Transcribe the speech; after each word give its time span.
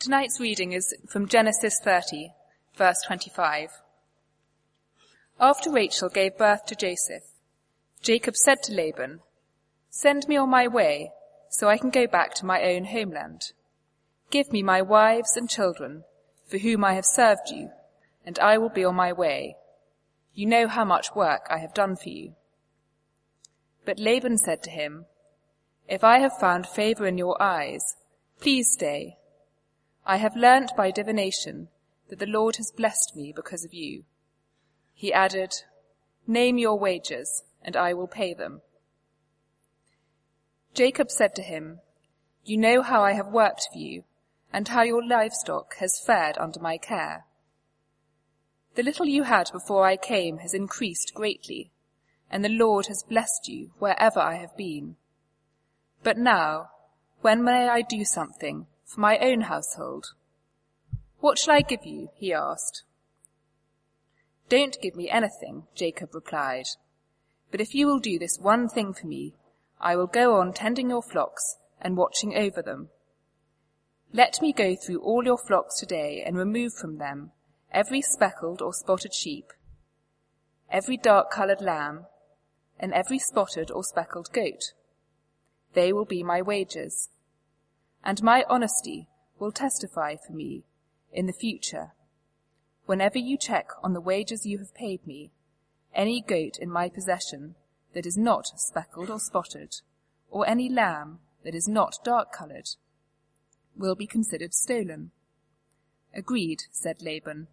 Tonight's 0.00 0.40
reading 0.40 0.72
is 0.72 0.94
from 1.10 1.28
Genesis 1.28 1.78
30, 1.84 2.32
verse 2.74 3.02
25. 3.06 3.68
After 5.38 5.70
Rachel 5.70 6.08
gave 6.08 6.38
birth 6.38 6.64
to 6.68 6.74
Joseph, 6.74 7.24
Jacob 8.00 8.34
said 8.34 8.62
to 8.62 8.72
Laban, 8.72 9.20
Send 9.90 10.26
me 10.26 10.38
on 10.38 10.48
my 10.48 10.66
way 10.66 11.10
so 11.50 11.68
I 11.68 11.76
can 11.76 11.90
go 11.90 12.06
back 12.06 12.32
to 12.36 12.46
my 12.46 12.62
own 12.62 12.84
homeland. 12.86 13.52
Give 14.30 14.50
me 14.50 14.62
my 14.62 14.80
wives 14.80 15.36
and 15.36 15.50
children 15.50 16.04
for 16.46 16.56
whom 16.56 16.82
I 16.82 16.94
have 16.94 17.04
served 17.04 17.50
you, 17.50 17.68
and 18.24 18.38
I 18.38 18.56
will 18.56 18.70
be 18.70 18.86
on 18.86 18.94
my 18.94 19.12
way. 19.12 19.56
You 20.32 20.46
know 20.46 20.66
how 20.66 20.86
much 20.86 21.14
work 21.14 21.42
I 21.50 21.58
have 21.58 21.74
done 21.74 21.96
for 21.96 22.08
you. 22.08 22.36
But 23.84 23.98
Laban 23.98 24.38
said 24.38 24.62
to 24.62 24.70
him, 24.70 25.04
If 25.86 26.02
I 26.02 26.20
have 26.20 26.38
found 26.38 26.66
favor 26.66 27.06
in 27.06 27.18
your 27.18 27.36
eyes, 27.42 27.96
please 28.40 28.72
stay 28.72 29.18
I 30.06 30.16
have 30.16 30.36
learnt 30.36 30.72
by 30.76 30.90
divination 30.90 31.68
that 32.08 32.18
the 32.18 32.26
Lord 32.26 32.56
has 32.56 32.72
blessed 32.72 33.14
me 33.14 33.32
because 33.34 33.64
of 33.64 33.74
you. 33.74 34.04
He 34.94 35.12
added, 35.12 35.54
Name 36.26 36.58
your 36.58 36.78
wages, 36.78 37.44
and 37.62 37.76
I 37.76 37.94
will 37.94 38.08
pay 38.08 38.34
them. 38.34 38.62
Jacob 40.74 41.10
said 41.10 41.34
to 41.36 41.42
him, 41.42 41.80
You 42.44 42.56
know 42.56 42.82
how 42.82 43.02
I 43.02 43.12
have 43.12 43.28
worked 43.28 43.68
for 43.72 43.78
you, 43.78 44.04
and 44.52 44.68
how 44.68 44.82
your 44.82 45.04
livestock 45.04 45.76
has 45.76 46.02
fared 46.04 46.38
under 46.38 46.60
my 46.60 46.78
care. 46.78 47.24
The 48.74 48.82
little 48.82 49.06
you 49.06 49.24
had 49.24 49.50
before 49.52 49.84
I 49.84 49.96
came 49.96 50.38
has 50.38 50.54
increased 50.54 51.12
greatly, 51.14 51.72
and 52.30 52.44
the 52.44 52.48
Lord 52.48 52.86
has 52.86 53.02
blessed 53.02 53.48
you 53.48 53.72
wherever 53.78 54.20
I 54.20 54.36
have 54.36 54.56
been. 54.56 54.96
But 56.02 56.18
now, 56.18 56.70
when 57.20 57.44
may 57.44 57.68
I 57.68 57.82
do 57.82 58.04
something 58.04 58.66
for 58.90 59.00
my 59.00 59.18
own 59.18 59.42
household. 59.42 60.14
What 61.20 61.38
shall 61.38 61.54
I 61.54 61.60
give 61.60 61.86
you? 61.86 62.08
he 62.16 62.32
asked. 62.32 62.82
Don't 64.48 64.80
give 64.82 64.96
me 64.96 65.08
anything, 65.08 65.68
Jacob 65.76 66.12
replied. 66.12 66.66
But 67.52 67.60
if 67.60 67.72
you 67.72 67.86
will 67.86 68.00
do 68.00 68.18
this 68.18 68.38
one 68.40 68.68
thing 68.68 68.92
for 68.92 69.06
me, 69.06 69.34
I 69.80 69.94
will 69.94 70.08
go 70.08 70.40
on 70.40 70.52
tending 70.52 70.90
your 70.90 71.02
flocks 71.02 71.58
and 71.80 71.96
watching 71.96 72.36
over 72.36 72.62
them. 72.62 72.88
Let 74.12 74.42
me 74.42 74.52
go 74.52 74.74
through 74.74 75.00
all 75.02 75.24
your 75.24 75.38
flocks 75.38 75.78
today 75.78 76.24
and 76.26 76.36
remove 76.36 76.74
from 76.74 76.98
them 76.98 77.30
every 77.72 78.02
speckled 78.02 78.60
or 78.60 78.74
spotted 78.74 79.14
sheep, 79.14 79.52
every 80.68 80.96
dark-coloured 80.96 81.60
lamb, 81.60 82.06
and 82.80 82.92
every 82.92 83.20
spotted 83.20 83.70
or 83.70 83.84
speckled 83.84 84.32
goat. 84.32 84.72
They 85.74 85.92
will 85.92 86.04
be 86.04 86.24
my 86.24 86.42
wages 86.42 87.08
and 88.04 88.22
my 88.22 88.44
honesty 88.48 89.08
will 89.38 89.52
testify 89.52 90.16
for 90.16 90.32
me 90.32 90.64
in 91.12 91.26
the 91.26 91.32
future. 91.32 91.92
Whenever 92.86 93.18
you 93.18 93.36
check 93.36 93.70
on 93.82 93.92
the 93.92 94.00
wages 94.00 94.46
you 94.46 94.58
have 94.58 94.74
paid 94.74 95.06
me, 95.06 95.30
any 95.94 96.20
goat 96.20 96.58
in 96.58 96.70
my 96.70 96.88
possession 96.88 97.54
that 97.94 98.06
is 98.06 98.16
not 98.16 98.46
speckled 98.56 99.10
or 99.10 99.18
spotted, 99.18 99.76
or 100.30 100.48
any 100.48 100.68
lamb 100.68 101.18
that 101.44 101.54
is 101.54 101.68
not 101.68 101.98
dark 102.04 102.32
coloured, 102.32 102.68
will 103.76 103.94
be 103.94 104.06
considered 104.06 104.54
stolen. 104.54 105.10
Agreed, 106.14 106.62
said 106.70 107.02
Laban. 107.02 107.48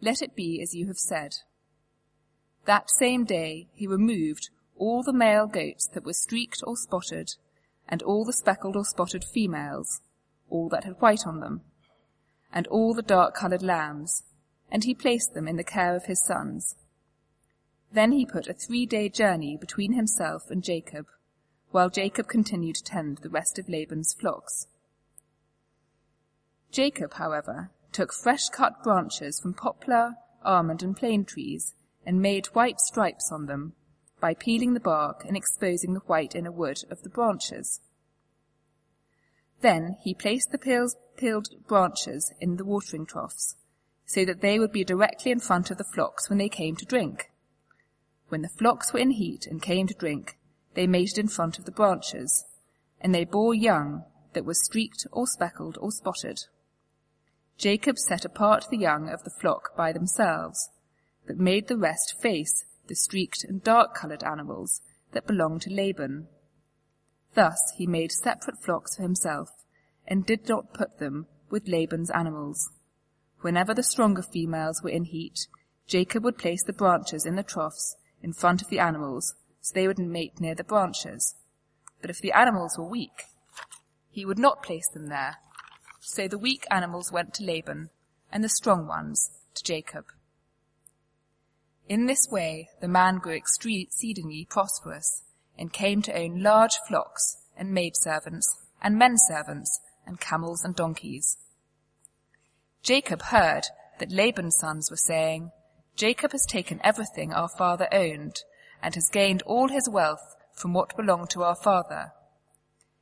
Let 0.00 0.22
it 0.22 0.34
be 0.34 0.60
as 0.62 0.74
you 0.74 0.86
have 0.86 0.98
said. 0.98 1.36
That 2.64 2.90
same 2.90 3.24
day 3.24 3.68
he 3.72 3.86
removed 3.86 4.50
all 4.76 5.02
the 5.02 5.12
male 5.12 5.46
goats 5.46 5.88
that 5.88 6.04
were 6.04 6.12
streaked 6.12 6.62
or 6.66 6.76
spotted 6.76 7.34
and 7.92 8.02
all 8.02 8.24
the 8.24 8.32
speckled 8.32 8.74
or 8.74 8.86
spotted 8.86 9.22
females, 9.22 10.00
all 10.48 10.66
that 10.70 10.84
had 10.84 10.98
white 11.00 11.26
on 11.26 11.40
them, 11.40 11.60
and 12.50 12.66
all 12.68 12.94
the 12.94 13.02
dark-coloured 13.02 13.62
lambs, 13.62 14.22
and 14.70 14.84
he 14.84 14.94
placed 14.94 15.34
them 15.34 15.46
in 15.46 15.56
the 15.56 15.62
care 15.62 15.94
of 15.94 16.06
his 16.06 16.24
sons. 16.24 16.74
Then 17.92 18.12
he 18.12 18.24
put 18.24 18.48
a 18.48 18.54
three-day 18.54 19.10
journey 19.10 19.58
between 19.60 19.92
himself 19.92 20.44
and 20.48 20.64
Jacob, 20.64 21.04
while 21.70 21.90
Jacob 21.90 22.28
continued 22.28 22.76
to 22.76 22.84
tend 22.84 23.18
the 23.18 23.28
rest 23.28 23.58
of 23.58 23.68
Laban's 23.68 24.14
flocks. 24.18 24.66
Jacob, 26.70 27.12
however, 27.14 27.72
took 27.92 28.14
fresh-cut 28.14 28.82
branches 28.82 29.38
from 29.38 29.52
poplar, 29.52 30.14
almond, 30.42 30.82
and 30.82 30.96
plane 30.96 31.26
trees, 31.26 31.74
and 32.06 32.22
made 32.22 32.46
white 32.46 32.80
stripes 32.80 33.30
on 33.30 33.44
them, 33.44 33.74
by 34.22 34.34
peeling 34.34 34.72
the 34.72 34.80
bark 34.80 35.24
and 35.26 35.36
exposing 35.36 35.94
the 35.94 36.00
white 36.06 36.36
inner 36.36 36.52
wood 36.52 36.84
of 36.90 37.02
the 37.02 37.10
branches. 37.10 37.80
Then 39.60 39.96
he 40.00 40.14
placed 40.14 40.52
the 40.52 40.94
peeled 41.16 41.48
branches 41.66 42.32
in 42.40 42.56
the 42.56 42.64
watering 42.64 43.04
troughs, 43.04 43.56
so 44.06 44.24
that 44.24 44.40
they 44.40 44.60
would 44.60 44.70
be 44.70 44.84
directly 44.84 45.32
in 45.32 45.40
front 45.40 45.72
of 45.72 45.76
the 45.76 45.84
flocks 45.92 46.30
when 46.30 46.38
they 46.38 46.48
came 46.48 46.76
to 46.76 46.84
drink. 46.84 47.32
When 48.28 48.42
the 48.42 48.48
flocks 48.48 48.92
were 48.92 49.00
in 49.00 49.10
heat 49.10 49.44
and 49.46 49.60
came 49.60 49.88
to 49.88 49.94
drink, 49.94 50.38
they 50.74 50.86
mated 50.86 51.18
in 51.18 51.28
front 51.28 51.58
of 51.58 51.64
the 51.64 51.72
branches, 51.72 52.44
and 53.00 53.12
they 53.12 53.24
bore 53.24 53.54
young 53.54 54.04
that 54.34 54.44
were 54.44 54.54
streaked 54.54 55.04
or 55.10 55.26
speckled 55.26 55.76
or 55.80 55.90
spotted. 55.90 56.38
Jacob 57.58 57.98
set 57.98 58.24
apart 58.24 58.66
the 58.70 58.78
young 58.78 59.08
of 59.08 59.24
the 59.24 59.34
flock 59.40 59.76
by 59.76 59.92
themselves, 59.92 60.70
but 61.26 61.38
made 61.38 61.66
the 61.66 61.76
rest 61.76 62.14
face 62.22 62.64
the 62.88 62.94
streaked 62.94 63.44
and 63.44 63.62
dark-coloured 63.62 64.22
animals 64.22 64.80
that 65.12 65.26
belonged 65.26 65.62
to 65.62 65.70
Laban. 65.70 66.28
Thus 67.34 67.72
he 67.76 67.86
made 67.86 68.12
separate 68.12 68.62
flocks 68.62 68.96
for 68.96 69.02
himself, 69.02 69.50
and 70.06 70.26
did 70.26 70.48
not 70.48 70.74
put 70.74 70.98
them 70.98 71.26
with 71.50 71.68
Laban's 71.68 72.10
animals. 72.10 72.70
Whenever 73.40 73.74
the 73.74 73.82
stronger 73.82 74.22
females 74.22 74.82
were 74.82 74.90
in 74.90 75.04
heat, 75.04 75.46
Jacob 75.86 76.24
would 76.24 76.38
place 76.38 76.62
the 76.62 76.72
branches 76.72 77.26
in 77.26 77.36
the 77.36 77.42
troughs 77.42 77.96
in 78.22 78.32
front 78.32 78.62
of 78.62 78.68
the 78.68 78.78
animals, 78.78 79.34
so 79.60 79.72
they 79.74 79.86
would 79.86 79.98
mate 79.98 80.40
near 80.40 80.54
the 80.54 80.64
branches. 80.64 81.34
But 82.00 82.10
if 82.10 82.20
the 82.20 82.32
animals 82.32 82.76
were 82.78 82.88
weak, 82.88 83.24
he 84.10 84.24
would 84.24 84.38
not 84.38 84.62
place 84.62 84.88
them 84.88 85.08
there. 85.08 85.36
So 86.00 86.28
the 86.28 86.38
weak 86.38 86.66
animals 86.70 87.12
went 87.12 87.34
to 87.34 87.44
Laban, 87.44 87.90
and 88.30 88.42
the 88.42 88.48
strong 88.48 88.86
ones 88.86 89.30
to 89.54 89.62
Jacob. 89.62 90.04
In 91.92 92.06
this 92.06 92.26
way 92.30 92.70
the 92.80 92.88
man 92.88 93.18
grew 93.18 93.34
exceedingly 93.34 94.46
prosperous, 94.48 95.24
and 95.58 95.70
came 95.70 96.00
to 96.00 96.18
own 96.18 96.42
large 96.42 96.78
flocks, 96.88 97.36
and 97.54 97.70
maidservants, 97.70 98.48
and 98.80 98.96
men 98.96 99.18
servants, 99.18 99.78
and 100.06 100.18
camels 100.18 100.64
and 100.64 100.74
donkeys. 100.74 101.36
Jacob 102.82 103.20
heard 103.24 103.64
that 103.98 104.10
Laban's 104.10 104.56
sons 104.58 104.90
were 104.90 104.96
saying, 104.96 105.52
Jacob 105.94 106.32
has 106.32 106.46
taken 106.46 106.80
everything 106.82 107.30
our 107.30 107.50
father 107.58 107.88
owned, 107.92 108.36
and 108.82 108.94
has 108.94 109.10
gained 109.12 109.42
all 109.42 109.68
his 109.68 109.86
wealth 109.86 110.34
from 110.54 110.72
what 110.72 110.96
belonged 110.96 111.28
to 111.28 111.42
our 111.42 111.56
father. 111.56 112.12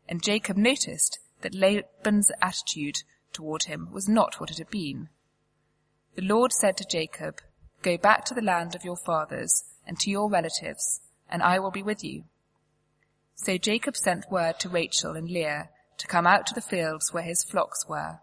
And 0.09 0.21
Jacob 0.21 0.57
noticed 0.57 1.21
that 1.43 1.55
Laban's 1.55 2.33
attitude 2.43 3.05
toward 3.33 3.67
him 3.67 3.93
was 3.93 4.09
not 4.09 4.41
what 4.41 4.51
it 4.51 4.59
had 4.59 4.71
been. 4.71 5.11
The 6.17 6.22
Lord 6.22 6.53
said 6.53 6.77
to 6.78 6.84
Jacob, 6.84 7.41
Go 7.82 7.96
back 7.96 8.24
to 8.26 8.34
the 8.34 8.42
land 8.42 8.74
of 8.74 8.84
your 8.84 8.96
fathers 8.96 9.64
and 9.86 9.98
to 10.00 10.10
your 10.10 10.30
relatives, 10.30 11.00
and 11.30 11.42
I 11.42 11.58
will 11.58 11.70
be 11.70 11.82
with 11.82 12.04
you. 12.04 12.24
So 13.34 13.56
Jacob 13.56 13.96
sent 13.96 14.30
word 14.30 14.60
to 14.60 14.68
Rachel 14.68 15.16
and 15.16 15.30
Leah 15.30 15.70
to 15.96 16.06
come 16.06 16.26
out 16.26 16.46
to 16.46 16.54
the 16.54 16.60
fields 16.60 17.12
where 17.12 17.22
his 17.22 17.42
flocks 17.42 17.88
were. 17.88 18.20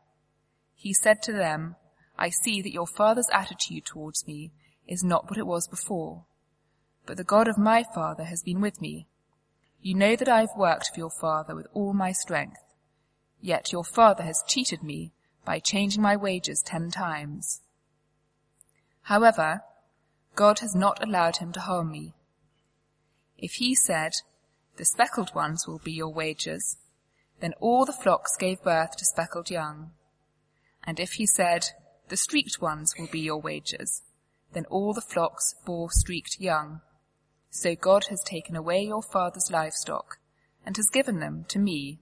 He 0.75 0.93
said 0.93 1.23
to 1.23 1.33
them, 1.33 1.75
I 2.19 2.29
see 2.29 2.61
that 2.61 2.73
your 2.73 2.85
father's 2.85 3.29
attitude 3.33 3.85
towards 3.85 4.27
me 4.27 4.51
is 4.87 5.03
not 5.03 5.29
what 5.29 5.39
it 5.39 5.47
was 5.47 5.67
before, 5.67 6.25
but 7.05 7.17
the 7.17 7.23
God 7.23 7.47
of 7.47 7.57
my 7.57 7.83
father 7.95 8.25
has 8.25 8.43
been 8.43 8.61
with 8.61 8.79
me. 8.79 9.07
You 9.81 9.95
know 9.95 10.15
that 10.15 10.29
I 10.29 10.41
have 10.41 10.57
worked 10.57 10.91
for 10.93 10.99
your 10.99 11.11
father 11.11 11.55
with 11.55 11.67
all 11.73 11.93
my 11.93 12.11
strength, 12.11 12.59
yet 13.41 13.71
your 13.71 13.83
father 13.83 14.23
has 14.23 14.43
cheated 14.47 14.83
me 14.83 15.13
by 15.45 15.59
changing 15.59 16.01
my 16.01 16.15
wages 16.15 16.61
ten 16.61 16.91
times. 16.91 17.61
However, 19.07 19.61
God 20.35 20.59
has 20.59 20.75
not 20.75 21.01
allowed 21.01 21.37
him 21.37 21.53
to 21.53 21.61
harm 21.61 21.91
me. 21.93 22.13
If 23.37 23.53
he 23.53 23.73
said, 23.73 24.11
the 24.75 24.83
speckled 24.83 25.33
ones 25.33 25.65
will 25.65 25.79
be 25.79 25.93
your 25.93 26.11
wages, 26.11 26.75
then 27.39 27.53
all 27.61 27.85
the 27.85 27.93
flocks 27.93 28.35
gave 28.35 28.61
birth 28.63 28.97
to 28.97 29.05
speckled 29.05 29.49
young. 29.49 29.91
And 30.83 30.99
if 30.99 31.13
he 31.13 31.25
said, 31.25 31.67
the 32.09 32.17
streaked 32.17 32.61
ones 32.61 32.95
will 32.99 33.07
be 33.07 33.21
your 33.21 33.39
wages, 33.39 34.01
then 34.51 34.65
all 34.65 34.93
the 34.93 34.99
flocks 34.99 35.55
bore 35.65 35.89
streaked 35.89 36.41
young. 36.41 36.81
So 37.49 37.75
God 37.75 38.07
has 38.09 38.21
taken 38.23 38.57
away 38.57 38.81
your 38.81 39.01
father's 39.01 39.49
livestock 39.49 40.17
and 40.65 40.75
has 40.75 40.89
given 40.89 41.21
them 41.21 41.45
to 41.47 41.59
me. 41.59 42.01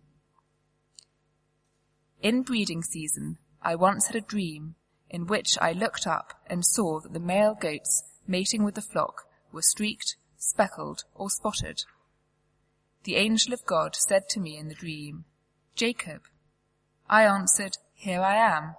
In 2.24 2.42
breeding 2.42 2.82
season, 2.82 3.38
I 3.62 3.76
once 3.76 4.08
had 4.08 4.16
a 4.16 4.22
dream 4.22 4.74
in 5.16 5.28
which 5.28 5.58
I 5.62 5.72
looked 5.72 6.06
up 6.06 6.34
and 6.48 6.66
saw 6.66 7.00
that 7.00 7.14
the 7.14 7.22
male 7.22 7.56
goats 7.56 8.04
mating 8.28 8.66
with 8.66 8.76
the 8.76 8.82
flock 8.82 9.24
were 9.54 9.62
streaked, 9.62 10.18
speckled, 10.38 11.06
or 11.16 11.30
spotted. 11.30 11.86
The 13.06 13.16
angel 13.16 13.54
of 13.54 13.66
God 13.66 13.96
said 13.96 14.28
to 14.32 14.42
me 14.42 14.58
in 14.58 14.68
the 14.68 14.76
dream, 14.76 15.24
Jacob. 15.74 16.24
I 17.10 17.24
answered, 17.24 17.78
Here 17.94 18.20
I 18.20 18.36
am. 18.36 18.76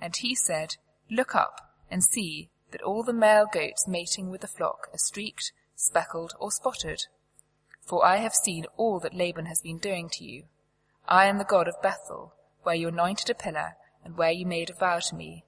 And 0.00 0.16
he 0.16 0.34
said, 0.34 0.76
Look 1.10 1.34
up 1.34 1.74
and 1.90 2.02
see 2.02 2.48
that 2.70 2.80
all 2.80 3.02
the 3.02 3.12
male 3.12 3.46
goats 3.52 3.86
mating 3.86 4.30
with 4.30 4.40
the 4.40 4.46
flock 4.46 4.88
are 4.94 4.98
streaked, 4.98 5.52
speckled, 5.76 6.32
or 6.40 6.50
spotted. 6.50 7.02
For 7.82 8.06
I 8.06 8.16
have 8.16 8.34
seen 8.34 8.64
all 8.78 9.00
that 9.00 9.14
Laban 9.14 9.44
has 9.46 9.60
been 9.60 9.76
doing 9.76 10.08
to 10.12 10.24
you. 10.24 10.44
I 11.06 11.26
am 11.26 11.36
the 11.36 11.44
God 11.44 11.68
of 11.68 11.82
Bethel, 11.82 12.32
where 12.62 12.74
you 12.74 12.88
anointed 12.88 13.28
a 13.28 13.34
pillar, 13.34 13.76
and 14.02 14.16
where 14.16 14.32
you 14.32 14.46
made 14.46 14.70
a 14.70 14.74
vow 14.74 15.00
to 15.00 15.14
me. 15.14 15.44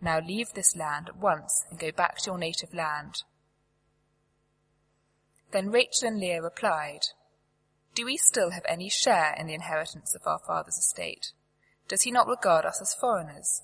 Now 0.00 0.20
leave 0.20 0.54
this 0.54 0.76
land 0.76 1.08
at 1.08 1.16
once 1.16 1.64
and 1.70 1.78
go 1.78 1.90
back 1.90 2.18
to 2.18 2.30
your 2.30 2.38
native 2.38 2.72
land. 2.72 3.24
Then 5.50 5.70
Rachel 5.70 6.08
and 6.08 6.20
Leah 6.20 6.42
replied, 6.42 7.06
Do 7.94 8.04
we 8.04 8.16
still 8.16 8.50
have 8.50 8.64
any 8.68 8.88
share 8.88 9.34
in 9.38 9.46
the 9.46 9.54
inheritance 9.54 10.14
of 10.14 10.26
our 10.26 10.38
father's 10.46 10.76
estate? 10.76 11.32
Does 11.88 12.02
he 12.02 12.10
not 12.10 12.28
regard 12.28 12.64
us 12.64 12.80
as 12.82 12.94
foreigners? 12.94 13.62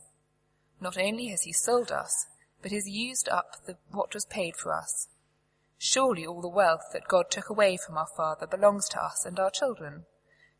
Not 0.80 0.96
only 0.98 1.28
has 1.28 1.42
he 1.42 1.52
sold 1.52 1.92
us, 1.92 2.26
but 2.62 2.72
has 2.72 2.88
used 2.88 3.28
up 3.28 3.64
the, 3.66 3.76
what 3.90 4.14
was 4.14 4.24
paid 4.24 4.56
for 4.56 4.72
us. 4.72 5.08
Surely 5.78 6.26
all 6.26 6.40
the 6.40 6.48
wealth 6.48 6.88
that 6.92 7.08
God 7.08 7.30
took 7.30 7.50
away 7.50 7.76
from 7.76 7.98
our 7.98 8.08
father 8.16 8.46
belongs 8.46 8.88
to 8.88 9.02
us 9.02 9.26
and 9.26 9.38
our 9.38 9.50
children. 9.50 10.06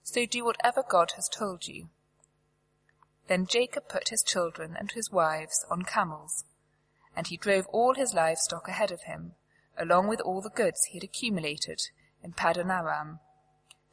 So 0.03 0.27
do 0.27 0.45
whatever 0.45 0.83
God 0.87 1.13
has 1.17 1.31
told 1.31 1.67
you. 1.67 1.89
Then 3.27 3.47
Jacob 3.47 3.89
put 3.89 4.11
his 4.11 4.23
children 4.23 4.77
and 4.79 4.93
his 4.93 5.11
wives 5.11 5.65
on 5.71 5.83
camels, 5.83 6.45
and 7.17 7.27
he 7.27 7.37
drove 7.37 7.67
all 7.69 7.95
his 7.95 8.15
livestock 8.15 8.69
ahead 8.69 8.91
of 8.91 9.03
him, 9.03 9.35
along 9.79 10.09
with 10.09 10.21
all 10.21 10.41
the 10.41 10.51
goods 10.51 10.85
he 10.85 10.99
had 10.99 11.05
accumulated 11.05 11.81
in 12.23 12.33
Paddan 12.33 12.71
Aram, 12.71 13.21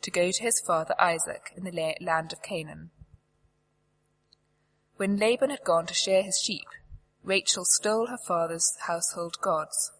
to 0.01 0.11
go 0.11 0.31
to 0.31 0.43
his 0.43 0.59
father 0.59 0.95
Isaac 0.99 1.51
in 1.55 1.63
the 1.63 1.95
land 2.01 2.33
of 2.33 2.41
Canaan. 2.41 2.91
When 4.97 5.17
Laban 5.17 5.49
had 5.49 5.63
gone 5.63 5.85
to 5.87 5.93
shear 5.93 6.23
his 6.23 6.39
sheep, 6.39 6.67
Rachel 7.23 7.65
stole 7.65 8.07
her 8.07 8.17
father's 8.17 8.75
household 8.87 9.37
gods. 9.41 9.91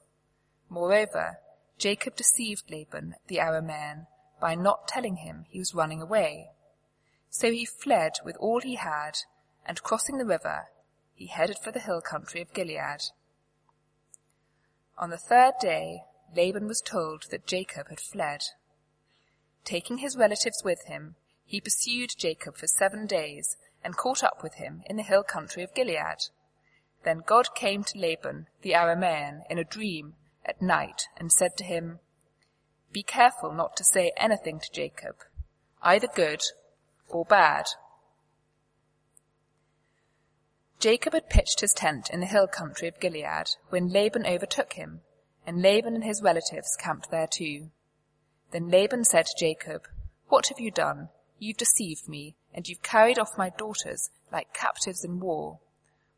Moreover, 0.70 1.40
Jacob 1.78 2.16
deceived 2.16 2.70
Laban 2.70 3.16
the 3.28 3.38
Aramean 3.38 4.08
by 4.40 4.56
not 4.56 4.88
telling 4.88 5.18
him 5.18 5.46
he 5.50 5.60
was 5.60 5.74
running 5.74 6.02
away. 6.02 6.50
So 7.34 7.50
he 7.50 7.66
fled 7.66 8.20
with 8.26 8.36
all 8.38 8.60
he 8.60 8.76
had, 8.76 9.20
and 9.66 9.82
crossing 9.82 10.18
the 10.18 10.26
river, 10.26 10.68
he 11.16 11.28
headed 11.28 11.58
for 11.64 11.72
the 11.72 11.80
hill 11.80 12.02
country 12.02 12.42
of 12.42 12.54
Gilead. 12.54 13.02
On 14.98 15.10
the 15.10 15.18
third 15.18 15.54
day, 15.62 16.04
Laban 16.36 16.68
was 16.68 16.82
told 16.82 17.24
that 17.32 17.48
Jacob 17.48 17.88
had 17.88 18.02
fled. 18.02 18.44
Taking 19.64 20.00
his 20.00 20.18
relatives 20.18 20.62
with 20.64 20.86
him, 20.88 21.16
he 21.46 21.62
pursued 21.62 22.12
Jacob 22.18 22.58
for 22.58 22.68
seven 22.68 23.08
days 23.08 23.56
and 23.82 23.96
caught 23.96 24.24
up 24.24 24.44
with 24.44 24.56
him 24.56 24.84
in 24.86 24.98
the 24.98 25.04
hill 25.04 25.24
country 25.24 25.64
of 25.64 25.74
Gilead. 25.74 26.28
Then 27.04 27.24
God 27.26 27.56
came 27.56 27.86
to 27.86 27.98
Laban 27.98 28.48
the 28.62 28.74
Aramean 28.74 29.44
in 29.50 29.58
a 29.58 29.64
dream 29.64 30.16
at 30.46 30.62
night 30.62 31.04
and 31.16 31.32
said 31.32 31.56
to 31.58 31.64
him, 31.64 32.00
Be 32.92 33.04
careful 33.04 33.54
not 33.54 33.78
to 33.78 33.86
say 33.86 34.12
anything 34.18 34.60
to 34.60 34.72
Jacob, 34.72 35.16
either 35.82 36.08
good 36.08 36.42
or 37.12 37.26
bad. 37.26 37.66
Jacob 40.80 41.14
had 41.14 41.30
pitched 41.30 41.62
his 41.62 41.74
tent 41.74 42.10
in 42.10 42.22
the 42.22 42.26
hill 42.26 42.48
country 42.48 42.88
of 42.88 43.00
Gilead 43.00 43.52
when 43.70 43.90
Laban 43.90 44.26
overtook 44.26 44.74
him, 44.74 45.02
and 45.46 45.62
Laban 45.62 45.94
and 45.94 46.04
his 46.04 46.24
relatives 46.24 46.76
camped 46.80 47.12
there 47.12 47.28
too. 47.28 47.70
Then 48.52 48.70
Laban 48.70 49.06
said 49.06 49.28
to 49.28 49.36
Jacob, 49.38 49.88
What 50.28 50.48
have 50.48 50.60
you 50.60 50.72
done? 50.72 51.10
You've 51.38 51.58
deceived 51.58 52.10
me, 52.10 52.36
and 52.54 52.68
you've 52.68 52.82
carried 52.82 53.20
off 53.20 53.38
my 53.38 53.50
daughters 53.50 54.10
like 54.32 54.54
captives 54.54 55.04
in 55.04 55.20
war. 55.20 55.60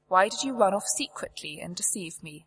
Why 0.07 0.30
did 0.30 0.44
you 0.44 0.56
run 0.56 0.74
off 0.74 0.86
secretly 0.95 1.60
and 1.62 1.75
deceive 1.75 2.24
me? 2.24 2.45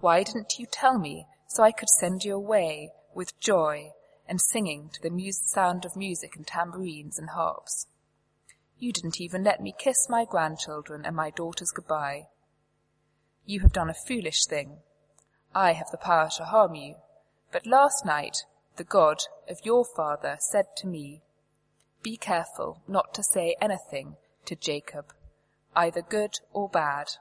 Why 0.00 0.22
didn't 0.22 0.58
you 0.58 0.66
tell 0.70 0.98
me 0.98 1.26
so 1.46 1.62
I 1.62 1.72
could 1.72 1.88
send 1.88 2.24
you 2.24 2.34
away 2.34 2.90
with 3.14 3.38
joy 3.40 3.92
and 4.28 4.40
singing 4.40 4.90
to 4.92 5.02
the 5.02 5.10
mu- 5.10 5.32
sound 5.32 5.84
of 5.84 5.96
music 5.96 6.36
and 6.36 6.46
tambourines 6.46 7.18
and 7.18 7.30
harps. 7.30 7.86
You 8.78 8.92
didn't 8.92 9.20
even 9.20 9.42
let 9.42 9.60
me 9.60 9.74
kiss 9.76 10.08
my 10.08 10.24
grandchildren 10.24 11.04
and 11.04 11.16
my 11.16 11.30
daughters 11.30 11.72
goodbye. 11.72 12.28
You 13.44 13.60
have 13.60 13.72
done 13.72 13.90
a 13.90 13.94
foolish 13.94 14.44
thing. 14.46 14.78
I 15.54 15.72
have 15.72 15.90
the 15.90 15.96
power 15.96 16.28
to 16.36 16.44
harm 16.44 16.74
you. 16.74 16.96
But 17.50 17.66
last 17.66 18.04
night 18.04 18.44
the 18.76 18.84
God 18.84 19.22
of 19.48 19.64
your 19.64 19.84
father 19.84 20.36
said 20.38 20.66
to 20.76 20.86
me, 20.86 21.22
Be 22.02 22.16
careful 22.16 22.82
not 22.86 23.14
to 23.14 23.22
say 23.24 23.56
anything 23.60 24.16
to 24.44 24.54
Jacob, 24.54 25.12
either 25.74 26.02
good 26.02 26.38
or 26.52 26.68
bad. 26.68 27.12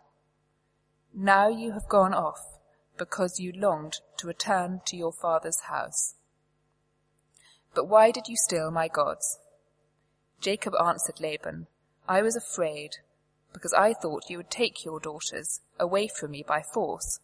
Now 1.13 1.47
you 1.47 1.71
have 1.71 1.89
gone 1.89 2.13
off 2.13 2.59
because 2.97 3.39
you 3.39 3.51
longed 3.53 4.01
to 4.17 4.27
return 4.27 4.81
to 4.85 4.97
your 4.97 5.13
father's 5.13 5.61
house. 5.61 6.16
But 7.77 7.89
why 7.89 8.09
did 8.09 8.27
you 8.27 8.35
steal 8.35 8.71
my 8.71 8.87
gods? 8.87 9.37
Jacob 10.41 10.73
answered 10.83 11.19
Laban, 11.19 11.67
I 12.09 12.23
was 12.23 12.35
afraid, 12.35 12.97
because 13.53 13.71
I 13.71 13.93
thought 13.93 14.31
you 14.31 14.37
would 14.37 14.49
take 14.49 14.83
your 14.83 14.99
daughters 14.99 15.61
away 15.77 16.07
from 16.07 16.31
me 16.31 16.41
by 16.41 16.63
force. 16.63 17.19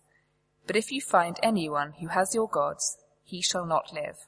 But 0.68 0.76
if 0.76 0.92
you 0.92 1.02
find 1.02 1.40
anyone 1.42 1.94
who 1.94 2.10
has 2.10 2.36
your 2.36 2.48
gods, 2.48 3.00
he 3.24 3.42
shall 3.42 3.66
not 3.66 3.96
live. 3.96 4.28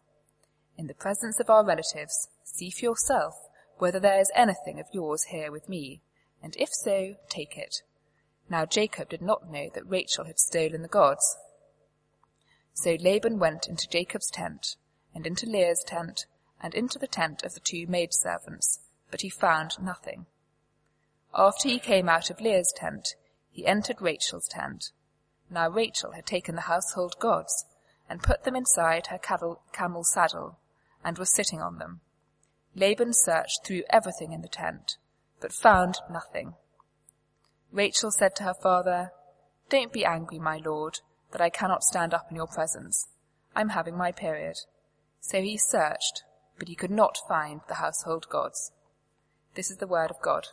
In 0.79 0.87
the 0.87 0.95
presence 0.95 1.39
of 1.39 1.51
our 1.51 1.63
relatives, 1.63 2.27
see 2.43 2.71
for 2.71 2.85
yourself 2.85 3.35
whether 3.77 3.99
there 3.99 4.19
is 4.19 4.31
anything 4.33 4.79
of 4.79 4.87
yours 4.91 5.25
here 5.25 5.51
with 5.51 5.69
me, 5.69 6.01
and 6.41 6.55
if 6.57 6.69
so, 6.73 7.17
take 7.29 7.55
it. 7.55 7.83
Now 8.49 8.65
Jacob 8.65 9.09
did 9.09 9.21
not 9.21 9.51
know 9.51 9.69
that 9.75 9.87
Rachel 9.87 10.25
had 10.25 10.39
stolen 10.39 10.81
the 10.81 10.87
gods. 10.87 11.37
So 12.73 12.97
Laban 12.99 13.37
went 13.37 13.67
into 13.67 13.87
Jacob's 13.87 14.31
tent, 14.31 14.75
and 15.15 15.25
into 15.25 15.47
Leah's 15.47 15.83
tent, 15.83 16.25
and 16.61 16.75
into 16.75 16.99
the 16.99 17.07
tent 17.07 17.43
of 17.43 17.53
the 17.53 17.59
two 17.59 17.87
maidservants, 17.87 18.81
but 19.09 19.21
he 19.21 19.29
found 19.29 19.81
nothing. 19.81 20.27
After 21.33 21.69
he 21.69 21.79
came 21.79 22.07
out 22.07 22.29
of 22.29 22.41
Leah's 22.41 22.71
tent, 22.75 23.15
he 23.49 23.65
entered 23.65 24.01
Rachel's 24.01 24.47
tent. 24.47 24.91
Now 25.49 25.69
Rachel 25.69 26.11
had 26.11 26.25
taken 26.25 26.55
the 26.55 26.61
household 26.61 27.15
gods, 27.19 27.65
and 28.09 28.21
put 28.21 28.43
them 28.43 28.55
inside 28.55 29.07
her 29.07 29.17
camel 29.17 30.03
saddle, 30.03 30.59
and 31.03 31.17
was 31.17 31.33
sitting 31.33 31.61
on 31.61 31.79
them. 31.79 32.01
Laban 32.75 33.13
searched 33.13 33.65
through 33.65 33.83
everything 33.89 34.33
in 34.33 34.41
the 34.41 34.49
tent, 34.49 34.97
but 35.39 35.53
found 35.53 35.95
nothing. 36.09 36.55
Rachel 37.71 38.11
said 38.11 38.35
to 38.35 38.43
her 38.43 38.53
father, 38.53 39.11
Don't 39.69 39.93
be 39.93 40.05
angry, 40.05 40.39
my 40.39 40.57
lord, 40.57 40.99
that 41.31 41.41
I 41.41 41.49
cannot 41.49 41.83
stand 41.83 42.13
up 42.13 42.27
in 42.29 42.35
your 42.35 42.47
presence. 42.47 43.07
I'm 43.55 43.69
having 43.69 43.97
my 43.97 44.11
period. 44.11 44.57
So 45.25 45.41
he 45.41 45.57
searched, 45.57 46.21
but 46.59 46.67
he 46.67 46.75
could 46.75 46.91
not 46.91 47.17
find 47.27 47.61
the 47.67 47.75
household 47.75 48.27
gods. 48.29 48.71
This 49.55 49.71
is 49.71 49.77
the 49.77 49.87
word 49.87 50.11
of 50.11 50.21
God. 50.21 50.49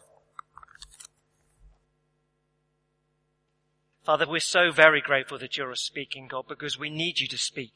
Father, 4.03 4.27
we're 4.27 4.41
so 4.41 4.71
very 4.73 5.03
grateful 5.03 5.39
that 5.41 5.59
you're 5.59 5.71
a 5.71 5.77
speaking 5.77 6.27
God 6.27 6.47
because 6.49 6.79
we 6.79 6.89
need 6.89 7.21
you 7.21 7.29
to 7.29 7.37
speak. 7.37 7.75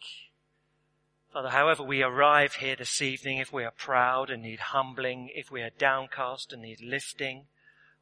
Father, 1.34 1.50
however 1.50 1.82
we 1.82 2.02
arrive 2.02 2.54
here 2.54 2.76
this 2.76 3.02
evening, 3.02 3.36
if 3.38 3.52
we 3.52 3.62
are 3.62 3.72
proud 3.72 4.30
and 4.30 4.42
need 4.42 4.60
humbling, 4.60 5.28
if 5.34 5.50
we 5.50 5.60
are 5.60 5.70
downcast 5.78 6.50
and 6.50 6.62
need 6.62 6.80
lifting, 6.80 7.44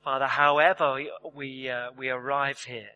Father, 0.05 0.29
however 0.29 1.01
we, 1.35 1.69
uh, 1.69 1.91
we 1.97 2.11
arrive 2.11 2.61
here, 2.61 2.91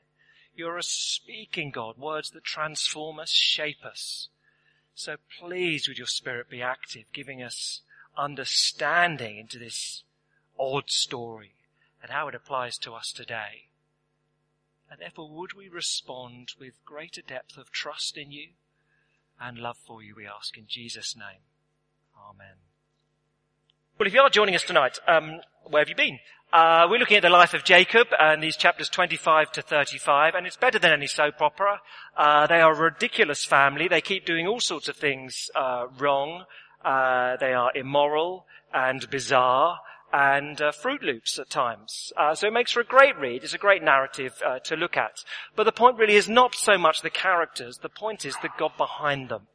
you're 0.55 0.79
a 0.79 0.83
speaking 0.85 1.73
God, 1.73 1.99
words 1.99 2.31
that 2.31 2.45
transform 2.45 3.19
us, 3.19 3.31
shape 3.31 3.85
us. 3.85 4.29
So 4.99 5.15
please 5.39 5.87
would 5.87 5.97
your 5.97 6.09
spirit 6.09 6.51
be 6.51 6.61
active, 6.61 7.05
giving 7.13 7.41
us 7.41 7.83
understanding 8.17 9.39
into 9.39 9.57
this 9.57 10.03
odd 10.59 10.91
story 10.91 11.53
and 12.03 12.11
how 12.11 12.27
it 12.27 12.35
applies 12.35 12.77
to 12.79 12.95
us 12.95 13.13
today. 13.13 13.69
And 14.91 15.01
therefore 15.01 15.31
would 15.31 15.53
we 15.53 15.69
respond 15.69 16.49
with 16.59 16.85
greater 16.85 17.23
depth 17.23 17.57
of 17.57 17.71
trust 17.71 18.19
in 18.19 18.33
you 18.33 18.49
and 19.41 19.59
love 19.59 19.77
for 19.87 20.03
you, 20.03 20.17
we 20.17 20.27
ask 20.27 20.59
in 20.59 20.65
Jesus' 20.67 21.15
name. 21.17 21.43
Amen. 22.29 22.57
Well, 24.01 24.09
if 24.09 24.15
you 24.15 24.21
are 24.23 24.31
joining 24.31 24.57
us 24.57 24.65
tonight, 24.65 24.99
um, 25.07 25.43
where 25.63 25.83
have 25.83 25.89
you 25.89 25.95
been? 25.95 26.19
Uh, 26.51 26.87
we're 26.89 26.99
looking 26.99 27.19
at 27.19 27.23
the 27.23 27.29
life 27.29 27.53
of 27.53 27.63
Jacob 27.63 28.09
and 28.19 28.43
these 28.43 28.57
chapters 28.57 28.89
25 28.89 29.53
to 29.53 29.61
35, 29.61 30.35
and 30.35 30.47
it's 30.47 30.57
better 30.57 30.79
than 30.79 30.93
any 30.93 31.07
soap 31.07 31.43
opera. 31.43 31.79
Uh, 32.17 32.47
they 32.47 32.61
are 32.61 32.73
a 32.73 32.85
ridiculous 32.85 33.45
family. 33.45 33.87
They 33.87 34.01
keep 34.01 34.25
doing 34.25 34.47
all 34.47 34.59
sorts 34.59 34.89
of 34.89 34.97
things 34.97 35.51
uh, 35.55 35.89
wrong. 35.99 36.45
Uh, 36.83 37.37
they 37.37 37.53
are 37.53 37.71
immoral 37.75 38.47
and 38.73 39.11
bizarre 39.11 39.81
and 40.11 40.63
uh, 40.63 40.73
Fruit 40.73 41.03
Loops 41.03 41.39
at 41.39 41.51
times. 41.51 42.15
Uh, 42.17 42.35
so 42.35 42.47
it 42.47 42.55
makes 42.55 42.73
for 42.73 42.81
a 42.81 42.85
great 42.85 43.19
read. 43.19 43.45
It's 43.45 43.53
a 43.53 43.59
great 43.59 43.83
narrative 43.83 44.43
to 44.65 44.75
look 44.75 44.97
at. 44.97 45.25
But 45.55 45.65
the 45.65 45.73
point 45.73 45.99
really 45.99 46.15
is 46.15 46.31
not 46.31 46.55
so 46.55 46.79
much 46.79 47.03
the 47.03 47.11
characters. 47.11 47.79
The 47.83 47.91
point 47.91 48.25
is 48.25 48.35
the 48.41 48.49
God 48.57 48.73
behind 48.79 49.29
them. 49.29 49.49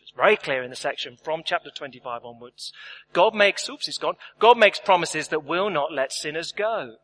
It's 0.00 0.12
very 0.12 0.36
clear 0.36 0.62
in 0.62 0.70
the 0.70 0.76
section 0.76 1.16
from 1.22 1.42
chapter 1.44 1.70
25 1.70 2.24
onwards. 2.24 2.72
God 3.12 3.34
makes, 3.34 3.68
oops, 3.68 3.88
it's 3.88 3.98
gone. 3.98 4.14
God 4.38 4.56
makes 4.56 4.78
promises 4.78 5.28
that 5.28 5.44
will 5.44 5.70
not 5.70 5.92
let 5.92 6.12
sinners 6.12 6.52
go. 6.52 6.96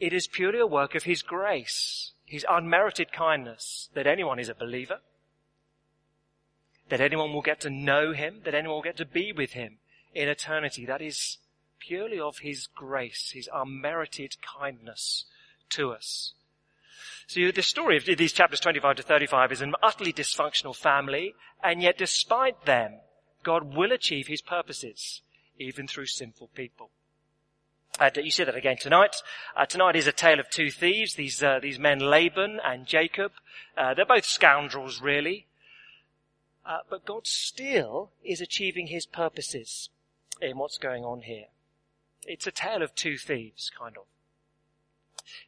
It 0.00 0.12
is 0.12 0.26
purely 0.26 0.58
a 0.58 0.66
work 0.66 0.94
of 0.94 1.04
His 1.04 1.22
grace, 1.22 2.12
His 2.24 2.44
unmerited 2.48 3.12
kindness, 3.12 3.90
that 3.94 4.06
anyone 4.06 4.38
is 4.38 4.48
a 4.48 4.54
believer, 4.54 5.00
that 6.88 7.00
anyone 7.00 7.32
will 7.32 7.42
get 7.42 7.60
to 7.60 7.70
know 7.70 8.12
Him, 8.12 8.40
that 8.44 8.54
anyone 8.54 8.76
will 8.76 8.82
get 8.82 8.96
to 8.98 9.04
be 9.04 9.32
with 9.32 9.52
Him 9.52 9.78
in 10.14 10.28
eternity. 10.28 10.84
That 10.84 11.02
is 11.02 11.38
purely 11.78 12.18
of 12.18 12.38
His 12.38 12.66
grace, 12.66 13.30
His 13.34 13.48
unmerited 13.52 14.36
kindness 14.42 15.24
to 15.70 15.92
us. 15.92 16.34
So 17.26 17.50
the 17.50 17.62
story 17.62 17.96
of 17.96 18.04
these 18.04 18.32
chapters 18.32 18.60
25 18.60 18.96
to 18.96 19.02
35 19.02 19.52
is 19.52 19.60
an 19.60 19.74
utterly 19.82 20.12
dysfunctional 20.12 20.76
family, 20.76 21.34
and 21.62 21.82
yet 21.82 21.98
despite 21.98 22.64
them, 22.64 23.00
God 23.42 23.74
will 23.74 23.92
achieve 23.92 24.26
His 24.26 24.42
purposes, 24.42 25.22
even 25.58 25.86
through 25.86 26.06
sinful 26.06 26.48
people. 26.54 26.90
Uh, 27.98 28.10
you 28.16 28.30
see 28.30 28.44
that 28.44 28.54
again 28.54 28.76
tonight. 28.76 29.16
Uh, 29.56 29.64
tonight 29.64 29.96
is 29.96 30.06
a 30.06 30.12
tale 30.12 30.38
of 30.38 30.50
two 30.50 30.70
thieves. 30.70 31.14
These 31.14 31.42
uh, 31.42 31.58
these 31.60 31.78
men, 31.78 31.98
Laban 31.98 32.60
and 32.62 32.86
Jacob. 32.86 33.32
Uh, 33.76 33.94
they're 33.94 34.04
both 34.04 34.26
scoundrels, 34.26 35.00
really. 35.00 35.46
Uh, 36.64 36.78
but 36.90 37.06
God 37.06 37.26
still 37.26 38.10
is 38.24 38.40
achieving 38.40 38.88
His 38.88 39.06
purposes 39.06 39.88
in 40.42 40.58
what's 40.58 40.78
going 40.78 41.04
on 41.04 41.22
here. 41.22 41.46
It's 42.24 42.46
a 42.46 42.50
tale 42.50 42.82
of 42.82 42.94
two 42.94 43.16
thieves, 43.16 43.70
kind 43.78 43.96
of. 43.96 44.04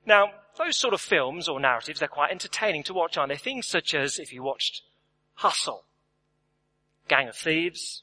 Now, 0.07 0.33
those 0.57 0.77
sort 0.77 0.95
of 0.95 1.01
films 1.01 1.49
or 1.49 1.61
narratives, 1.61 2.01
they're 2.01 2.09
quite 2.09 2.31
entertaining 2.31 2.83
to 2.85 2.95
watch, 2.95 3.17
aren't 3.17 3.31
they? 3.31 3.37
Things 3.37 3.67
such 3.67 3.95
as 3.95 4.19
if 4.19 4.33
you 4.33 4.43
watched 4.43 4.83
Hustle, 5.35 5.85
Gang 7.09 7.29
of 7.29 7.37
Thieves, 7.37 8.03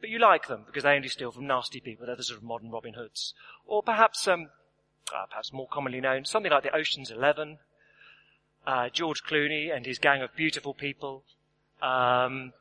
but 0.00 0.10
you 0.10 0.18
like 0.18 0.46
them 0.46 0.62
because 0.66 0.84
they 0.84 0.94
only 0.94 1.08
steal 1.08 1.32
from 1.32 1.46
nasty 1.46 1.80
people. 1.80 2.06
They're 2.06 2.16
the 2.16 2.22
sort 2.22 2.38
of 2.38 2.44
modern 2.44 2.70
Robin 2.70 2.94
Hoods. 2.94 3.34
Or 3.66 3.82
perhaps, 3.82 4.26
um, 4.28 4.48
uh, 5.14 5.26
perhaps 5.28 5.52
more 5.52 5.68
commonly 5.68 6.00
known, 6.00 6.24
something 6.24 6.52
like 6.52 6.62
the 6.62 6.74
Ocean's 6.74 7.10
Eleven, 7.10 7.58
uh, 8.66 8.88
George 8.90 9.22
Clooney 9.24 9.74
and 9.74 9.86
his 9.86 9.98
gang 9.98 10.22
of 10.22 10.34
beautiful 10.36 10.74
people. 10.74 11.24
Um, 11.82 12.52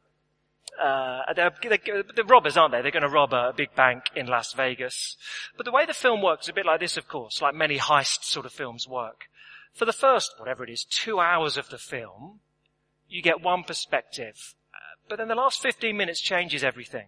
uh, 0.81 1.33
they're, 1.35 1.53
they're, 1.61 2.03
they're, 2.15 2.25
robbers, 2.25 2.57
aren't 2.57 2.71
they? 2.71 2.81
They're 2.81 2.91
going 2.91 3.03
to 3.03 3.09
rob 3.09 3.33
a, 3.33 3.53
big 3.55 3.73
bank 3.75 4.03
in 4.15 4.27
Las 4.27 4.53
Vegas. 4.53 5.17
But 5.55 5.65
the 5.65 5.71
way 5.71 5.85
the 5.85 5.93
film 5.93 6.21
works 6.21 6.45
is 6.45 6.49
a 6.49 6.53
bit 6.53 6.65
like 6.65 6.79
this, 6.79 6.97
of 6.97 7.07
course, 7.07 7.41
like 7.41 7.55
many 7.55 7.77
heist 7.77 8.23
sort 8.23 8.45
of 8.45 8.51
films 8.51 8.87
work. 8.87 9.25
For 9.73 9.85
the 9.85 9.93
first, 9.93 10.35
whatever 10.37 10.63
it 10.63 10.69
is, 10.69 10.83
two 10.83 11.19
hours 11.19 11.57
of 11.57 11.69
the 11.69 11.77
film, 11.77 12.39
you 13.09 13.21
get 13.21 13.41
one 13.41 13.63
perspective. 13.63 14.55
But 15.09 15.17
then 15.17 15.27
the 15.27 15.35
last 15.35 15.61
15 15.61 15.95
minutes 15.95 16.21
changes 16.21 16.63
everything. 16.63 17.07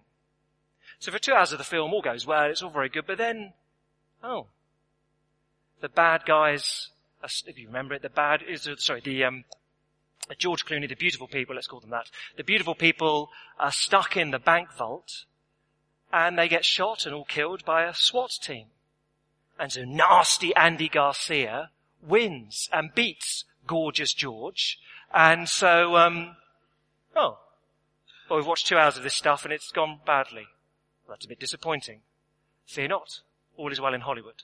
So 0.99 1.11
for 1.11 1.19
two 1.19 1.33
hours 1.33 1.51
of 1.51 1.57
the 1.57 1.63
film, 1.63 1.93
all 1.93 2.01
goes 2.01 2.25
well, 2.25 2.49
it's 2.49 2.61
all 2.61 2.69
very 2.69 2.89
good, 2.89 3.05
but 3.07 3.17
then, 3.17 3.53
oh, 4.23 4.47
the 5.81 5.89
bad 5.89 6.25
guys, 6.25 6.89
if 7.45 7.57
you 7.57 7.67
remember 7.67 7.93
it, 7.93 8.01
the 8.01 8.09
bad, 8.09 8.41
is, 8.47 8.67
sorry, 8.79 9.01
the, 9.01 9.23
um, 9.23 9.45
George 10.37 10.65
Clooney, 10.65 10.87
the 10.87 10.95
beautiful 10.95 11.27
people, 11.27 11.55
let's 11.55 11.67
call 11.67 11.79
them 11.79 11.89
that, 11.89 12.09
the 12.37 12.43
beautiful 12.43 12.75
people 12.75 13.29
are 13.59 13.71
stuck 13.71 14.15
in 14.15 14.31
the 14.31 14.39
bank 14.39 14.71
vault, 14.71 15.25
and 16.13 16.37
they 16.37 16.47
get 16.47 16.65
shot 16.65 17.05
and 17.05 17.15
all 17.15 17.25
killed 17.25 17.65
by 17.65 17.83
a 17.83 17.93
SWAT 17.93 18.31
team. 18.41 18.67
And 19.59 19.71
so 19.71 19.83
nasty 19.83 20.55
Andy 20.55 20.87
Garcia 20.87 21.71
wins 22.01 22.69
and 22.71 22.93
beats 22.93 23.45
gorgeous 23.67 24.13
George, 24.13 24.79
and 25.13 25.49
so, 25.49 25.95
um, 25.95 26.35
oh, 27.15 27.39
well, 28.29 28.37
we've 28.37 28.47
watched 28.47 28.67
two 28.67 28.77
hours 28.77 28.97
of 28.97 29.03
this 29.03 29.15
stuff 29.15 29.43
and 29.43 29.53
it's 29.53 29.71
gone 29.71 29.99
badly. 30.05 30.47
Well, 31.07 31.15
that's 31.15 31.25
a 31.25 31.29
bit 31.29 31.39
disappointing. 31.39 32.01
Fear 32.67 32.89
not. 32.89 33.21
All 33.57 33.71
is 33.71 33.81
well 33.81 33.93
in 33.93 34.01
Hollywood. 34.01 34.43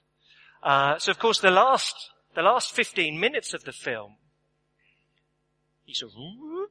Uh, 0.64 0.98
so 0.98 1.12
of 1.12 1.20
course 1.20 1.40
the 1.40 1.52
last, 1.52 2.10
the 2.34 2.42
last 2.42 2.72
15 2.72 3.20
minutes 3.20 3.54
of 3.54 3.64
the 3.64 3.72
film, 3.72 4.16
you 5.86 5.94
sort 5.94 6.14
of, 6.14 6.20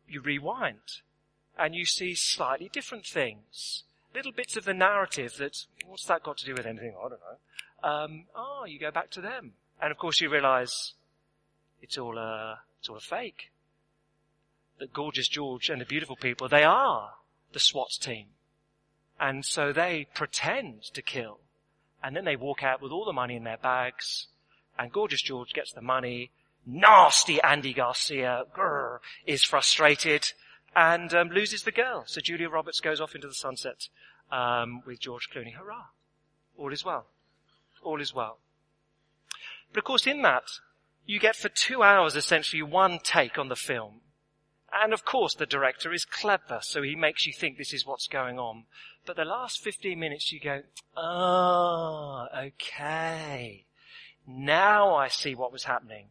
you 0.09 0.21
rewind 0.21 1.03
and 1.59 1.75
you 1.75 1.85
see 1.85 2.15
slightly 2.15 2.69
different 2.73 3.07
things. 3.07 3.85
Little 4.15 4.33
bits 4.33 4.57
of 4.57 4.65
the 4.65 4.75
narrative 4.75 5.35
that, 5.39 5.67
what's 5.87 6.07
that 6.07 6.23
got 6.23 6.37
to 6.39 6.45
do 6.45 6.55
with 6.55 6.67
anything? 6.67 6.95
I 6.99 7.09
don't 7.09 7.21
know. 7.21 7.89
Um, 7.89 8.25
oh, 8.35 8.65
you 8.67 8.79
go 8.79 8.91
back 8.91 9.11
to 9.13 9.21
them. 9.21 9.53
And 9.81 9.91
of 9.91 9.99
course 9.99 10.21
you 10.21 10.31
realize 10.31 10.93
it's 11.83 11.99
all 11.99 12.19
a, 12.19 12.61
it's 12.79 12.89
all 12.89 12.97
a 12.97 13.01
fake. 13.01 13.51
That 14.79 14.93
gorgeous 14.93 15.29
George 15.29 15.69
and 15.69 15.81
the 15.81 15.85
beautiful 15.85 16.17
people, 16.17 16.49
they 16.49 16.65
are 16.65 17.15
the 17.53 17.61
SWAT 17.61 17.91
team. 18.01 18.27
And 19.21 19.45
so 19.45 19.73
they 19.73 20.07
pretend 20.15 20.83
to 20.95 21.03
kill. 21.03 21.39
And 22.03 22.15
then 22.15 22.25
they 22.25 22.37
walk 22.37 22.63
out 22.63 22.83
with 22.83 22.93
all 22.93 23.05
the 23.05 23.13
money 23.13 23.37
in 23.37 23.45
their 23.45 23.57
bags. 23.57 24.27
And 24.79 24.93
Gorgeous 24.93 25.23
George 25.23 25.55
gets 25.55 25.73
the 25.73 25.81
money. 25.81 26.31
Nasty 26.67 27.41
Andy 27.41 27.73
Garcia 27.73 28.45
is 29.27 29.45
frustrated 29.45 30.33
and 30.75 31.15
um, 31.15 31.29
loses 31.29 31.63
the 31.63 31.73
girl. 31.73 32.05
So 32.07 32.21
Julia 32.21 32.49
Roberts 32.49 32.81
goes 32.81 33.01
off 33.01 33.15
into 33.15 33.29
the 33.29 33.35
sunset 33.35 33.89
um, 34.31 34.83
with 34.87 35.01
George 35.01 35.29
Clooney. 35.35 35.55
Hurrah! 35.55 35.87
All 36.57 36.73
is 36.73 36.85
well. 36.85 37.07
All 37.83 38.01
is 38.01 38.15
well. 38.15 38.39
But 39.73 39.79
of 39.79 39.85
course 39.85 40.07
in 40.07 40.23
that, 40.23 40.45
you 41.07 41.19
get 41.19 41.37
for 41.37 41.49
two 41.49 41.83
hours 41.83 42.17
essentially 42.17 42.63
one 42.63 42.99
take 43.03 43.39
on 43.39 43.49
the 43.49 43.57
film. 43.57 44.01
And 44.73 44.93
of 44.93 45.05
course 45.05 45.35
the 45.35 45.47
director 45.47 45.93
is 45.93 46.05
clever, 46.05 46.59
so 46.63 46.83
he 46.83 46.97
makes 46.97 47.27
you 47.27 47.33
think 47.33 47.57
this 47.57 47.73
is 47.73 47.87
what's 47.87 48.09
going 48.09 48.39
on. 48.39 48.65
But 49.07 49.17
the 49.17 49.25
last 49.25 49.63
15 49.63 49.99
minutes 49.99 50.33
you 50.33 50.41
go, 50.41 50.63
oh, 50.97 52.27
okay. 52.37 53.67
Now 54.27 54.95
I 54.95 55.09
see 55.09 55.35
what 55.35 55.53
was 55.53 55.65
happening. 55.65 56.07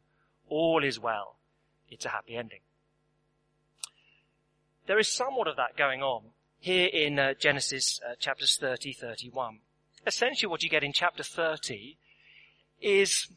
All 0.47 0.83
is 0.83 0.99
well. 0.99 1.37
It's 1.89 2.05
a 2.05 2.09
happy 2.09 2.35
ending. 2.35 2.59
There 4.85 4.99
is 4.99 5.07
somewhat 5.07 5.47
of 5.47 5.55
that 5.55 5.77
going 5.77 6.01
on 6.01 6.23
here 6.59 6.87
in 6.87 7.17
uh, 7.17 7.33
Genesis 7.39 7.99
uh, 8.07 8.15
chapters 8.19 8.57
30, 8.57 8.93
31. 8.93 9.59
Essentially 10.05 10.49
what 10.49 10.63
you 10.63 10.69
get 10.69 10.83
in 10.83 10.91
chapter 10.91 11.23
30 11.23 11.97
is, 12.81 13.27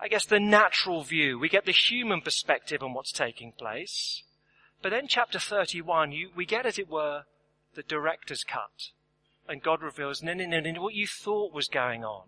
I 0.00 0.08
guess, 0.08 0.24
the 0.24 0.40
natural 0.40 1.02
view. 1.02 1.38
We 1.38 1.50
get 1.50 1.66
the 1.66 1.72
human 1.72 2.22
perspective 2.22 2.82
on 2.82 2.94
what's 2.94 3.12
taking 3.12 3.52
place. 3.52 4.22
But 4.82 4.90
then 4.90 5.06
chapter 5.08 5.38
31, 5.38 6.12
you, 6.12 6.30
we 6.34 6.46
get, 6.46 6.64
as 6.64 6.78
it 6.78 6.88
were, 6.88 7.24
the 7.74 7.82
director's 7.82 8.42
cut. 8.42 8.90
And 9.48 9.62
God 9.62 9.82
reveals, 9.82 10.22
no, 10.22 10.32
no, 10.32 10.46
no, 10.46 10.60
no, 10.60 10.80
what 10.80 10.94
you 10.94 11.06
thought 11.06 11.52
was 11.52 11.68
going 11.68 12.04
on, 12.04 12.24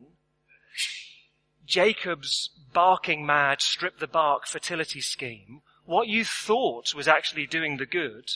Jacob's 1.66 2.50
barking 2.72 3.24
mad, 3.24 3.62
strip 3.62 3.98
the 3.98 4.06
bark 4.06 4.46
fertility 4.46 5.00
scheme, 5.00 5.62
what 5.86 6.08
you 6.08 6.24
thought 6.24 6.94
was 6.94 7.08
actually 7.08 7.46
doing 7.46 7.76
the 7.76 7.86
good, 7.86 8.30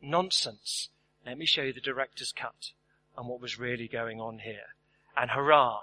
nonsense. 0.00 0.88
Let 1.26 1.38
me 1.38 1.46
show 1.46 1.62
you 1.62 1.72
the 1.72 1.80
director's 1.80 2.32
cut 2.32 2.72
and 3.16 3.28
what 3.28 3.40
was 3.40 3.58
really 3.58 3.88
going 3.88 4.20
on 4.20 4.40
here. 4.40 4.74
And 5.16 5.30
hurrah, 5.30 5.82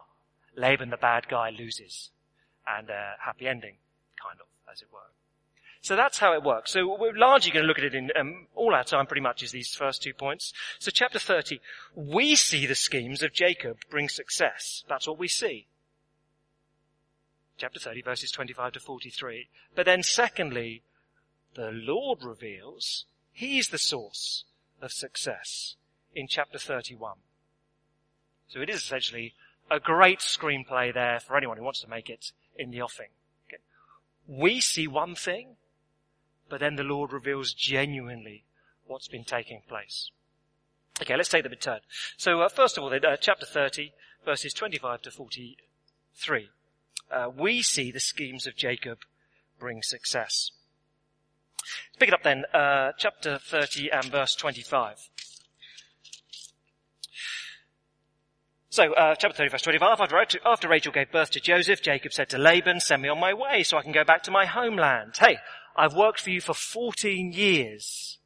Laban 0.55 0.89
the 0.89 0.97
bad 0.97 1.27
guy 1.27 1.49
loses. 1.49 2.09
And 2.67 2.89
a 2.89 3.15
happy 3.23 3.47
ending, 3.47 3.75
kind 4.21 4.39
of, 4.39 4.47
as 4.71 4.81
it 4.81 4.89
were. 4.93 4.99
So 5.81 5.95
that's 5.95 6.19
how 6.19 6.33
it 6.33 6.43
works. 6.43 6.71
So 6.71 6.97
we're 6.99 7.17
largely 7.17 7.51
going 7.51 7.63
to 7.63 7.67
look 7.67 7.77
at 7.77 7.85
it 7.85 7.95
in 7.95 8.11
um, 8.15 8.47
all 8.53 8.75
our 8.75 8.83
time 8.83 9.07
pretty 9.07 9.21
much 9.21 9.41
is 9.41 9.51
these 9.51 9.73
first 9.73 10.03
two 10.03 10.13
points. 10.13 10.53
So 10.77 10.91
chapter 10.91 11.19
30, 11.19 11.61
we 11.95 12.35
see 12.35 12.65
the 12.65 12.75
schemes 12.75 13.23
of 13.23 13.33
Jacob 13.33 13.77
bring 13.89 14.09
success. 14.09 14.83
That's 14.89 15.07
what 15.07 15.17
we 15.17 15.29
see. 15.29 15.67
Chapter 17.57 17.79
30 17.79 18.01
verses 18.01 18.31
25 18.31 18.73
to 18.73 18.79
43. 18.79 19.47
But 19.73 19.85
then 19.85 20.03
secondly, 20.03 20.83
the 21.59 21.71
Lord 21.73 22.23
reveals 22.23 23.03
He's 23.33 23.67
the 23.67 23.77
source 23.77 24.45
of 24.81 24.93
success 24.93 25.75
in 26.15 26.27
chapter 26.27 26.57
31. 26.57 27.17
So 28.47 28.61
it 28.61 28.69
is 28.69 28.81
essentially 28.81 29.33
a 29.69 29.79
great 29.79 30.19
screenplay 30.19 30.93
there 30.93 31.19
for 31.19 31.35
anyone 31.35 31.57
who 31.57 31.63
wants 31.63 31.81
to 31.81 31.89
make 31.89 32.09
it 32.09 32.31
in 32.57 32.71
the 32.71 32.81
offing. 32.81 33.09
Okay. 33.47 33.61
We 34.25 34.61
see 34.61 34.87
one 34.87 35.15
thing, 35.15 35.57
but 36.49 36.61
then 36.61 36.77
the 36.77 36.83
Lord 36.83 37.11
reveals 37.11 37.53
genuinely 37.53 38.45
what's 38.87 39.09
been 39.09 39.25
taking 39.25 39.61
place. 39.67 40.11
Okay, 41.01 41.17
let's 41.17 41.29
take 41.29 41.43
them 41.43 41.53
in 41.53 41.59
turn. 41.59 41.79
So 42.15 42.41
uh, 42.41 42.49
first 42.49 42.77
of 42.77 42.83
all, 42.85 42.93
uh, 42.93 43.17
chapter 43.17 43.45
30, 43.45 43.91
verses 44.23 44.53
25 44.53 45.01
to 45.03 45.11
43. 45.11 46.49
Uh, 47.11 47.29
we 47.35 47.61
see 47.61 47.91
the 47.91 47.99
schemes 47.99 48.47
of 48.47 48.55
Jacob 48.55 48.99
bring 49.59 49.81
success. 49.81 50.51
Pick 51.99 52.09
it 52.09 52.13
up 52.13 52.23
then, 52.23 52.45
uh, 52.53 52.91
chapter 52.97 53.37
30 53.37 53.89
and 53.91 54.05
verse 54.05 54.35
25. 54.35 55.09
So, 58.71 58.93
uh, 58.93 59.15
chapter 59.15 59.35
30 59.35 59.49
verse 59.49 59.61
25, 59.63 59.99
after, 59.99 60.39
after 60.45 60.67
Rachel 60.69 60.91
gave 60.91 61.11
birth 61.11 61.31
to 61.31 61.39
Joseph, 61.39 61.81
Jacob 61.81 62.13
said 62.13 62.29
to 62.29 62.37
Laban, 62.37 62.79
send 62.79 63.01
me 63.01 63.09
on 63.09 63.19
my 63.19 63.33
way 63.33 63.63
so 63.63 63.77
I 63.77 63.81
can 63.81 63.91
go 63.91 64.03
back 64.03 64.23
to 64.23 64.31
my 64.31 64.45
homeland. 64.45 65.17
Hey, 65.17 65.37
I've 65.75 65.95
worked 65.95 66.21
for 66.21 66.29
you 66.29 66.39
for 66.39 66.53
14 66.53 67.33
years. 67.33 68.19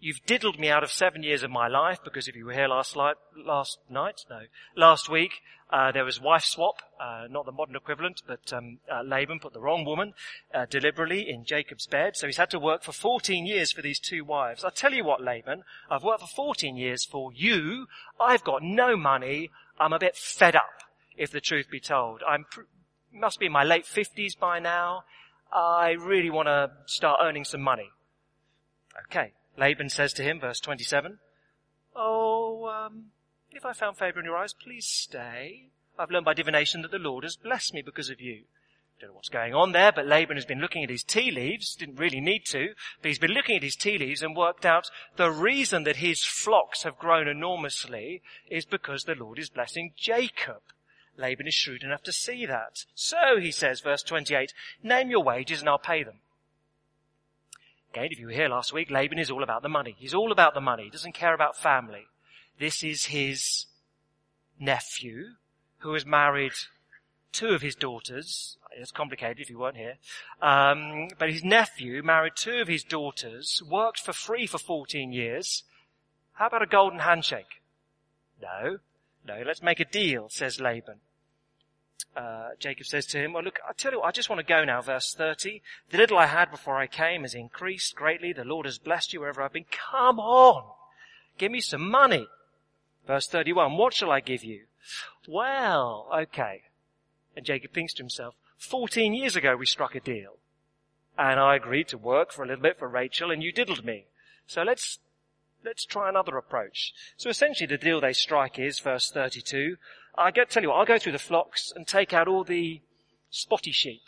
You've 0.00 0.24
diddled 0.26 0.60
me 0.60 0.68
out 0.68 0.84
of 0.84 0.92
seven 0.92 1.22
years 1.22 1.42
of 1.42 1.50
my 1.50 1.66
life 1.68 1.98
because 2.04 2.28
if 2.28 2.36
you 2.36 2.44
were 2.44 2.52
here 2.52 2.68
last, 2.68 2.96
li- 2.96 3.14
last 3.44 3.78
night, 3.90 4.24
no, 4.30 4.42
last 4.76 5.08
week, 5.08 5.32
uh, 5.70 5.92
there 5.92 6.04
was 6.04 6.20
wife 6.20 6.44
swap, 6.44 6.76
uh, 6.98 7.26
not 7.28 7.44
the 7.44 7.52
modern 7.52 7.76
equivalent, 7.76 8.22
but 8.26 8.52
um, 8.52 8.78
uh, 8.90 9.02
Laban 9.02 9.38
put 9.38 9.52
the 9.52 9.60
wrong 9.60 9.84
woman 9.84 10.14
uh, 10.54 10.64
deliberately 10.66 11.28
in 11.28 11.44
Jacob's 11.44 11.86
bed, 11.86 12.16
so 12.16 12.26
he's 12.26 12.38
had 12.38 12.50
to 12.50 12.58
work 12.58 12.82
for 12.82 12.92
14 12.92 13.44
years 13.46 13.70
for 13.70 13.82
these 13.82 13.98
two 14.00 14.24
wives. 14.24 14.64
I 14.64 14.70
tell 14.70 14.94
you 14.94 15.04
what, 15.04 15.22
Laban, 15.22 15.64
I've 15.90 16.04
worked 16.04 16.22
for 16.22 16.26
14 16.26 16.76
years 16.76 17.04
for 17.04 17.32
you. 17.34 17.86
I've 18.18 18.44
got 18.44 18.62
no 18.62 18.96
money. 18.96 19.50
I'm 19.78 19.92
a 19.92 19.98
bit 19.98 20.16
fed 20.16 20.56
up, 20.56 20.82
if 21.16 21.30
the 21.30 21.40
truth 21.40 21.70
be 21.70 21.80
told. 21.80 22.22
I'm 22.26 22.44
pr- 22.50 22.62
must 23.12 23.38
be 23.38 23.46
in 23.46 23.52
my 23.52 23.64
late 23.64 23.84
50s 23.84 24.38
by 24.38 24.58
now. 24.58 25.04
I 25.52 25.90
really 25.90 26.30
want 26.30 26.46
to 26.46 26.70
start 26.86 27.20
earning 27.22 27.44
some 27.44 27.62
money. 27.62 27.90
Okay. 29.04 29.32
Laban 29.58 29.88
says 29.88 30.12
to 30.14 30.22
him, 30.22 30.40
verse 30.40 30.60
27, 30.60 31.18
Oh, 31.96 32.66
um, 32.66 33.06
if 33.52 33.64
I 33.64 33.72
found 33.72 33.96
favor 33.96 34.20
in 34.20 34.24
your 34.24 34.36
eyes, 34.36 34.52
please 34.52 34.86
stay. 34.86 35.70
I've 35.98 36.10
learned 36.10 36.24
by 36.24 36.34
divination 36.34 36.82
that 36.82 36.90
the 36.90 36.98
Lord 36.98 37.24
has 37.24 37.36
blessed 37.36 37.74
me 37.74 37.82
because 37.82 38.10
of 38.10 38.20
you. 38.20 38.44
Don't 39.00 39.10
know 39.10 39.14
what's 39.14 39.28
going 39.28 39.54
on 39.54 39.72
there, 39.72 39.92
but 39.92 40.06
Laban 40.06 40.36
has 40.36 40.44
been 40.44 40.60
looking 40.60 40.82
at 40.82 40.90
his 40.90 41.04
tea 41.04 41.30
leaves, 41.30 41.76
didn't 41.76 42.00
really 42.00 42.20
need 42.20 42.44
to, 42.46 42.74
but 43.00 43.08
he's 43.08 43.18
been 43.18 43.30
looking 43.30 43.56
at 43.56 43.62
his 43.62 43.76
tea 43.76 43.96
leaves 43.96 44.22
and 44.22 44.34
worked 44.36 44.66
out 44.66 44.90
the 45.16 45.30
reason 45.30 45.84
that 45.84 45.96
his 45.96 46.24
flocks 46.24 46.82
have 46.82 46.98
grown 46.98 47.28
enormously 47.28 48.22
is 48.50 48.64
because 48.64 49.04
the 49.04 49.14
Lord 49.14 49.38
is 49.38 49.50
blessing 49.50 49.92
Jacob. 49.96 50.62
Laban 51.16 51.46
is 51.46 51.54
shrewd 51.54 51.84
enough 51.84 52.02
to 52.04 52.12
see 52.12 52.44
that. 52.46 52.84
So, 52.94 53.38
he 53.40 53.52
says, 53.52 53.80
verse 53.80 54.02
28, 54.02 54.52
name 54.82 55.10
your 55.10 55.22
wages 55.22 55.60
and 55.60 55.68
I'll 55.68 55.78
pay 55.78 56.02
them. 56.02 56.20
Again, 57.92 58.08
if 58.10 58.18
you 58.18 58.26
were 58.26 58.32
here 58.32 58.48
last 58.48 58.72
week, 58.72 58.90
Laban 58.90 59.18
is 59.18 59.30
all 59.30 59.42
about 59.42 59.62
the 59.62 59.68
money. 59.68 59.94
He's 59.98 60.14
all 60.14 60.32
about 60.32 60.54
the 60.54 60.60
money. 60.60 60.84
He 60.84 60.90
doesn't 60.90 61.14
care 61.14 61.34
about 61.34 61.56
family. 61.56 62.06
This 62.58 62.82
is 62.82 63.06
his 63.06 63.66
nephew 64.58 65.34
who 65.78 65.94
has 65.94 66.04
married 66.04 66.52
two 67.32 67.48
of 67.48 67.62
his 67.62 67.74
daughters. 67.74 68.56
It's 68.76 68.90
complicated 68.90 69.40
if 69.40 69.50
you 69.50 69.58
weren't 69.58 69.76
here. 69.76 69.94
Um, 70.42 71.08
but 71.18 71.30
his 71.30 71.44
nephew 71.44 72.02
married 72.02 72.34
two 72.36 72.58
of 72.60 72.68
his 72.68 72.84
daughters, 72.84 73.62
worked 73.68 74.00
for 74.00 74.12
free 74.12 74.46
for 74.46 74.58
14 74.58 75.12
years. 75.12 75.64
How 76.34 76.46
about 76.46 76.62
a 76.62 76.66
golden 76.66 77.00
handshake? 77.00 77.62
No. 78.40 78.78
No, 79.26 79.42
let's 79.44 79.62
make 79.62 79.80
a 79.80 79.84
deal, 79.84 80.28
says 80.28 80.60
Laban 80.60 81.00
uh, 82.18 82.50
Jacob 82.58 82.86
says 82.86 83.06
to 83.06 83.18
him, 83.18 83.32
well 83.32 83.44
look, 83.44 83.60
I 83.68 83.72
tell 83.72 83.92
you 83.92 84.00
what, 84.00 84.08
I 84.08 84.10
just 84.10 84.28
want 84.28 84.40
to 84.40 84.46
go 84.46 84.64
now, 84.64 84.80
verse 84.82 85.14
30. 85.14 85.62
The 85.90 85.98
little 85.98 86.18
I 86.18 86.26
had 86.26 86.50
before 86.50 86.76
I 86.76 86.86
came 86.86 87.22
has 87.22 87.34
increased 87.34 87.94
greatly. 87.94 88.32
The 88.32 88.44
Lord 88.44 88.66
has 88.66 88.78
blessed 88.78 89.12
you 89.12 89.20
wherever 89.20 89.42
I've 89.42 89.52
been. 89.52 89.66
Come 89.70 90.18
on. 90.18 90.64
Give 91.38 91.52
me 91.52 91.60
some 91.60 91.88
money. 91.88 92.26
Verse 93.08 93.26
31, 93.26 93.78
what 93.78 93.94
shall 93.94 94.10
I 94.10 94.20
give 94.20 94.44
you? 94.44 94.66
Well, 95.26 96.06
okay. 96.14 96.64
And 97.34 97.46
Jacob 97.46 97.72
thinks 97.72 97.94
to 97.94 98.02
himself, 98.02 98.34
14 98.58 99.14
years 99.14 99.34
ago 99.34 99.56
we 99.56 99.64
struck 99.64 99.94
a 99.94 100.00
deal. 100.00 100.36
And 101.16 101.40
I 101.40 101.56
agreed 101.56 101.88
to 101.88 101.96
work 101.96 102.32
for 102.32 102.44
a 102.44 102.46
little 102.46 102.62
bit 102.62 102.78
for 102.78 102.86
Rachel 102.86 103.30
and 103.30 103.42
you 103.42 103.50
diddled 103.50 103.82
me. 103.82 104.08
So 104.46 104.62
let's, 104.62 104.98
let's 105.64 105.86
try 105.86 106.10
another 106.10 106.36
approach. 106.36 106.92
So 107.16 107.30
essentially 107.30 107.66
the 107.66 107.78
deal 107.78 107.98
they 107.98 108.12
strike 108.12 108.58
is, 108.58 108.78
verse 108.78 109.10
32, 109.10 109.78
I 110.14 110.30
get, 110.30 110.50
tell 110.50 110.62
you 110.62 110.68
what, 110.68 110.76
I'll 110.76 110.84
go 110.84 110.98
through 110.98 111.12
the 111.12 111.18
flocks 111.18 111.72
and 111.74 111.86
take 111.86 112.12
out 112.12 112.28
all 112.28 112.44
the 112.44 112.82
spotty 113.30 113.72
sheep. 113.72 114.02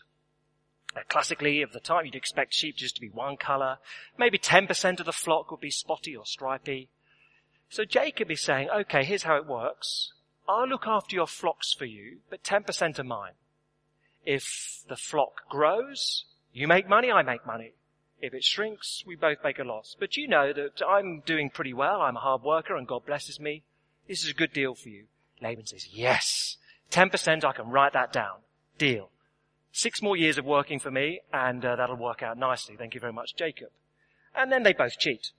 Uh, 0.94 1.00
classically, 1.08 1.62
of 1.62 1.72
the 1.72 1.80
time, 1.80 2.04
you'd 2.04 2.16
expect 2.16 2.52
sheep 2.52 2.76
just 2.76 2.96
to 2.96 3.00
be 3.00 3.08
one 3.08 3.38
color. 3.38 3.78
Maybe 4.18 4.38
10% 4.38 5.00
of 5.00 5.06
the 5.06 5.12
flock 5.12 5.50
would 5.50 5.60
be 5.60 5.70
spotty 5.70 6.14
or 6.14 6.26
stripy. 6.26 6.90
So 7.70 7.84
Jacob 7.84 8.32
is 8.32 8.40
saying, 8.40 8.68
okay, 8.68 9.04
here's 9.04 9.22
how 9.22 9.36
it 9.36 9.46
works. 9.46 10.12
I'll 10.48 10.66
look 10.66 10.88
after 10.88 11.14
your 11.14 11.28
flocks 11.28 11.72
for 11.72 11.84
you, 11.84 12.18
but 12.28 12.42
10% 12.42 12.98
are 12.98 13.04
mine. 13.04 13.34
If 14.26 14.82
the 14.88 14.96
flock 14.96 15.48
grows, 15.48 16.24
you 16.52 16.66
make 16.66 16.88
money, 16.88 17.12
I 17.12 17.22
make 17.22 17.46
money. 17.46 17.74
If 18.20 18.34
it 18.34 18.42
shrinks, 18.42 19.04
we 19.06 19.14
both 19.14 19.38
make 19.44 19.60
a 19.60 19.64
loss. 19.64 19.96
But 19.98 20.16
you 20.16 20.26
know 20.26 20.52
that 20.52 20.82
I'm 20.86 21.20
doing 21.20 21.48
pretty 21.48 21.72
well. 21.72 22.02
I'm 22.02 22.16
a 22.16 22.20
hard 22.20 22.42
worker 22.42 22.76
and 22.76 22.88
God 22.88 23.06
blesses 23.06 23.38
me. 23.38 23.62
This 24.08 24.24
is 24.24 24.30
a 24.30 24.34
good 24.34 24.52
deal 24.52 24.74
for 24.74 24.88
you. 24.88 25.04
Laban 25.40 25.66
says, 25.66 25.86
yes, 25.92 26.56
10% 26.90 27.44
I 27.44 27.52
can 27.52 27.70
write 27.70 27.92
that 27.92 28.12
down. 28.12 28.38
Deal. 28.78 29.10
Six 29.70 30.02
more 30.02 30.16
years 30.16 30.38
of 30.38 30.44
working 30.44 30.80
for 30.80 30.90
me 30.90 31.20
and 31.32 31.64
uh, 31.64 31.76
that'll 31.76 31.96
work 31.96 32.20
out 32.20 32.36
nicely. 32.36 32.74
Thank 32.76 32.94
you 32.94 33.00
very 33.00 33.12
much, 33.12 33.36
Jacob. 33.36 33.68
And 34.34 34.50
then 34.50 34.64
they 34.64 34.72
both 34.72 34.98
cheat. 34.98 35.30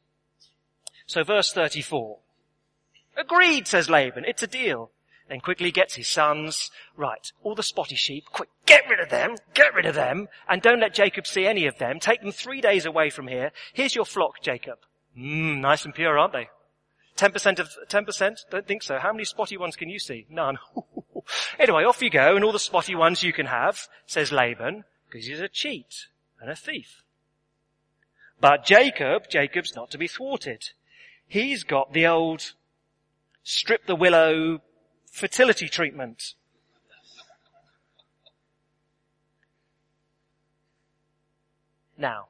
So 1.11 1.25
verse 1.25 1.51
34. 1.51 2.19
Agreed, 3.17 3.67
says 3.67 3.89
Laban. 3.89 4.23
It's 4.25 4.43
a 4.43 4.47
deal. 4.47 4.91
Then 5.27 5.41
quickly 5.41 5.69
gets 5.69 5.95
his 5.95 6.07
sons. 6.07 6.71
Right, 6.95 7.29
all 7.43 7.53
the 7.53 7.63
spotty 7.63 7.97
sheep, 7.97 8.27
quick, 8.31 8.47
get 8.65 8.87
rid 8.89 9.01
of 9.01 9.09
them, 9.09 9.35
get 9.53 9.73
rid 9.73 9.85
of 9.85 9.93
them, 9.93 10.29
and 10.47 10.61
don't 10.61 10.79
let 10.79 10.93
Jacob 10.93 11.27
see 11.27 11.45
any 11.45 11.65
of 11.65 11.77
them. 11.79 11.99
Take 11.99 12.21
them 12.21 12.31
three 12.31 12.61
days 12.61 12.85
away 12.85 13.09
from 13.09 13.27
here. 13.27 13.51
Here's 13.73 13.93
your 13.93 14.05
flock, 14.05 14.41
Jacob. 14.41 14.77
Mmm, 15.17 15.59
nice 15.59 15.83
and 15.83 15.93
pure, 15.93 16.17
aren't 16.17 16.31
they? 16.31 16.47
10% 17.17 17.59
of, 17.59 17.67
10%? 17.89 18.37
Don't 18.49 18.65
think 18.65 18.81
so. 18.81 18.97
How 18.97 19.11
many 19.11 19.25
spotty 19.25 19.57
ones 19.57 19.75
can 19.75 19.89
you 19.89 19.99
see? 19.99 20.25
None. 20.29 20.59
anyway, 21.59 21.83
off 21.83 22.01
you 22.01 22.09
go, 22.09 22.37
and 22.37 22.45
all 22.45 22.53
the 22.53 22.57
spotty 22.57 22.95
ones 22.95 23.21
you 23.21 23.33
can 23.33 23.47
have, 23.47 23.89
says 24.05 24.31
Laban, 24.31 24.85
because 25.09 25.27
he's 25.27 25.41
a 25.41 25.49
cheat 25.49 26.07
and 26.39 26.49
a 26.49 26.55
thief. 26.55 27.03
But 28.39 28.63
Jacob, 28.65 29.29
Jacob's 29.29 29.75
not 29.75 29.91
to 29.91 29.97
be 29.97 30.07
thwarted. 30.07 30.69
He's 31.31 31.63
got 31.63 31.93
the 31.93 32.07
old 32.07 32.55
strip 33.41 33.85
the 33.85 33.95
willow 33.95 34.59
fertility 35.09 35.69
treatment. 35.69 36.33
Now, 41.97 42.25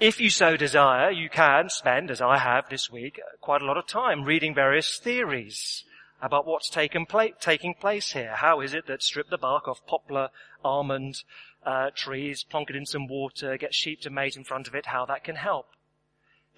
if 0.00 0.20
you 0.20 0.28
so 0.28 0.56
desire, 0.56 1.12
you 1.12 1.28
can 1.28 1.68
spend, 1.68 2.10
as 2.10 2.20
I 2.20 2.38
have 2.38 2.68
this 2.68 2.90
week, 2.90 3.20
quite 3.40 3.62
a 3.62 3.64
lot 3.64 3.78
of 3.78 3.86
time 3.86 4.24
reading 4.24 4.56
various 4.56 4.98
theories 4.98 5.84
about 6.20 6.48
what's 6.48 6.68
pla- 6.68 7.28
taking 7.38 7.74
place 7.74 8.10
here. 8.10 8.34
How 8.34 8.60
is 8.60 8.74
it 8.74 8.88
that 8.88 9.04
strip 9.04 9.30
the 9.30 9.38
bark 9.38 9.68
off 9.68 9.86
poplar, 9.86 10.30
almond 10.64 11.22
uh, 11.64 11.90
trees, 11.94 12.42
plonk 12.42 12.70
it 12.70 12.76
in 12.76 12.86
some 12.86 13.06
water, 13.06 13.56
get 13.56 13.72
sheep 13.72 14.00
to 14.00 14.10
mate 14.10 14.36
in 14.36 14.42
front 14.42 14.66
of 14.66 14.74
it, 14.74 14.86
how 14.86 15.06
that 15.06 15.22
can 15.22 15.36
help? 15.36 15.68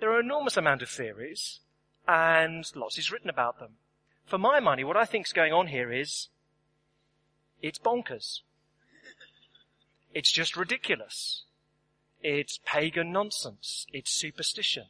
There 0.01 0.11
are 0.11 0.19
an 0.19 0.27
enormous 0.27 0.57
amount 0.57 0.81
of 0.81 0.89
theories, 0.89 1.61
and 2.09 2.65
lots 2.75 2.99
is 2.99 3.13
written 3.13 3.29
about 3.29 3.59
them. 3.59 3.77
For 4.25 4.39
my 4.39 4.59
money, 4.59 4.83
what 4.83 4.97
I 4.97 5.05
think 5.05 5.27
is 5.27 5.33
going 5.33 5.53
on 5.53 5.67
here 5.67 5.93
is, 5.93 6.29
it's 7.61 7.79
bonkers. 7.79 8.41
It's 10.15 10.33
just 10.33 10.57
ridiculous. 10.57 11.45
It's 12.23 12.61
pagan 12.65 13.13
nonsense. 13.13 13.87
It's 13.93 14.11
superstition. 14.11 14.87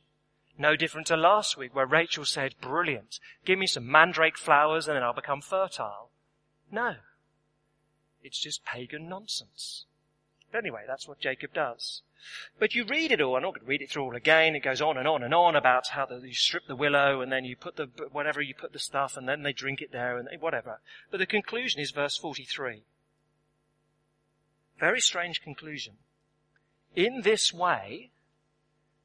No 0.56 0.76
different 0.76 1.08
to 1.08 1.16
last 1.16 1.56
week 1.56 1.74
where 1.74 1.86
Rachel 1.86 2.24
said, 2.24 2.54
brilliant, 2.60 3.18
give 3.44 3.58
me 3.58 3.66
some 3.66 3.90
mandrake 3.90 4.38
flowers 4.38 4.86
and 4.86 4.96
then 4.96 5.02
I'll 5.02 5.12
become 5.12 5.40
fertile. 5.40 6.10
No. 6.70 6.96
It's 8.22 8.38
just 8.38 8.64
pagan 8.64 9.08
nonsense. 9.08 9.86
But 10.52 10.58
anyway, 10.58 10.82
that's 10.86 11.08
what 11.08 11.20
Jacob 11.20 11.52
does. 11.54 12.02
But 12.58 12.74
you 12.74 12.84
read 12.84 13.12
it 13.12 13.20
all, 13.20 13.36
I'm 13.36 13.42
not 13.42 13.54
going 13.54 13.64
to 13.64 13.68
read 13.68 13.82
it 13.82 13.90
through 13.90 14.04
all 14.04 14.16
again. 14.16 14.54
It 14.54 14.60
goes 14.60 14.80
on 14.80 14.96
and 14.96 15.08
on 15.08 15.22
and 15.22 15.34
on 15.34 15.56
about 15.56 15.88
how 15.88 16.06
the, 16.06 16.16
you 16.16 16.34
strip 16.34 16.66
the 16.66 16.76
willow 16.76 17.20
and 17.20 17.30
then 17.30 17.44
you 17.44 17.56
put 17.56 17.76
the, 17.76 17.88
whatever 18.12 18.40
you 18.40 18.54
put 18.54 18.72
the 18.72 18.78
stuff 18.78 19.16
and 19.16 19.28
then 19.28 19.42
they 19.42 19.52
drink 19.52 19.80
it 19.80 19.92
there 19.92 20.18
and 20.18 20.28
whatever. 20.40 20.80
But 21.10 21.18
the 21.18 21.26
conclusion 21.26 21.80
is 21.80 21.90
verse 21.90 22.16
43. 22.16 22.82
Very 24.78 25.00
strange 25.00 25.42
conclusion. 25.42 25.94
In 26.94 27.22
this 27.22 27.52
way, 27.52 28.10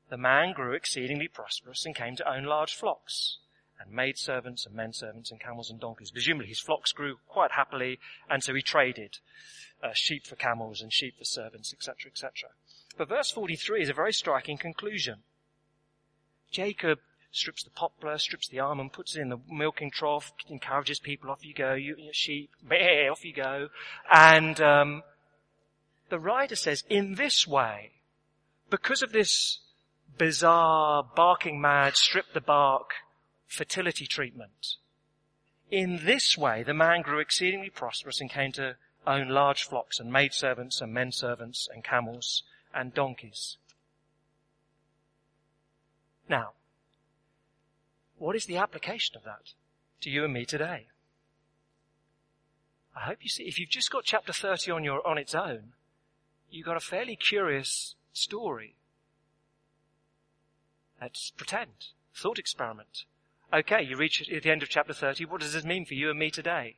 the 0.10 0.18
man 0.18 0.54
grew 0.54 0.74
exceedingly 0.74 1.28
prosperous 1.28 1.86
and 1.86 1.96
came 1.96 2.16
to 2.16 2.30
own 2.32 2.46
large 2.46 2.74
flocks 2.74 3.40
and 3.80 3.92
maid 3.92 4.18
servants 4.18 4.66
and 4.66 4.76
men 4.76 4.94
servants 4.94 5.32
and 5.32 5.40
camels 5.40 5.70
and 5.70 5.80
donkeys. 5.80 6.12
Presumably 6.12 6.48
his 6.48 6.60
flocks 6.60 6.92
grew 6.92 7.18
quite 7.28 7.52
happily 7.52 8.00
and 8.30 8.44
so 8.44 8.54
he 8.54 8.62
traded 8.62 9.18
uh, 9.84 9.90
sheep 9.94 10.26
for 10.26 10.36
camels 10.36 10.82
and 10.82 10.92
sheep 10.92 11.18
for 11.18 11.26
servants, 11.26 11.74
etc., 11.74 12.12
etc. 12.12 12.50
But 12.98 13.10
verse 13.10 13.32
43 13.32 13.82
is 13.82 13.90
a 13.90 13.94
very 13.94 14.14
striking 14.14 14.58
conclusion. 14.58 15.20
Jacob 16.52 17.00
strips 17.32 17.64
the 17.64 17.70
poplar, 17.70 18.18
strips 18.18 18.48
the 18.48 18.60
almond, 18.60 18.94
puts 18.94 19.16
it 19.16 19.22
in 19.22 19.30
the 19.30 19.40
milking 19.50 19.92
trough, 19.92 20.32
encourages 20.50 21.00
people, 21.00 21.30
off 21.30 21.46
you 21.46 21.54
go, 21.54 21.74
you, 21.74 21.96
you 21.98 22.12
sheep, 22.14 22.50
off 23.12 23.26
you 23.26 23.34
go. 23.34 23.68
And 24.10 24.60
um, 24.62 25.04
the 26.10 26.20
writer 26.20 26.56
says, 26.56 26.84
in 26.90 27.16
this 27.16 27.46
way, 27.46 27.92
because 28.70 29.02
of 29.02 29.12
this 29.12 29.60
bizarre, 30.18 31.04
barking 31.16 31.60
mad, 31.60 31.98
strip 31.98 32.26
the 32.34 32.42
bark 32.42 32.92
fertility 33.48 34.06
treatment, 34.06 34.76
in 35.72 36.06
this 36.06 36.38
way 36.38 36.64
the 36.64 36.74
man 36.74 37.02
grew 37.02 37.20
exceedingly 37.20 37.70
prosperous 37.70 38.22
and 38.22 38.30
came 38.30 38.52
to 38.54 38.76
own 39.08 39.30
large 39.30 39.64
flocks 39.64 40.00
and 40.00 40.12
maid 40.12 40.34
servants 40.34 40.82
and 40.82 40.94
men 40.94 41.12
servants 41.12 41.68
and 41.74 41.84
camels 41.84 42.44
and 42.74 42.94
donkeys. 42.94 43.58
Now, 46.28 46.52
what 48.18 48.36
is 48.36 48.46
the 48.46 48.58
application 48.58 49.16
of 49.16 49.24
that 49.24 49.54
to 50.02 50.10
you 50.10 50.24
and 50.24 50.34
me 50.34 50.46
today? 50.46 50.88
I 52.96 53.02
hope 53.02 53.18
you 53.22 53.30
see, 53.30 53.44
if 53.44 53.60
you've 53.60 53.70
just 53.70 53.92
got 53.92 54.06
chapter 54.06 54.32
30 54.32 54.72
on 54.72 54.84
your, 54.84 55.06
on 55.06 55.18
its 55.18 55.36
own, 55.36 55.74
you've 56.50 56.66
got 56.66 56.78
a 56.78 56.82
fairly 56.82 57.16
curious 57.16 57.96
story. 58.14 58.76
Let's 61.02 61.32
pretend. 61.32 61.90
Thought 62.16 62.40
experiment. 62.40 63.04
Okay, 63.54 63.84
you 63.84 63.96
reach 63.96 64.22
at 64.30 64.44
the 64.44 64.52
end 64.52 64.64
of 64.64 64.70
chapter 64.70 64.94
30. 64.94 65.26
What 65.26 65.42
does 65.42 65.54
this 65.54 65.64
mean 65.64 65.86
for 65.86 65.94
you 65.94 66.10
and 66.10 66.20
me 66.20 66.30
today? 66.30 66.76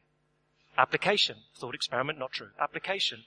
Application. 0.77 1.37
Thought 1.55 1.75
experiment, 1.75 2.19
not 2.19 2.31
true. 2.31 2.49
Application. 2.59 3.23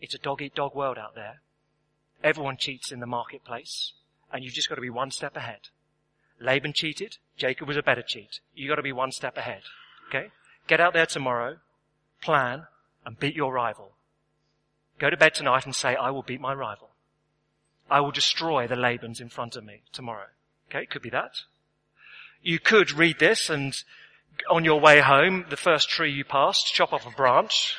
It's 0.00 0.14
a 0.14 0.18
dog 0.18 0.42
eat 0.42 0.54
dog 0.54 0.74
world 0.74 0.98
out 0.98 1.14
there. 1.14 1.40
Everyone 2.24 2.56
cheats 2.56 2.90
in 2.90 3.00
the 3.00 3.06
marketplace, 3.06 3.92
and 4.32 4.42
you've 4.42 4.54
just 4.54 4.68
got 4.68 4.74
to 4.74 4.80
be 4.80 4.90
one 4.90 5.10
step 5.10 5.36
ahead. 5.36 5.68
Laban 6.40 6.72
cheated, 6.72 7.18
Jacob 7.36 7.68
was 7.68 7.76
a 7.76 7.82
better 7.82 8.02
cheat. 8.02 8.40
You've 8.54 8.70
got 8.70 8.76
to 8.76 8.82
be 8.82 8.92
one 8.92 9.12
step 9.12 9.36
ahead. 9.36 9.62
Okay? 10.08 10.28
Get 10.66 10.80
out 10.80 10.92
there 10.92 11.06
tomorrow, 11.06 11.58
plan, 12.22 12.66
and 13.04 13.18
beat 13.18 13.36
your 13.36 13.52
rival. 13.52 13.92
Go 14.98 15.10
to 15.10 15.16
bed 15.16 15.34
tonight 15.34 15.64
and 15.64 15.74
say, 15.74 15.96
I 15.96 16.10
will 16.10 16.22
beat 16.22 16.40
my 16.40 16.54
rival. 16.54 16.89
I 17.90 18.00
will 18.00 18.12
destroy 18.12 18.66
the 18.66 18.76
Labans 18.76 19.20
in 19.20 19.28
front 19.28 19.56
of 19.56 19.64
me 19.64 19.82
tomorrow. 19.92 20.26
Okay? 20.68 20.84
It 20.84 20.90
could 20.90 21.02
be 21.02 21.10
that. 21.10 21.42
You 22.42 22.58
could 22.58 22.92
read 22.92 23.18
this 23.18 23.50
and 23.50 23.74
on 24.48 24.64
your 24.64 24.80
way 24.80 25.00
home, 25.00 25.44
the 25.50 25.56
first 25.56 25.90
tree 25.90 26.12
you 26.12 26.24
passed, 26.24 26.72
chop 26.72 26.92
off 26.92 27.06
a 27.06 27.10
branch, 27.10 27.74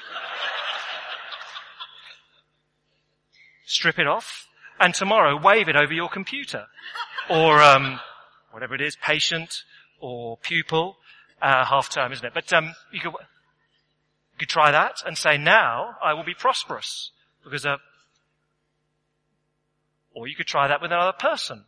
strip 3.65 3.97
it 3.97 4.07
off, 4.07 4.47
and 4.79 4.93
tomorrow 4.93 5.39
wave 5.41 5.69
it 5.69 5.75
over 5.75 5.93
your 5.93 6.09
computer. 6.09 6.67
Or, 7.29 7.61
um, 7.61 7.99
whatever 8.51 8.75
it 8.75 8.81
is, 8.81 8.95
patient 8.97 9.63
or 9.99 10.37
pupil, 10.37 10.97
uh, 11.41 11.65
half 11.65 11.89
term, 11.89 12.11
isn't 12.11 12.25
it? 12.25 12.33
But, 12.33 12.51
um, 12.53 12.75
you 12.91 12.99
could, 12.99 13.13
you 13.13 14.39
could 14.39 14.49
try 14.49 14.71
that 14.71 15.01
and 15.05 15.17
say, 15.17 15.37
now 15.37 15.95
I 16.03 16.13
will 16.13 16.25
be 16.25 16.33
prosperous 16.33 17.11
because, 17.43 17.65
uh, 17.65 17.77
or 20.13 20.27
you 20.27 20.35
could 20.35 20.47
try 20.47 20.67
that 20.67 20.81
with 20.81 20.91
another 20.91 21.13
person. 21.17 21.65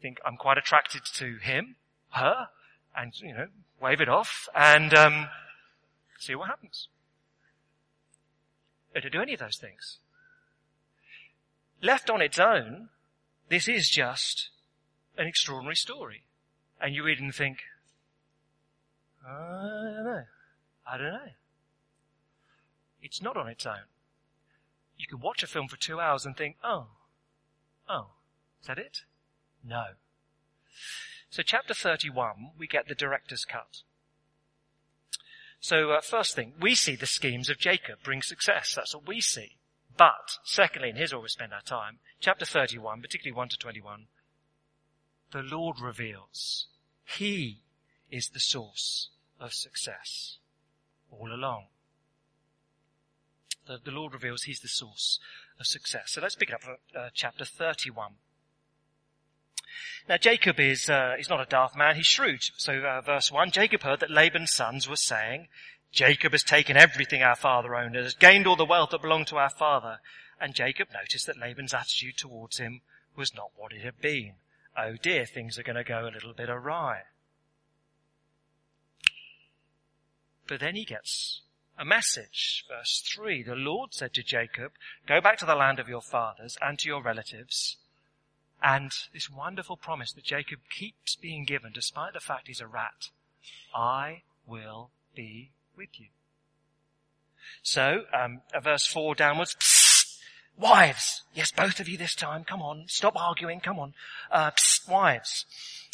Think 0.00 0.18
I'm 0.24 0.36
quite 0.36 0.58
attracted 0.58 1.02
to 1.16 1.36
him, 1.36 1.76
her, 2.10 2.48
and, 2.96 3.12
you 3.20 3.34
know, 3.34 3.46
wave 3.80 4.00
it 4.00 4.08
off 4.08 4.48
and, 4.54 4.92
um, 4.94 5.28
see 6.18 6.34
what 6.34 6.48
happens. 6.48 6.88
Or 8.94 9.00
to 9.00 9.10
do 9.10 9.22
any 9.22 9.34
of 9.34 9.40
those 9.40 9.56
things. 9.56 9.98
Left 11.82 12.10
on 12.10 12.20
its 12.20 12.38
own, 12.38 12.88
this 13.48 13.68
is 13.68 13.88
just 13.88 14.50
an 15.16 15.26
extraordinary 15.26 15.76
story. 15.76 16.24
And 16.80 16.94
you 16.94 17.04
read 17.04 17.20
and 17.20 17.34
think, 17.34 17.58
I 19.26 19.92
don't 19.94 20.04
know. 20.04 20.22
I 20.86 20.96
don't 20.96 21.12
know. 21.12 21.30
It's 23.02 23.22
not 23.22 23.36
on 23.36 23.48
its 23.48 23.66
own. 23.66 23.88
You 24.98 25.06
can 25.06 25.20
watch 25.20 25.42
a 25.42 25.46
film 25.46 25.68
for 25.68 25.76
two 25.76 26.00
hours 26.00 26.26
and 26.26 26.36
think, 26.36 26.56
oh, 26.62 26.88
oh, 27.90 28.06
is 28.60 28.66
that 28.66 28.78
it? 28.78 29.02
No. 29.64 29.84
So 31.30 31.42
chapter 31.42 31.74
31, 31.74 32.52
we 32.58 32.66
get 32.66 32.88
the 32.88 32.94
director's 32.94 33.44
cut. 33.44 33.82
So 35.60 35.90
uh, 35.90 36.00
first 36.00 36.34
thing, 36.34 36.54
we 36.60 36.74
see 36.74 36.96
the 36.96 37.06
schemes 37.06 37.50
of 37.50 37.58
Jacob 37.58 37.98
bring 38.02 38.22
success. 38.22 38.74
That's 38.74 38.94
what 38.94 39.06
we 39.06 39.20
see. 39.20 39.56
But, 39.96 40.38
secondly, 40.44 40.88
and 40.88 40.98
here's 40.98 41.12
where 41.12 41.20
we 41.20 41.28
spend 41.28 41.52
our 41.52 41.60
time, 41.60 41.98
chapter 42.20 42.46
31, 42.46 43.02
particularly 43.02 43.36
1 43.36 43.48
to 43.50 43.56
21, 43.58 44.06
the 45.32 45.42
Lord 45.42 45.76
reveals 45.80 46.66
He 47.04 47.60
is 48.10 48.30
the 48.30 48.40
source 48.40 49.10
of 49.38 49.52
success 49.52 50.38
all 51.10 51.32
along. 51.32 51.66
The, 53.66 53.78
the 53.84 53.90
Lord 53.90 54.14
reveals 54.14 54.44
He's 54.44 54.60
the 54.60 54.68
source 54.68 55.20
of 55.60 55.66
success. 55.66 56.12
So 56.12 56.20
let's 56.20 56.34
pick 56.34 56.48
it 56.48 56.54
up 56.54 56.62
at 56.64 57.00
uh, 57.00 57.08
chapter 57.14 57.44
31. 57.44 58.14
Now 60.08 60.16
Jacob 60.16 60.58
is, 60.58 60.88
uh, 60.88 61.14
he's 61.16 61.28
not 61.28 61.40
a 61.40 61.46
daft 61.46 61.76
man, 61.76 61.96
he's 61.96 62.06
shrewd. 62.06 62.40
So 62.56 62.72
uh, 62.72 63.00
verse 63.02 63.30
1, 63.30 63.50
Jacob 63.52 63.82
heard 63.82 64.00
that 64.00 64.10
Laban's 64.10 64.52
sons 64.52 64.88
were 64.88 64.96
saying, 64.96 65.48
Jacob 65.92 66.32
has 66.32 66.42
taken 66.42 66.76
everything 66.76 67.22
our 67.22 67.36
father 67.36 67.74
owned 67.74 67.96
and 67.96 68.04
has 68.04 68.14
gained 68.14 68.46
all 68.46 68.56
the 68.56 68.64
wealth 68.64 68.90
that 68.90 69.02
belonged 69.02 69.26
to 69.28 69.36
our 69.36 69.50
father. 69.50 69.98
And 70.40 70.54
Jacob 70.54 70.88
noticed 70.92 71.26
that 71.26 71.38
Laban's 71.38 71.74
attitude 71.74 72.16
towards 72.16 72.58
him 72.58 72.80
was 73.16 73.34
not 73.34 73.50
what 73.56 73.72
it 73.72 73.82
had 73.82 74.00
been. 74.00 74.34
Oh 74.76 74.94
dear, 75.00 75.26
things 75.26 75.58
are 75.58 75.62
going 75.62 75.76
to 75.76 75.84
go 75.84 76.08
a 76.08 76.14
little 76.14 76.32
bit 76.32 76.48
awry. 76.48 77.02
But 80.46 80.60
then 80.60 80.74
he 80.74 80.84
gets 80.84 81.42
a 81.80 81.84
message. 81.84 82.64
Verse 82.68 83.02
3, 83.16 83.42
the 83.42 83.54
Lord 83.54 83.94
said 83.94 84.12
to 84.14 84.22
Jacob, 84.22 84.72
go 85.08 85.20
back 85.20 85.38
to 85.38 85.46
the 85.46 85.54
land 85.54 85.78
of 85.78 85.88
your 85.88 86.02
fathers 86.02 86.58
and 86.60 86.78
to 86.78 86.88
your 86.88 87.02
relatives. 87.02 87.78
And 88.62 88.92
this 89.14 89.30
wonderful 89.30 89.78
promise 89.78 90.12
that 90.12 90.24
Jacob 90.24 90.58
keeps 90.68 91.16
being 91.16 91.46
given 91.46 91.72
despite 91.72 92.12
the 92.12 92.20
fact 92.20 92.48
he's 92.48 92.60
a 92.60 92.66
rat. 92.66 93.08
I 93.74 94.22
will 94.46 94.90
be 95.16 95.52
with 95.74 95.88
you. 95.98 96.08
So, 97.62 98.02
um, 98.12 98.42
verse 98.62 98.86
4 98.86 99.14
downwards, 99.14 99.56
wives, 100.58 101.22
yes, 101.34 101.50
both 101.50 101.80
of 101.80 101.88
you 101.88 101.96
this 101.96 102.14
time, 102.14 102.44
come 102.44 102.60
on, 102.60 102.84
stop 102.88 103.16
arguing, 103.16 103.60
come 103.60 103.78
on, 103.78 103.94
uh, 104.30 104.50
psst, 104.50 104.86
wives. 104.86 105.46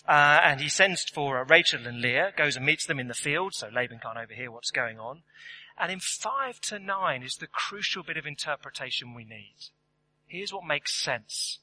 Uh, 0.09 0.40
and 0.44 0.61
he 0.61 0.68
sends 0.68 1.05
for 1.05 1.38
uh, 1.38 1.44
Rachel 1.44 1.87
and 1.87 2.01
Leah, 2.01 2.33
goes 2.37 2.57
and 2.57 2.66
meets 2.66 2.87
them 2.87 2.99
in 2.99 3.09
the 3.09 3.14
field, 3.14 3.55
so 3.55 3.68
Laban 3.72 4.01
can't 4.01 4.18
overhear 4.18 4.51
what's 4.51 4.70
going 4.70 4.99
on. 4.99 5.22
And 5.79 5.93
in 5.93 6.01
5 6.01 6.61
to 6.62 6.79
9 6.79 7.23
is 7.23 7.37
the 7.37 7.47
crucial 7.47 8.03
bit 8.03 8.17
of 8.17 8.27
interpretation 8.27 9.15
we 9.15 9.25
need. 9.25 9.57
Here's 10.27 10.53
what 10.53 10.67
makes 10.67 10.95
sense 10.95 11.59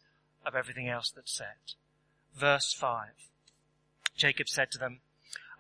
of 0.45 0.56
everything 0.56 0.88
else 0.88 1.12
that's 1.12 1.34
said. 1.34 1.76
Verse 2.36 2.73
5. 2.73 3.10
Jacob 4.15 4.47
said 4.47 4.69
to 4.71 4.78
them, 4.78 4.99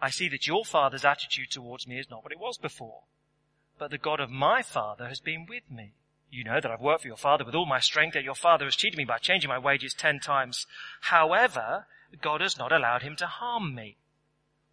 I 0.01 0.09
see 0.09 0.27
that 0.29 0.47
your 0.47 0.65
father's 0.65 1.05
attitude 1.05 1.49
towards 1.51 1.87
me 1.87 1.97
is 1.97 2.09
not 2.09 2.23
what 2.23 2.31
it 2.31 2.39
was 2.39 2.57
before. 2.57 3.01
But 3.79 3.89
the 3.89 3.97
God 3.97 4.19
of 4.19 4.29
my 4.29 4.61
father 4.61 5.07
has 5.07 5.19
been 5.19 5.45
with 5.47 5.69
me. 5.71 5.93
You 6.29 6.43
know 6.43 6.59
that 6.59 6.71
I've 6.71 6.81
worked 6.81 7.01
for 7.01 7.07
your 7.07 7.17
father 7.17 7.45
with 7.45 7.55
all 7.55 7.65
my 7.65 7.79
strength, 7.79 8.15
yet 8.15 8.23
your 8.23 8.35
father 8.35 8.65
has 8.65 8.75
cheated 8.75 8.97
me 8.97 9.05
by 9.05 9.17
changing 9.17 9.49
my 9.49 9.57
wages 9.57 9.93
ten 9.93 10.19
times. 10.19 10.65
However, 11.01 11.85
God 12.21 12.41
has 12.41 12.57
not 12.57 12.71
allowed 12.71 13.01
him 13.01 13.15
to 13.17 13.27
harm 13.27 13.73
me. 13.75 13.97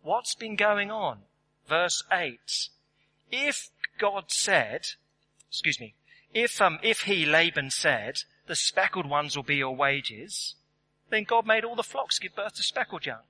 What's 0.03 0.35
been 0.35 0.57
going 0.57 0.91
on? 0.91 1.21
Verse 1.69 2.03
8. 2.11 2.69
If 3.31 3.71
God 3.99 4.25
said, 4.29 4.87
excuse 5.49 5.81
me, 5.81 5.95
if, 6.33 6.61
um, 6.61 6.79
if 6.83 7.03
he, 7.03 7.27
Laban, 7.27 7.71
said, 7.71 8.23
the 8.47 8.57
speckled 8.57 9.09
ones 9.09 9.37
will 9.37 9.45
be 9.45 9.57
your 9.57 9.75
wages, 9.75 10.55
then 11.11 11.25
God 11.25 11.47
made 11.47 11.65
all 11.65 11.77
the 11.77 11.83
flocks 11.83 12.19
give 12.19 12.37
birth 12.37 12.55
to 12.55 12.63
speckled 12.63 13.07
young. 13.07 13.23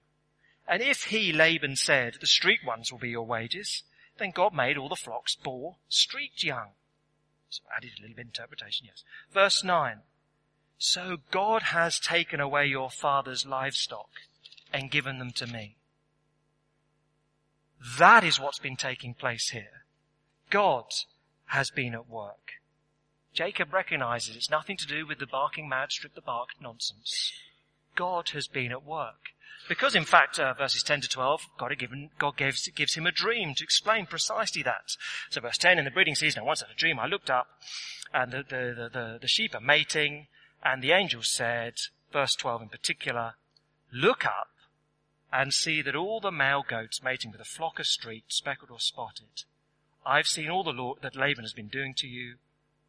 And 0.69 0.83
if 0.83 1.05
he, 1.05 1.33
Laban, 1.33 1.77
said, 1.77 2.17
the 2.21 2.27
streaked 2.27 2.65
ones 2.65 2.93
will 2.93 2.99
be 2.99 3.11
your 3.11 3.27
wages, 3.27 3.83
then 4.19 4.31
God 4.31 4.55
made 4.55 4.77
all 4.77 4.89
the 4.89 4.97
flocks 4.97 5.35
bore 5.35 5.77
streaked 5.89 6.45
young. 6.45 6.69
So 7.49 7.63
I 7.73 7.79
added 7.79 7.93
a 7.99 8.03
little 8.03 8.17
bit 8.17 8.23
of 8.23 8.29
interpretation, 8.29 8.87
yes. 8.87 9.03
Verse 9.33 9.65
9. 9.65 10.01
So 10.79 11.19
God 11.31 11.63
has 11.63 11.99
taken 11.99 12.41
away 12.41 12.67
your 12.67 12.91
father's 12.91 13.45
livestock 13.45 14.09
and 14.73 14.91
given 14.91 15.19
them 15.19 15.33
to 15.33 15.47
me. 15.47 15.77
That 17.99 18.25
is 18.25 18.39
what's 18.39 18.59
been 18.59 18.77
taking 18.77 19.15
place 19.15 19.51
here. 19.51 19.80
God 20.51 20.85
has 21.47 21.71
been 21.71 21.95
at 21.95 22.09
work. 22.09 22.55
Jacob 23.33 23.73
recognizes 23.73 24.37
it's 24.37 24.51
nothing 24.51 24.77
to 24.77 24.87
do 24.87 25.07
with 25.07 25.19
the 25.19 25.27
barking 25.27 25.69
mad 25.69 25.93
strip 25.93 26.15
the 26.15 26.21
bark 26.21 26.51
nonsense. 26.61 27.33
God 27.95 28.31
has 28.31 28.49
been 28.49 28.73
at 28.73 28.85
work. 28.85 29.31
Because 29.69 29.95
in 29.95 30.05
fact, 30.05 30.39
uh, 30.41 30.53
verses 30.55 30.83
10 30.83 31.03
to 31.03 31.09
12, 31.09 31.43
God, 31.57 31.79
given, 31.79 32.11
God 32.19 32.37
gives, 32.37 32.67
gives 32.69 32.95
him 32.95 33.07
a 33.07 33.13
dream 33.13 33.55
to 33.55 33.63
explain 33.63 34.07
precisely 34.07 34.63
that. 34.65 34.97
So 35.29 35.41
verse 35.41 35.59
10, 35.59 35.79
in 35.79 35.85
the 35.85 35.91
breeding 35.93 36.17
season, 36.17 36.43
I 36.43 36.47
once 36.47 36.61
had 36.61 36.71
a 36.71 36.75
dream, 36.75 36.99
I 36.99 37.07
looked 37.07 37.31
up, 37.31 37.47
and 38.13 38.33
the, 38.33 38.39
the, 38.39 38.91
the, 38.93 39.19
the, 39.21 39.29
sheep 39.29 39.55
are 39.55 39.61
mating, 39.61 40.27
and 40.65 40.83
the 40.83 40.91
angel 40.91 41.23
said, 41.23 41.75
verse 42.13 42.35
12 42.35 42.63
in 42.63 42.69
particular, 42.69 43.35
look 43.93 44.25
up 44.27 44.49
and 45.33 45.53
see 45.53 45.83
that 45.83 45.95
all 45.95 46.19
the 46.19 46.33
male 46.33 46.65
goats 46.69 47.03
mating 47.03 47.31
with 47.31 47.41
a 47.41 47.45
flock 47.45 47.79
are 47.79 47.85
streaked, 47.85 48.33
speckled 48.33 48.71
or 48.71 48.81
spotted. 48.81 49.45
I've 50.05 50.27
seen 50.27 50.51
all 50.51 50.65
the 50.65 50.71
law 50.71 50.95
that 51.03 51.17
Laban 51.17 51.45
has 51.45 51.53
been 51.53 51.69
doing 51.69 51.95
to 51.99 52.07
you. 52.07 52.37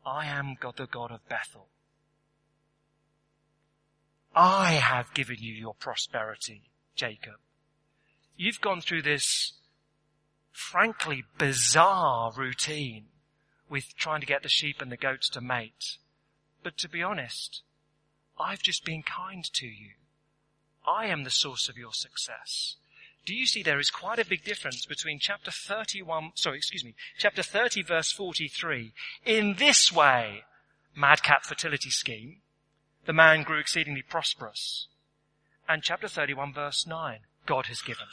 I 0.05 0.25
am 0.25 0.55
God, 0.59 0.77
the 0.77 0.87
God 0.87 1.11
of 1.11 1.27
Bethel. 1.27 1.67
I 4.33 4.73
have 4.73 5.13
given 5.13 5.37
you 5.39 5.53
your 5.53 5.73
prosperity. 5.73 6.71
Jacob. 6.95 7.35
You've 8.37 8.61
gone 8.61 8.81
through 8.81 9.01
this 9.01 9.53
frankly 10.51 11.23
bizarre 11.37 12.31
routine 12.35 13.05
with 13.69 13.95
trying 13.95 14.19
to 14.21 14.27
get 14.27 14.43
the 14.43 14.49
sheep 14.49 14.81
and 14.81 14.91
the 14.91 14.97
goats 14.97 15.29
to 15.29 15.41
mate. 15.41 15.97
But 16.63 16.77
to 16.77 16.89
be 16.89 17.01
honest, 17.01 17.61
I've 18.39 18.61
just 18.61 18.85
been 18.85 19.03
kind 19.03 19.43
to 19.53 19.65
you. 19.65 19.91
I 20.85 21.07
am 21.07 21.23
the 21.23 21.29
source 21.29 21.69
of 21.69 21.77
your 21.77 21.93
success. 21.93 22.75
Do 23.25 23.35
you 23.35 23.45
see 23.45 23.61
there 23.61 23.79
is 23.79 23.91
quite 23.91 24.19
a 24.19 24.25
big 24.25 24.43
difference 24.43 24.85
between 24.85 25.19
chapter 25.19 25.51
31, 25.51 26.31
sorry, 26.35 26.57
excuse 26.57 26.83
me, 26.83 26.95
chapter 27.17 27.43
30 27.43 27.83
verse 27.83 28.11
43. 28.11 28.93
In 29.25 29.55
this 29.59 29.91
way, 29.91 30.43
madcap 30.95 31.45
fertility 31.45 31.91
scheme, 31.91 32.37
the 33.05 33.13
man 33.13 33.43
grew 33.43 33.59
exceedingly 33.59 34.01
prosperous. 34.01 34.87
And 35.69 35.83
chapter 35.83 36.07
31 36.07 36.53
verse 36.53 36.87
9, 36.87 37.19
God 37.45 37.67
has 37.67 37.81
given. 37.81 38.07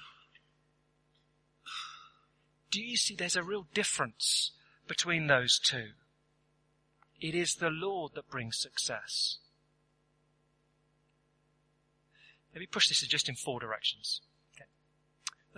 Do 2.71 2.83
you 2.83 2.97
see 2.97 3.15
there's 3.15 3.37
a 3.37 3.43
real 3.43 3.67
difference 3.73 4.53
between 4.87 5.27
those 5.27 5.59
two? 5.59 5.93
It 7.21 7.35
is 7.35 7.55
the 7.55 7.71
Lord 7.71 8.13
that 8.15 8.31
brings 8.31 8.59
success. 8.59 9.39
Let 12.55 12.61
me 12.61 12.67
push 12.67 12.89
this 12.89 13.01
just 13.07 13.29
in 13.29 13.35
four 13.35 13.59
directions. 13.59 14.21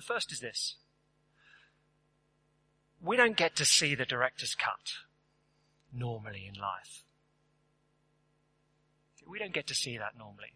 The 0.01 0.15
first 0.15 0.33
is 0.33 0.41
this. 0.41 0.77
We 3.03 3.19
don't 3.19 3.37
get 3.37 3.55
to 3.57 3.67
see 3.67 3.95
the 3.95 4.07
director's 4.07 4.55
cut 4.55 4.95
normally 5.93 6.51
in 6.51 6.59
life. 6.59 7.03
We 9.29 9.39
don't 9.39 9.53
get 9.53 9.67
to 9.67 9.75
see 9.75 9.99
that 9.99 10.17
normally. 10.17 10.55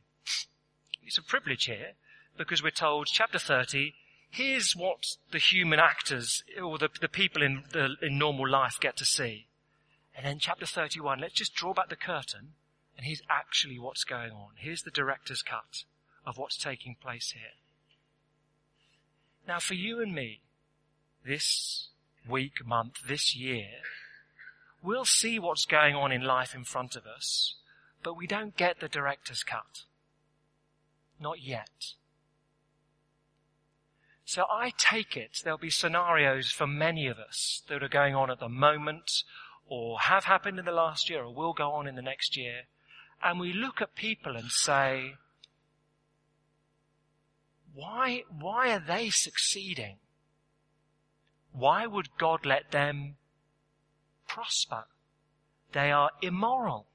It's 1.03 1.19
a 1.19 1.23
privilege 1.23 1.67
here 1.67 1.93
because 2.39 2.63
we're 2.63 2.71
told, 2.71 3.09
chapter 3.09 3.39
30, 3.39 3.93
here's 4.31 4.75
what 4.75 5.05
the 5.31 5.39
human 5.39 5.79
actors 5.79 6.43
or 6.59 6.79
the, 6.79 6.89
the 6.99 7.09
people 7.09 7.43
in, 7.43 7.65
the, 7.71 7.97
in 8.01 8.17
normal 8.17 8.49
life 8.49 8.79
get 8.81 8.97
to 8.97 9.05
see. 9.05 9.49
And 10.17 10.25
then 10.25 10.39
chapter 10.39 10.65
31, 10.65 11.21
let's 11.21 11.35
just 11.35 11.55
draw 11.55 11.75
back 11.75 11.91
the 11.91 11.97
curtain 11.97 12.55
and 12.97 13.05
here's 13.05 13.21
actually 13.29 13.79
what's 13.79 14.05
going 14.05 14.33
on. 14.33 14.53
Here's 14.57 14.85
the 14.85 14.91
director's 14.91 15.43
cut 15.43 15.85
of 16.25 16.39
what's 16.39 16.57
taking 16.57 16.97
place 16.99 17.33
here. 17.33 17.53
Now 19.47 19.59
for 19.59 19.75
you 19.75 20.01
and 20.01 20.15
me, 20.15 20.41
this 21.25 21.89
week, 22.29 22.65
month, 22.65 23.07
this 23.07 23.37
year, 23.37 23.69
we'll 24.83 25.05
see 25.05 25.39
what's 25.39 25.67
going 25.67 25.95
on 25.95 26.13
in 26.13 26.23
life 26.23 26.55
in 26.55 26.65
front 26.65 26.97
of 26.97 27.07
us, 27.07 27.57
but 28.03 28.17
we 28.17 28.27
don't 28.27 28.57
get 28.57 28.81
the 28.81 28.89
director's 28.89 29.43
cut. 29.43 29.85
Not 31.21 31.43
yet. 31.43 31.95
So 34.25 34.47
I 34.51 34.73
take 34.77 35.17
it 35.17 35.39
there'll 35.45 35.59
be 35.59 35.71
scenarios 35.71 36.51
for 36.51 36.67
many 36.67 37.07
of 37.07 37.19
us 37.19 37.63
that 37.69 37.83
are 37.83 37.89
going 37.89 38.15
on 38.15 38.31
at 38.31 38.41
the 38.41 38.49
moment 38.49 39.23
or 39.67 40.01
have 40.01 40.25
happened 40.25 40.59
in 40.59 40.65
the 40.65 40.73
last 40.73 41.11
year 41.11 41.25
or 41.25 41.35
will 41.35 41.53
go 41.53 41.71
on 41.71 41.87
in 41.87 41.95
the 41.95 42.03
next 42.03 42.37
year. 42.37 42.63
And 43.23 43.39
we 43.39 43.53
look 43.53 43.81
at 43.81 43.95
people 43.95 44.37
and 44.37 44.51
say, 44.51 45.15
why, 47.75 48.23
why 48.31 48.73
are 48.73 48.85
they 48.85 49.11
succeeding? 49.11 49.97
Why 51.53 51.87
would 51.87 52.17
God 52.19 52.47
let 52.47 52.71
them 52.71 53.17
prosper? 54.29 54.85
They 55.73 55.91
are 55.91 56.11
immoral. 56.23 56.87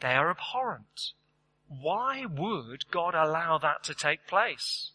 They 0.00 0.14
are 0.14 0.30
abhorrent. 0.30 1.12
Why 1.68 2.24
would 2.26 2.90
God 2.90 3.14
allow 3.14 3.58
that 3.58 3.84
to 3.84 3.94
take 3.94 4.26
place? 4.26 4.92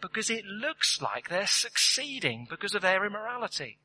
because 0.00 0.30
it 0.30 0.44
looks 0.44 1.00
like 1.02 1.28
they're 1.28 1.46
succeeding 1.46 2.46
because 2.48 2.74
of 2.74 2.82
their 2.82 3.04
immorality. 3.04 3.78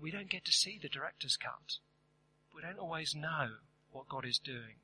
We 0.00 0.10
don't 0.10 0.30
get 0.30 0.44
to 0.46 0.52
see 0.52 0.78
the 0.80 0.88
director's 0.88 1.36
cut. 1.36 1.78
We 2.54 2.62
don't 2.62 2.78
always 2.78 3.14
know 3.14 3.48
what 3.92 4.08
God 4.08 4.24
is 4.26 4.38
doing. 4.38 4.76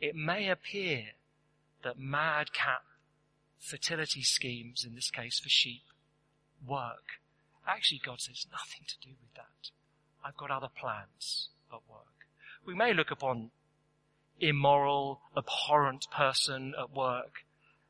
It 0.00 0.14
may 0.14 0.48
appear 0.48 1.04
that 1.82 1.98
madcap 1.98 2.82
fertility 3.58 4.22
schemes, 4.22 4.84
in 4.86 4.94
this 4.94 5.10
case 5.10 5.40
for 5.40 5.48
sheep, 5.48 5.82
work. 6.66 7.20
Actually, 7.66 8.00
God 8.04 8.20
says 8.20 8.46
nothing 8.50 8.86
to 8.86 8.96
do 9.00 9.14
with 9.20 9.34
that. 9.34 9.70
I've 10.24 10.36
got 10.36 10.50
other 10.50 10.68
plans 10.68 11.48
at 11.72 11.80
work. 11.88 12.26
We 12.64 12.74
may 12.74 12.92
look 12.92 13.10
upon 13.10 13.50
immoral, 14.40 15.20
abhorrent 15.36 16.06
person 16.10 16.74
at 16.78 16.94
work 16.94 17.44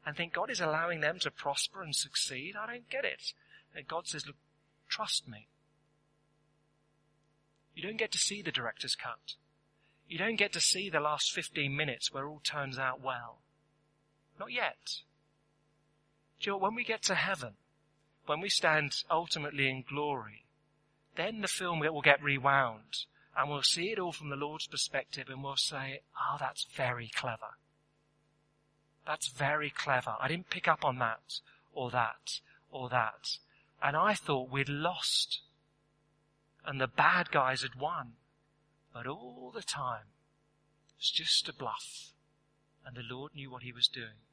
and 0.06 0.16
think 0.16 0.32
God 0.32 0.50
is 0.50 0.60
allowing 0.60 1.00
them 1.00 1.18
to 1.20 1.30
prosper 1.30 1.82
and 1.82 1.94
succeed. 1.94 2.54
I 2.58 2.66
don't 2.66 2.88
get 2.88 3.04
it. 3.04 3.34
And 3.74 3.86
God 3.86 4.06
says, 4.06 4.26
look, 4.26 4.36
trust 4.88 5.28
me. 5.28 5.48
You 7.74 7.82
don't 7.82 7.98
get 7.98 8.10
to 8.12 8.18
see 8.18 8.42
the 8.42 8.50
director's 8.50 8.96
cut. 8.96 9.34
You 10.08 10.18
don't 10.18 10.36
get 10.36 10.52
to 10.54 10.60
see 10.60 10.88
the 10.88 11.00
last 11.00 11.32
15 11.32 11.76
minutes 11.76 12.12
where 12.12 12.26
all 12.26 12.40
turns 12.42 12.78
out 12.78 13.02
well. 13.02 13.38
Not 14.40 14.52
yet. 14.52 15.02
You 16.40 16.52
know, 16.52 16.58
when 16.58 16.74
we 16.74 16.84
get 16.84 17.02
to 17.04 17.14
heaven, 17.14 17.54
when 18.26 18.40
we 18.40 18.48
stand 18.48 18.92
ultimately 19.10 19.68
in 19.68 19.84
glory, 19.88 20.44
then 21.16 21.40
the 21.40 21.48
film 21.48 21.80
will 21.80 22.00
get 22.00 22.22
rewound 22.22 23.04
and 23.36 23.50
we'll 23.50 23.62
see 23.62 23.90
it 23.90 23.98
all 23.98 24.12
from 24.12 24.30
the 24.30 24.36
Lord's 24.36 24.66
perspective 24.66 25.26
and 25.28 25.42
we'll 25.42 25.56
say, 25.56 26.00
oh, 26.18 26.36
that's 26.38 26.66
very 26.74 27.10
clever. 27.14 27.56
That's 29.06 29.28
very 29.28 29.70
clever. 29.70 30.14
I 30.20 30.28
didn't 30.28 30.50
pick 30.50 30.68
up 30.68 30.84
on 30.84 30.98
that 30.98 31.40
or 31.72 31.90
that 31.90 32.40
or 32.70 32.88
that. 32.88 33.38
And 33.82 33.96
I 33.96 34.14
thought 34.14 34.50
we'd 34.50 34.68
lost 34.68 35.40
and 36.64 36.80
the 36.80 36.86
bad 36.86 37.30
guys 37.30 37.62
had 37.62 37.74
won. 37.80 38.12
But 38.98 39.06
all 39.06 39.52
the 39.54 39.62
time, 39.62 40.10
it 40.88 40.98
was 40.98 41.12
just 41.12 41.48
a 41.48 41.52
bluff 41.52 42.10
and 42.84 42.96
the 42.96 43.14
Lord 43.14 43.32
knew 43.32 43.48
what 43.48 43.62
he 43.62 43.70
was 43.70 43.86
doing. 43.86 44.26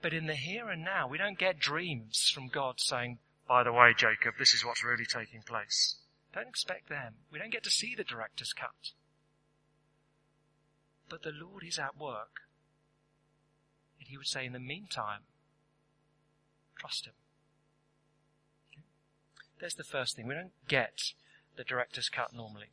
But 0.00 0.12
in 0.12 0.26
the 0.26 0.34
here 0.34 0.68
and 0.68 0.82
now, 0.82 1.06
we 1.06 1.18
don't 1.18 1.38
get 1.38 1.60
dreams 1.60 2.32
from 2.34 2.48
God 2.48 2.80
saying, 2.80 3.20
by 3.46 3.62
the 3.62 3.72
way, 3.72 3.94
Jacob, 3.96 4.34
this 4.40 4.54
is 4.54 4.64
what's 4.64 4.82
really 4.82 5.04
taking 5.04 5.42
place. 5.42 5.98
Don't 6.34 6.48
expect 6.48 6.88
them. 6.88 7.14
We 7.30 7.38
don't 7.38 7.52
get 7.52 7.62
to 7.62 7.70
see 7.70 7.94
the 7.94 8.02
director's 8.02 8.52
cut. 8.52 8.90
But 11.08 11.22
the 11.22 11.30
Lord 11.30 11.62
is 11.62 11.78
at 11.78 11.96
work. 11.96 12.40
And 14.00 14.08
he 14.08 14.16
would 14.16 14.26
say, 14.26 14.46
in 14.46 14.52
the 14.52 14.58
meantime, 14.58 15.20
trust 16.76 17.06
him. 17.06 17.14
Okay? 18.72 18.82
There's 19.60 19.74
the 19.74 19.84
first 19.84 20.16
thing. 20.16 20.26
We 20.26 20.34
don't 20.34 20.50
get 20.66 21.12
the 21.56 21.64
director's 21.64 22.08
cut 22.08 22.34
normally. 22.34 22.70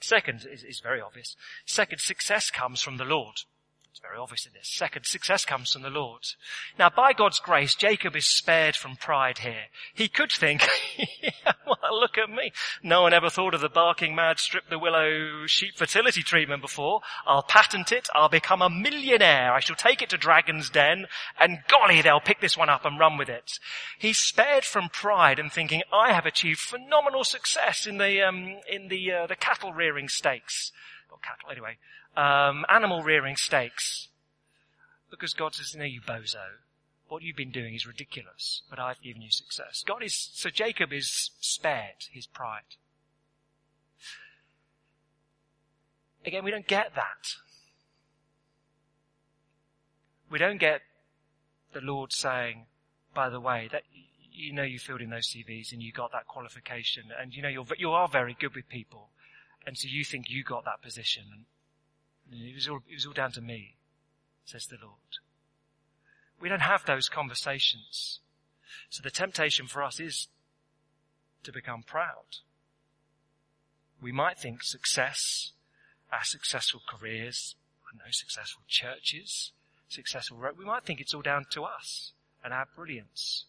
Second 0.00 0.46
is, 0.50 0.62
is 0.62 0.80
very 0.80 1.00
obvious. 1.00 1.36
Second, 1.64 2.00
success 2.00 2.50
comes 2.50 2.82
from 2.82 2.96
the 2.96 3.04
Lord. 3.04 3.36
It's 3.96 4.02
very 4.02 4.18
obvious 4.18 4.44
in 4.44 4.52
this. 4.52 4.68
Second, 4.68 5.06
success 5.06 5.46
comes 5.46 5.72
from 5.72 5.80
the 5.80 5.88
Lord. 5.88 6.20
Now, 6.78 6.90
by 6.90 7.14
God's 7.14 7.40
grace, 7.40 7.74
Jacob 7.74 8.14
is 8.14 8.26
spared 8.26 8.76
from 8.76 8.96
pride 8.96 9.38
here. 9.38 9.68
He 9.94 10.06
could 10.06 10.30
think, 10.30 10.68
well, 11.66 11.98
look 11.98 12.18
at 12.18 12.28
me. 12.28 12.52
No 12.82 13.00
one 13.00 13.14
ever 13.14 13.30
thought 13.30 13.54
of 13.54 13.62
the 13.62 13.70
barking 13.70 14.14
mad 14.14 14.38
strip 14.38 14.68
the 14.68 14.78
willow 14.78 15.46
sheep 15.46 15.78
fertility 15.78 16.22
treatment 16.22 16.60
before. 16.60 17.00
I'll 17.24 17.42
patent 17.42 17.90
it. 17.90 18.06
I'll 18.14 18.28
become 18.28 18.60
a 18.60 18.68
millionaire. 18.68 19.54
I 19.54 19.60
shall 19.60 19.76
take 19.76 20.02
it 20.02 20.10
to 20.10 20.18
Dragon's 20.18 20.68
Den 20.68 21.06
and 21.40 21.60
golly, 21.66 22.02
they'll 22.02 22.20
pick 22.20 22.42
this 22.42 22.54
one 22.54 22.68
up 22.68 22.84
and 22.84 23.00
run 23.00 23.16
with 23.16 23.30
it. 23.30 23.58
He's 23.98 24.18
spared 24.18 24.66
from 24.66 24.90
pride 24.90 25.38
and 25.38 25.50
thinking, 25.50 25.80
I 25.90 26.12
have 26.12 26.26
achieved 26.26 26.60
phenomenal 26.60 27.24
success 27.24 27.86
in 27.86 27.96
the, 27.96 28.20
um, 28.20 28.58
in 28.70 28.88
the, 28.88 29.10
uh, 29.10 29.26
the 29.26 29.36
cattle 29.36 29.72
rearing 29.72 30.10
stakes. 30.10 30.70
Not 31.10 31.22
cattle, 31.22 31.50
anyway 31.50 31.78
um, 32.16 32.64
animal 32.68 33.02
rearing 33.02 33.36
stakes. 33.36 34.08
Because 35.10 35.34
God 35.34 35.54
says, 35.54 35.74
no, 35.76 35.84
you 35.84 36.00
bozo. 36.00 36.58
What 37.08 37.22
you've 37.22 37.36
been 37.36 37.52
doing 37.52 37.74
is 37.74 37.86
ridiculous, 37.86 38.62
but 38.68 38.80
I've 38.80 39.00
given 39.00 39.22
you 39.22 39.30
success. 39.30 39.84
God 39.86 40.02
is, 40.02 40.30
so 40.32 40.50
Jacob 40.50 40.92
is 40.92 41.30
spared 41.40 42.08
his 42.10 42.26
pride. 42.26 42.76
Again, 46.24 46.42
we 46.42 46.50
don't 46.50 46.66
get 46.66 46.96
that. 46.96 47.36
We 50.28 50.40
don't 50.40 50.58
get 50.58 50.80
the 51.72 51.80
Lord 51.80 52.12
saying, 52.12 52.66
by 53.14 53.28
the 53.28 53.38
way, 53.38 53.68
that 53.70 53.82
you 54.32 54.52
know 54.52 54.64
you 54.64 54.80
filled 54.80 55.00
in 55.00 55.10
those 55.10 55.32
CVs 55.32 55.72
and 55.72 55.80
you 55.80 55.92
got 55.92 56.10
that 56.10 56.26
qualification 56.26 57.04
and 57.20 57.32
you 57.32 57.42
know 57.42 57.48
you're, 57.48 57.64
you 57.78 57.90
are 57.90 58.08
very 58.08 58.36
good 58.38 58.56
with 58.56 58.68
people. 58.68 59.10
And 59.64 59.78
so 59.78 59.86
you 59.88 60.04
think 60.04 60.28
you 60.28 60.42
got 60.42 60.64
that 60.64 60.82
position 60.82 61.46
it 62.32 62.54
was 62.54 62.68
all, 62.68 62.80
it 62.88 62.94
was 62.94 63.06
all 63.06 63.12
down 63.12 63.32
to 63.32 63.40
me, 63.40 63.76
says 64.44 64.66
the 64.66 64.76
Lord. 64.80 64.94
We 66.40 66.48
don't 66.48 66.60
have 66.60 66.84
those 66.84 67.08
conversations. 67.08 68.20
So 68.90 69.02
the 69.02 69.10
temptation 69.10 69.66
for 69.66 69.82
us 69.82 70.00
is 70.00 70.28
to 71.44 71.52
become 71.52 71.82
proud. 71.82 72.40
We 74.00 74.12
might 74.12 74.38
think 74.38 74.62
success, 74.62 75.52
our 76.12 76.24
successful 76.24 76.80
careers, 76.86 77.56
I 77.90 77.96
know, 77.96 78.10
successful 78.10 78.62
churches, 78.68 79.52
successful, 79.88 80.38
we 80.56 80.64
might 80.64 80.84
think 80.84 81.00
it's 81.00 81.14
all 81.14 81.22
down 81.22 81.46
to 81.50 81.64
us 81.64 82.12
and 82.44 82.52
our 82.52 82.66
brilliance. 82.74 83.46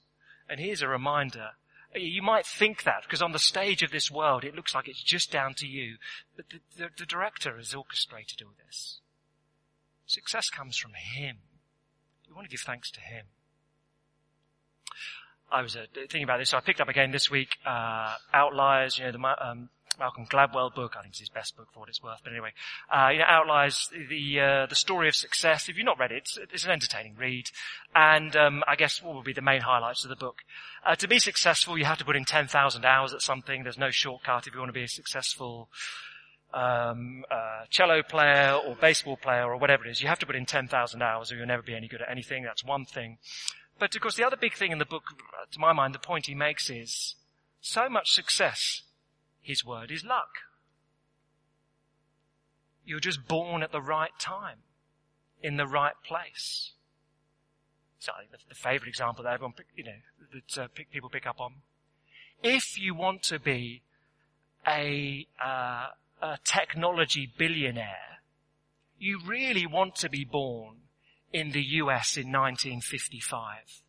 And 0.49 0.59
here's 0.59 0.81
a 0.81 0.87
reminder, 0.87 1.51
You 1.95 2.21
might 2.21 2.45
think 2.45 2.83
that 2.83 3.03
because 3.03 3.21
on 3.21 3.31
the 3.31 3.39
stage 3.39 3.81
of 3.81 3.91
this 3.91 4.11
world 4.11 4.43
it 4.43 4.55
looks 4.55 4.75
like 4.75 4.87
it's 4.87 5.01
just 5.01 5.31
down 5.31 5.53
to 5.55 5.67
you. 5.67 5.97
But 6.35 6.45
the, 6.49 6.59
the, 6.77 6.89
the 6.99 7.05
director 7.05 7.55
has 7.57 7.73
orchestrated 7.73 8.41
all 8.41 8.53
this. 8.65 8.99
Success 10.05 10.49
comes 10.49 10.77
from 10.77 10.91
Him. 10.93 11.37
You 12.27 12.35
want 12.35 12.45
to 12.45 12.51
give 12.51 12.61
thanks 12.61 12.91
to 12.91 13.01
Him. 13.01 13.25
I 15.51 15.61
was 15.61 15.75
uh, 15.75 15.85
thinking 15.93 16.23
about 16.23 16.39
this, 16.39 16.49
so 16.49 16.57
I 16.57 16.61
picked 16.61 16.81
up 16.81 16.89
again 16.89 17.11
this 17.11 17.31
week, 17.31 17.57
uh, 17.65 18.15
Outliers, 18.33 18.97
you 18.97 19.05
know, 19.05 19.11
the, 19.11 19.47
um, 19.47 19.69
Malcolm 19.99 20.25
Gladwell 20.25 20.73
book. 20.73 20.93
I 20.97 21.01
think 21.01 21.11
it's 21.11 21.19
his 21.19 21.29
best 21.29 21.55
book 21.57 21.67
for 21.73 21.81
what 21.81 21.89
it's 21.89 22.01
worth. 22.01 22.19
But 22.23 22.33
anyway, 22.33 22.51
uh, 22.91 23.09
know, 23.17 23.25
Outliers 23.27 23.89
the 24.09 24.39
uh, 24.39 24.65
the 24.67 24.75
story 24.75 25.07
of 25.07 25.15
success. 25.15 25.69
If 25.69 25.77
you've 25.77 25.85
not 25.85 25.99
read 25.99 26.11
it, 26.11 26.17
it's, 26.17 26.37
it's 26.53 26.65
an 26.65 26.71
entertaining 26.71 27.15
read. 27.15 27.49
And 27.95 28.35
um, 28.35 28.63
I 28.67 28.75
guess 28.75 29.01
what 29.01 29.15
will 29.15 29.23
be 29.23 29.33
the 29.33 29.41
main 29.41 29.61
highlights 29.61 30.03
of 30.03 30.09
the 30.09 30.15
book? 30.15 30.37
Uh, 30.85 30.95
to 30.95 31.07
be 31.07 31.19
successful, 31.19 31.77
you 31.77 31.85
have 31.85 31.97
to 31.97 32.05
put 32.05 32.15
in 32.15 32.25
ten 32.25 32.47
thousand 32.47 32.85
hours 32.85 33.13
at 33.13 33.21
something. 33.21 33.63
There's 33.63 33.77
no 33.77 33.91
shortcut 33.91 34.47
if 34.47 34.53
you 34.53 34.59
want 34.59 34.69
to 34.69 34.73
be 34.73 34.83
a 34.83 34.87
successful 34.87 35.69
um, 36.53 37.23
uh, 37.29 37.65
cello 37.69 38.01
player 38.03 38.53
or 38.53 38.75
baseball 38.75 39.17
player 39.17 39.45
or 39.45 39.57
whatever 39.57 39.85
it 39.85 39.91
is. 39.91 40.01
You 40.01 40.07
have 40.07 40.19
to 40.19 40.25
put 40.25 40.35
in 40.35 40.45
ten 40.45 40.67
thousand 40.67 41.01
hours, 41.01 41.31
or 41.31 41.35
you'll 41.35 41.47
never 41.47 41.63
be 41.63 41.75
any 41.75 41.87
good 41.87 42.01
at 42.01 42.09
anything. 42.09 42.43
That's 42.43 42.63
one 42.63 42.85
thing. 42.85 43.17
But 43.79 43.95
of 43.95 44.01
course, 44.01 44.15
the 44.15 44.25
other 44.25 44.37
big 44.37 44.55
thing 44.55 44.71
in 44.71 44.79
the 44.79 44.85
book, 44.85 45.03
to 45.51 45.59
my 45.59 45.71
mind, 45.71 45.93
the 45.93 45.99
point 45.99 46.25
he 46.25 46.33
makes 46.33 46.69
is 46.69 47.15
so 47.61 47.89
much 47.89 48.11
success 48.11 48.81
his 49.47 49.63
word 49.63 49.91
is 49.91 50.03
luck. 50.03 50.39
You're 52.85 52.99
just 52.99 53.29
born 53.29 53.63
at 53.63 53.71
the 53.71 53.81
right 53.81 54.11
time, 54.19 54.57
in 55.41 55.55
the 55.55 55.65
right 55.65 55.93
place. 56.05 56.73
So 57.97 58.11
the, 58.29 58.39
the 58.49 58.55
favorite 58.55 58.89
example 58.89 59.23
that 59.23 59.35
everyone, 59.35 59.53
you 59.73 59.85
know, 59.85 59.99
that 60.33 60.63
uh, 60.63 60.67
people 60.91 61.09
pick 61.09 61.25
up 61.25 61.39
on. 61.39 61.53
If 62.43 62.77
you 62.77 62.93
want 62.93 63.23
to 63.23 63.39
be 63.39 63.83
a, 64.67 65.25
uh, 65.41 65.87
a 66.21 66.37
technology 66.43 67.31
billionaire, 67.37 68.19
you 68.99 69.17
really 69.25 69.65
want 69.65 69.95
to 69.95 70.09
be 70.09 70.25
born 70.25 70.75
in 71.31 71.51
the 71.51 71.63
US 71.63 72.17
in 72.17 72.33
1955 72.33 73.81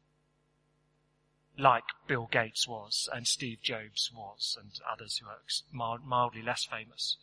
like 1.59 1.85
Bill 2.07 2.29
Gates 2.31 2.68
was 2.68 3.09
and 3.12 3.27
Steve 3.27 3.59
Jobs 3.62 4.11
was 4.14 4.57
and 4.61 4.71
others 4.90 5.18
who 5.18 5.27
are 5.27 5.99
mildly 6.05 6.42
less 6.42 6.64
famous. 6.64 7.16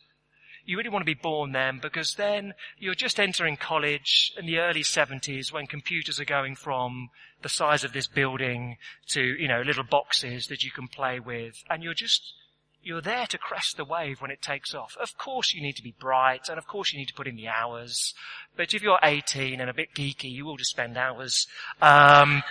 You 0.66 0.76
really 0.76 0.90
want 0.90 1.02
to 1.02 1.14
be 1.14 1.14
born 1.14 1.52
then 1.52 1.78
because 1.80 2.14
then 2.14 2.54
you're 2.76 2.94
just 2.94 3.20
entering 3.20 3.56
college 3.56 4.32
in 4.36 4.46
the 4.46 4.58
early 4.58 4.82
70s 4.82 5.52
when 5.52 5.66
computers 5.68 6.20
are 6.20 6.24
going 6.24 6.56
from 6.56 7.10
the 7.42 7.48
size 7.48 7.84
of 7.84 7.92
this 7.92 8.08
building 8.08 8.76
to, 9.08 9.22
you 9.22 9.46
know, 9.46 9.62
little 9.62 9.84
boxes 9.84 10.48
that 10.48 10.64
you 10.64 10.72
can 10.72 10.88
play 10.88 11.20
with 11.20 11.62
and 11.70 11.84
you're 11.84 11.94
just, 11.94 12.34
you're 12.82 13.00
there 13.00 13.26
to 13.26 13.38
crest 13.38 13.76
the 13.76 13.84
wave 13.84 14.20
when 14.20 14.32
it 14.32 14.42
takes 14.42 14.74
off. 14.74 14.96
Of 15.00 15.16
course 15.16 15.54
you 15.54 15.62
need 15.62 15.76
to 15.76 15.84
be 15.84 15.94
bright 16.00 16.48
and 16.48 16.58
of 16.58 16.66
course 16.66 16.92
you 16.92 16.98
need 16.98 17.08
to 17.08 17.14
put 17.14 17.28
in 17.28 17.36
the 17.36 17.48
hours. 17.48 18.12
But 18.56 18.74
if 18.74 18.82
you're 18.82 18.98
18 19.02 19.60
and 19.60 19.70
a 19.70 19.74
bit 19.74 19.94
geeky, 19.94 20.32
you 20.32 20.44
will 20.44 20.56
just 20.56 20.70
spend 20.70 20.98
hours. 20.98 21.46
Um, 21.80 22.42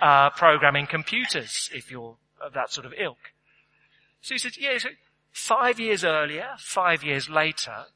uh, 0.00 0.30
programming 0.30 0.86
computers 0.86 1.70
if 1.74 1.90
you're 1.90 2.16
of 2.40 2.52
that 2.54 2.72
sort 2.72 2.86
of 2.86 2.94
ilk. 2.98 3.32
So 4.20 4.34
he 4.34 4.38
said, 4.38 4.56
yeah, 4.58 4.78
so 4.78 4.90
five 5.32 5.78
years 5.80 6.04
earlier, 6.04 6.50
five 6.58 7.02
years 7.02 7.28
later, 7.28 7.86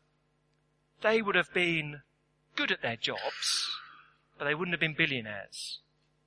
they 1.03 1.23
would 1.23 1.35
have 1.35 1.53
been 1.53 2.03
good 2.57 2.71
at 2.71 2.83
their 2.83 2.97
jobs, 2.97 3.71
but 4.39 4.45
they 4.45 4.55
wouldn't 4.55 4.73
have 4.73 4.81
been 4.81 4.95
billionaires. 4.95 5.79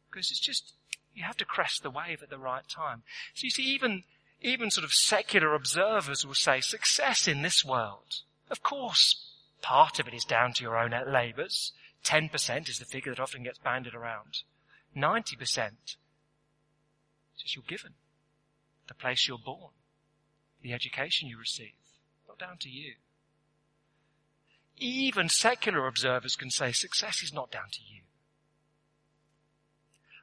Because 0.09 0.31
it's 0.31 0.39
just, 0.39 0.73
you 1.13 1.23
have 1.23 1.37
to 1.37 1.45
crest 1.45 1.83
the 1.83 1.89
wave 1.89 2.21
at 2.21 2.29
the 2.29 2.37
right 2.37 2.67
time. 2.67 3.03
So 3.33 3.45
you 3.45 3.49
see, 3.49 3.63
even, 3.63 4.03
even 4.41 4.71
sort 4.71 4.85
of 4.85 4.91
secular 4.91 5.53
observers 5.53 6.25
will 6.25 6.33
say 6.33 6.61
success 6.61 7.27
in 7.27 7.41
this 7.41 7.63
world. 7.63 8.21
Of 8.49 8.61
course, 8.61 9.31
part 9.61 9.99
of 9.99 10.07
it 10.07 10.13
is 10.13 10.25
down 10.25 10.53
to 10.53 10.63
your 10.63 10.77
own 10.77 10.93
labours. 11.11 11.71
10% 12.03 12.69
is 12.69 12.79
the 12.79 12.85
figure 12.85 13.13
that 13.13 13.21
often 13.21 13.43
gets 13.43 13.57
banded 13.57 13.95
around. 13.95 14.43
90% 14.95 15.41
is 15.41 15.97
just 17.37 17.55
you're 17.55 17.63
given. 17.67 17.93
The 18.87 18.93
place 18.93 19.27
you're 19.27 19.37
born. 19.37 19.71
The 20.61 20.73
education 20.73 21.27
you 21.27 21.37
receive. 21.37 21.73
Not 22.27 22.39
down 22.39 22.57
to 22.61 22.69
you. 22.69 22.93
Even 24.77 25.29
secular 25.29 25.87
observers 25.87 26.35
can 26.35 26.49
say 26.49 26.71
success 26.71 27.23
is 27.23 27.33
not 27.33 27.51
down 27.51 27.69
to 27.71 27.81
you. 27.81 28.01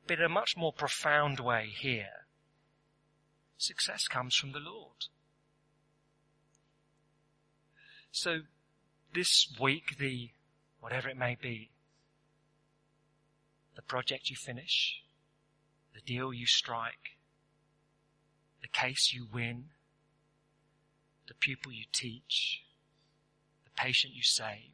But 0.07 0.19
in 0.19 0.25
a 0.25 0.29
much 0.29 0.57
more 0.57 0.73
profound 0.73 1.41
way 1.41 1.69
here, 1.75 2.27
success 3.57 4.09
comes 4.09 4.35
from 4.35 4.53
the 4.53 4.59
Lord. 4.59 5.07
So 8.11 8.41
this 9.15 9.49
week, 9.61 9.97
the, 9.99 10.31
whatever 10.81 11.09
it 11.09 11.17
may 11.17 11.37
be, 11.41 11.71
the 13.75 13.83
project 13.83 14.31
you 14.31 14.37
finish, 14.37 15.03
the 15.95 16.01
deal 16.01 16.33
you 16.33 16.47
strike, 16.47 17.17
the 18.61 18.69
case 18.69 19.13
you 19.13 19.27
win, 19.33 19.65
the 21.29 21.35
pupil 21.35 21.73
you 21.73 21.85
teach, 21.93 22.63
the 23.65 23.71
patient 23.77 24.15
you 24.15 24.23
save, 24.23 24.73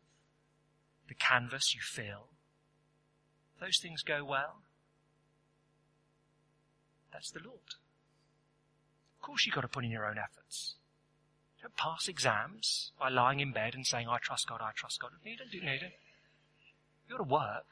the 1.08 1.14
canvas 1.14 1.74
you 1.74 1.80
fill. 1.80 2.28
Those 3.60 3.78
things 3.78 4.02
go 4.02 4.24
well. 4.24 4.62
That's 7.12 7.30
the 7.30 7.40
Lord. 7.40 7.74
Of 9.16 9.22
course 9.22 9.46
you've 9.46 9.54
got 9.54 9.62
to 9.62 9.68
put 9.68 9.84
in 9.84 9.90
your 9.90 10.06
own 10.06 10.18
efforts. 10.18 10.74
You 11.58 11.62
don't 11.62 11.76
pass 11.76 12.06
exams 12.06 12.92
by 12.98 13.08
lying 13.08 13.40
in 13.40 13.52
bed 13.52 13.74
and 13.74 13.86
saying, 13.86 14.06
I 14.08 14.18
trust 14.18 14.48
God, 14.48 14.60
I 14.62 14.70
trust 14.74 15.00
God. 15.00 15.10
No, 15.24 15.30
You 15.30 15.36
don't 15.36 15.50
do, 15.50 15.58
you 15.58 15.64
don't. 15.64 15.92
You've 17.08 17.18
got 17.18 17.24
to 17.24 17.30
work. 17.30 17.66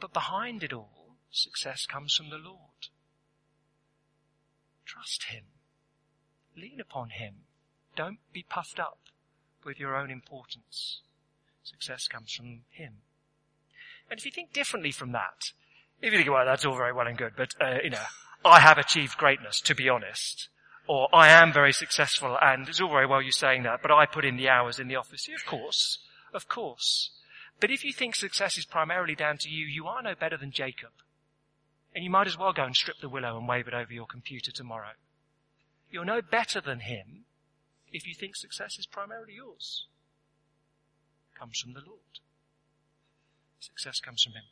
But 0.00 0.12
behind 0.12 0.62
it 0.62 0.72
all, 0.72 1.16
success 1.30 1.86
comes 1.86 2.14
from 2.14 2.30
the 2.30 2.36
Lord. 2.36 2.88
Trust 4.86 5.24
Him. 5.24 5.44
Lean 6.56 6.80
upon 6.80 7.10
Him. 7.10 7.34
Don't 7.96 8.18
be 8.32 8.44
puffed 8.48 8.78
up 8.78 8.98
with 9.64 9.78
your 9.78 9.96
own 9.96 10.10
importance. 10.10 11.00
Success 11.62 12.06
comes 12.06 12.32
from 12.32 12.60
Him. 12.70 12.94
And 14.10 14.18
if 14.18 14.24
you 14.24 14.32
think 14.32 14.52
differently 14.52 14.92
from 14.92 15.12
that, 15.12 15.52
if 16.00 16.12
you 16.12 16.18
think, 16.18 16.30
well, 16.30 16.46
that's 16.46 16.64
all 16.64 16.76
very 16.76 16.92
well 16.92 17.06
and 17.06 17.18
good, 17.18 17.32
but, 17.36 17.54
uh, 17.60 17.78
you 17.82 17.90
know, 17.90 18.04
I 18.44 18.60
have 18.60 18.78
achieved 18.78 19.18
greatness, 19.18 19.60
to 19.62 19.74
be 19.74 19.88
honest. 19.88 20.48
Or 20.86 21.08
I 21.12 21.28
am 21.28 21.52
very 21.52 21.72
successful 21.72 22.38
and 22.40 22.66
it's 22.66 22.80
all 22.80 22.88
very 22.88 23.06
well 23.06 23.20
you 23.20 23.32
saying 23.32 23.64
that, 23.64 23.82
but 23.82 23.90
I 23.90 24.06
put 24.06 24.24
in 24.24 24.36
the 24.36 24.48
hours 24.48 24.78
in 24.78 24.88
the 24.88 24.96
office. 24.96 25.28
Of 25.28 25.44
course. 25.44 25.98
Of 26.32 26.48
course. 26.48 27.10
But 27.60 27.70
if 27.70 27.84
you 27.84 27.92
think 27.92 28.14
success 28.14 28.56
is 28.56 28.64
primarily 28.64 29.14
down 29.14 29.38
to 29.38 29.48
you, 29.48 29.66
you 29.66 29.86
are 29.86 30.02
no 30.02 30.14
better 30.14 30.36
than 30.36 30.52
Jacob. 30.52 30.90
And 31.94 32.04
you 32.04 32.10
might 32.10 32.26
as 32.26 32.38
well 32.38 32.52
go 32.52 32.64
and 32.64 32.76
strip 32.76 32.98
the 33.00 33.08
willow 33.08 33.36
and 33.36 33.48
wave 33.48 33.66
it 33.66 33.74
over 33.74 33.92
your 33.92 34.06
computer 34.06 34.52
tomorrow. 34.52 34.92
You're 35.90 36.04
no 36.04 36.22
better 36.22 36.60
than 36.60 36.80
him 36.80 37.24
if 37.92 38.06
you 38.06 38.14
think 38.14 38.36
success 38.36 38.78
is 38.78 38.86
primarily 38.86 39.34
yours. 39.34 39.86
It 41.32 41.38
comes 41.38 41.58
from 41.58 41.72
the 41.72 41.80
Lord. 41.80 42.20
Success 43.58 43.98
comes 43.98 44.22
from 44.22 44.34
him. 44.34 44.44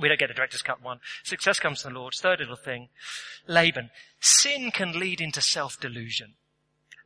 We 0.00 0.08
don't 0.08 0.18
get 0.18 0.30
a 0.30 0.34
director's 0.34 0.62
cut 0.62 0.82
one. 0.82 1.00
Success 1.24 1.60
comes 1.60 1.82
from 1.82 1.92
the 1.92 1.98
Lord. 1.98 2.14
Third 2.14 2.40
little 2.40 2.56
thing. 2.56 2.88
Laban. 3.46 3.90
Sin 4.20 4.70
can 4.70 4.98
lead 4.98 5.20
into 5.20 5.40
self-delusion. 5.40 6.34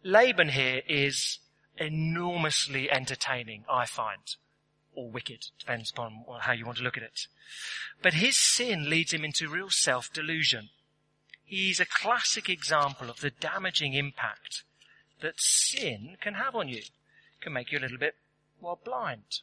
Laban 0.04 0.50
here 0.50 0.82
is 0.88 1.40
enormously 1.76 2.90
entertaining, 2.90 3.64
I 3.68 3.84
find 3.84 4.36
or 4.98 5.10
wicked, 5.10 5.46
depends 5.58 5.90
upon 5.90 6.24
how 6.40 6.52
you 6.52 6.66
want 6.66 6.78
to 6.78 6.84
look 6.84 6.96
at 6.96 7.02
it. 7.02 7.26
But 8.02 8.14
his 8.14 8.36
sin 8.36 8.90
leads 8.90 9.12
him 9.12 9.24
into 9.24 9.48
real 9.48 9.70
self-delusion. 9.70 10.70
He's 11.44 11.80
a 11.80 11.86
classic 11.86 12.48
example 12.48 13.08
of 13.08 13.20
the 13.20 13.30
damaging 13.30 13.94
impact 13.94 14.64
that 15.20 15.34
sin 15.40 16.16
can 16.20 16.34
have 16.34 16.54
on 16.54 16.68
you. 16.68 16.78
It 16.78 16.90
can 17.40 17.52
make 17.52 17.70
you 17.70 17.78
a 17.78 17.80
little 17.80 17.98
bit, 17.98 18.16
well, 18.60 18.78
blind. 18.84 19.40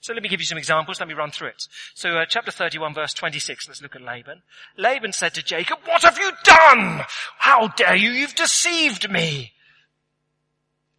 So 0.00 0.14
let 0.14 0.22
me 0.22 0.30
give 0.30 0.40
you 0.40 0.46
some 0.46 0.58
examples. 0.58 0.98
Let 0.98 1.08
me 1.08 1.14
run 1.14 1.30
through 1.30 1.48
it. 1.48 1.62
So 1.94 2.16
uh, 2.16 2.24
chapter 2.26 2.50
31 2.50 2.94
verse 2.94 3.12
26, 3.12 3.68
let's 3.68 3.82
look 3.82 3.94
at 3.94 4.02
Laban. 4.02 4.42
Laban 4.78 5.12
said 5.12 5.34
to 5.34 5.42
Jacob, 5.42 5.78
what 5.84 6.02
have 6.02 6.18
you 6.18 6.32
done? 6.42 7.02
How 7.38 7.68
dare 7.68 7.96
you? 7.96 8.10
You've 8.10 8.34
deceived 8.34 9.10
me. 9.10 9.52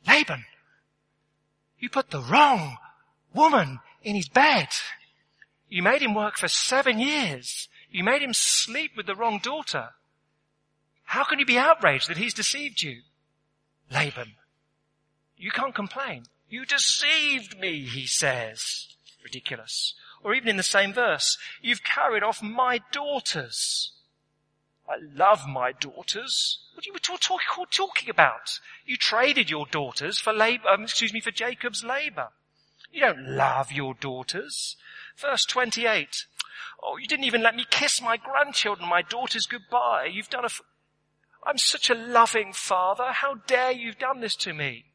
Laban, 0.08 0.46
you 1.80 1.90
put 1.90 2.12
the 2.12 2.22
wrong 2.22 2.78
woman 3.34 3.80
in 4.04 4.16
his 4.16 4.30
bed. 4.30 4.68
You 5.70 5.84
made 5.84 6.02
him 6.02 6.14
work 6.14 6.38
for 6.38 6.48
seven 6.48 7.00
years. 7.00 7.70
You 7.90 8.04
made 8.04 8.22
him 8.22 8.34
sleep 8.34 8.92
with 8.96 9.06
the 9.06 9.16
wrong 9.16 9.40
daughter. 9.42 9.90
How 11.04 11.24
can 11.24 11.40
you 11.40 11.46
be 11.46 11.58
outraged 11.58 12.10
that 12.10 12.18
he's 12.18 12.34
deceived 12.34 12.82
you? 12.82 13.02
Laban, 13.92 14.34
you 15.38 15.52
can't 15.52 15.76
complain. 15.76 16.24
You 16.50 16.66
deceived 16.66 17.60
me, 17.60 17.86
he 17.86 18.06
says. 18.06 18.88
Ridiculous. 19.24 19.94
Or 20.24 20.34
even 20.34 20.50
in 20.50 20.58
the 20.58 20.64
same 20.64 20.94
verse, 20.94 21.38
you've 21.62 21.84
carried 21.84 22.24
off 22.24 22.42
my 22.42 22.82
daughters. 22.92 23.92
I 24.88 24.98
love 25.16 25.48
my 25.48 25.72
daughters. 25.72 26.60
What 26.74 26.86
are 26.86 26.92
you 26.92 27.00
talk, 27.00 27.22
talk, 27.22 27.42
talking 27.72 28.10
about? 28.10 28.60
You 28.86 28.98
traded 28.98 29.50
your 29.50 29.66
daughters 29.66 30.20
for 30.20 30.34
labor, 30.34 30.68
um, 30.68 30.84
excuse 30.84 31.14
me, 31.14 31.22
for 31.22 31.32
Jacob's 31.32 31.84
labor. 31.84 32.30
You 32.92 33.02
don't 33.02 33.28
love 33.28 33.72
your 33.72 33.94
daughters. 33.94 34.76
Verse 35.18 35.46
28. 35.46 36.26
Oh, 36.84 36.98
you 36.98 37.08
didn't 37.08 37.26
even 37.26 37.44
let 37.44 37.56
me 37.56 37.66
kiss 37.70 38.02
my 38.02 38.18
grandchildren, 38.18 38.90
my 38.90 39.02
daughters 39.02 39.46
goodbye. 39.46 40.10
You've 40.12 40.30
done 40.30 40.44
a, 40.44 40.48
f- 40.48 40.62
I'm 41.46 41.58
such 41.58 41.90
a 41.90 41.96
loving 41.96 42.54
father. 42.54 43.12
How 43.12 43.36
dare 43.36 43.72
you've 43.72 44.00
done 44.00 44.20
this 44.20 44.36
to 44.38 44.54
me? 44.54 44.86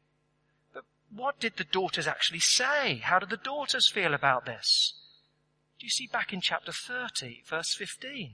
But 0.73 0.83
what 1.13 1.39
did 1.39 1.57
the 1.57 1.63
daughters 1.63 2.07
actually 2.07 2.39
say? 2.39 2.97
How 2.97 3.19
did 3.19 3.29
the 3.29 3.37
daughters 3.37 3.89
feel 3.89 4.13
about 4.13 4.45
this? 4.45 4.93
Do 5.79 5.85
you 5.85 5.89
see 5.89 6.07
back 6.07 6.33
in 6.33 6.41
chapter 6.41 6.71
30, 6.71 7.43
verse 7.47 7.73
15? 7.73 8.33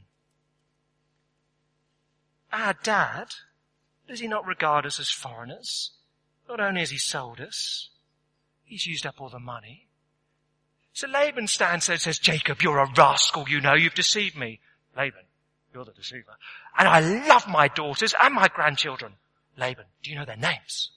Our 2.51 2.75
dad, 2.83 3.33
does 4.07 4.19
he 4.19 4.27
not 4.27 4.45
regard 4.45 4.85
us 4.85 4.99
as 4.99 5.09
foreigners? 5.09 5.91
Not 6.47 6.59
only 6.59 6.81
has 6.81 6.91
he 6.91 6.97
sold 6.97 7.39
us, 7.39 7.89
he's 8.73 8.87
used 8.87 9.05
up 9.05 9.21
all 9.21 9.29
the 9.29 9.39
money. 9.39 9.85
So 10.93 11.07
Laban 11.07 11.47
stands 11.47 11.85
there 11.85 11.93
and 11.93 12.01
says, 12.01 12.17
Jacob, 12.17 12.61
you're 12.61 12.79
a 12.79 12.91
rascal, 12.97 13.47
you 13.47 13.61
know, 13.61 13.75
you've 13.75 13.93
deceived 13.93 14.35
me. 14.35 14.59
Laban, 14.97 15.21
you're 15.73 15.85
the 15.85 15.91
deceiver. 15.91 16.35
And 16.77 16.87
I 16.87 16.99
love 17.27 17.47
my 17.47 17.67
daughters 17.67 18.15
and 18.19 18.33
my 18.33 18.47
grandchildren. 18.47 19.13
Laban, 19.57 19.85
do 20.01 20.09
you 20.09 20.15
know 20.15 20.25
their 20.25 20.35
names? 20.35 20.89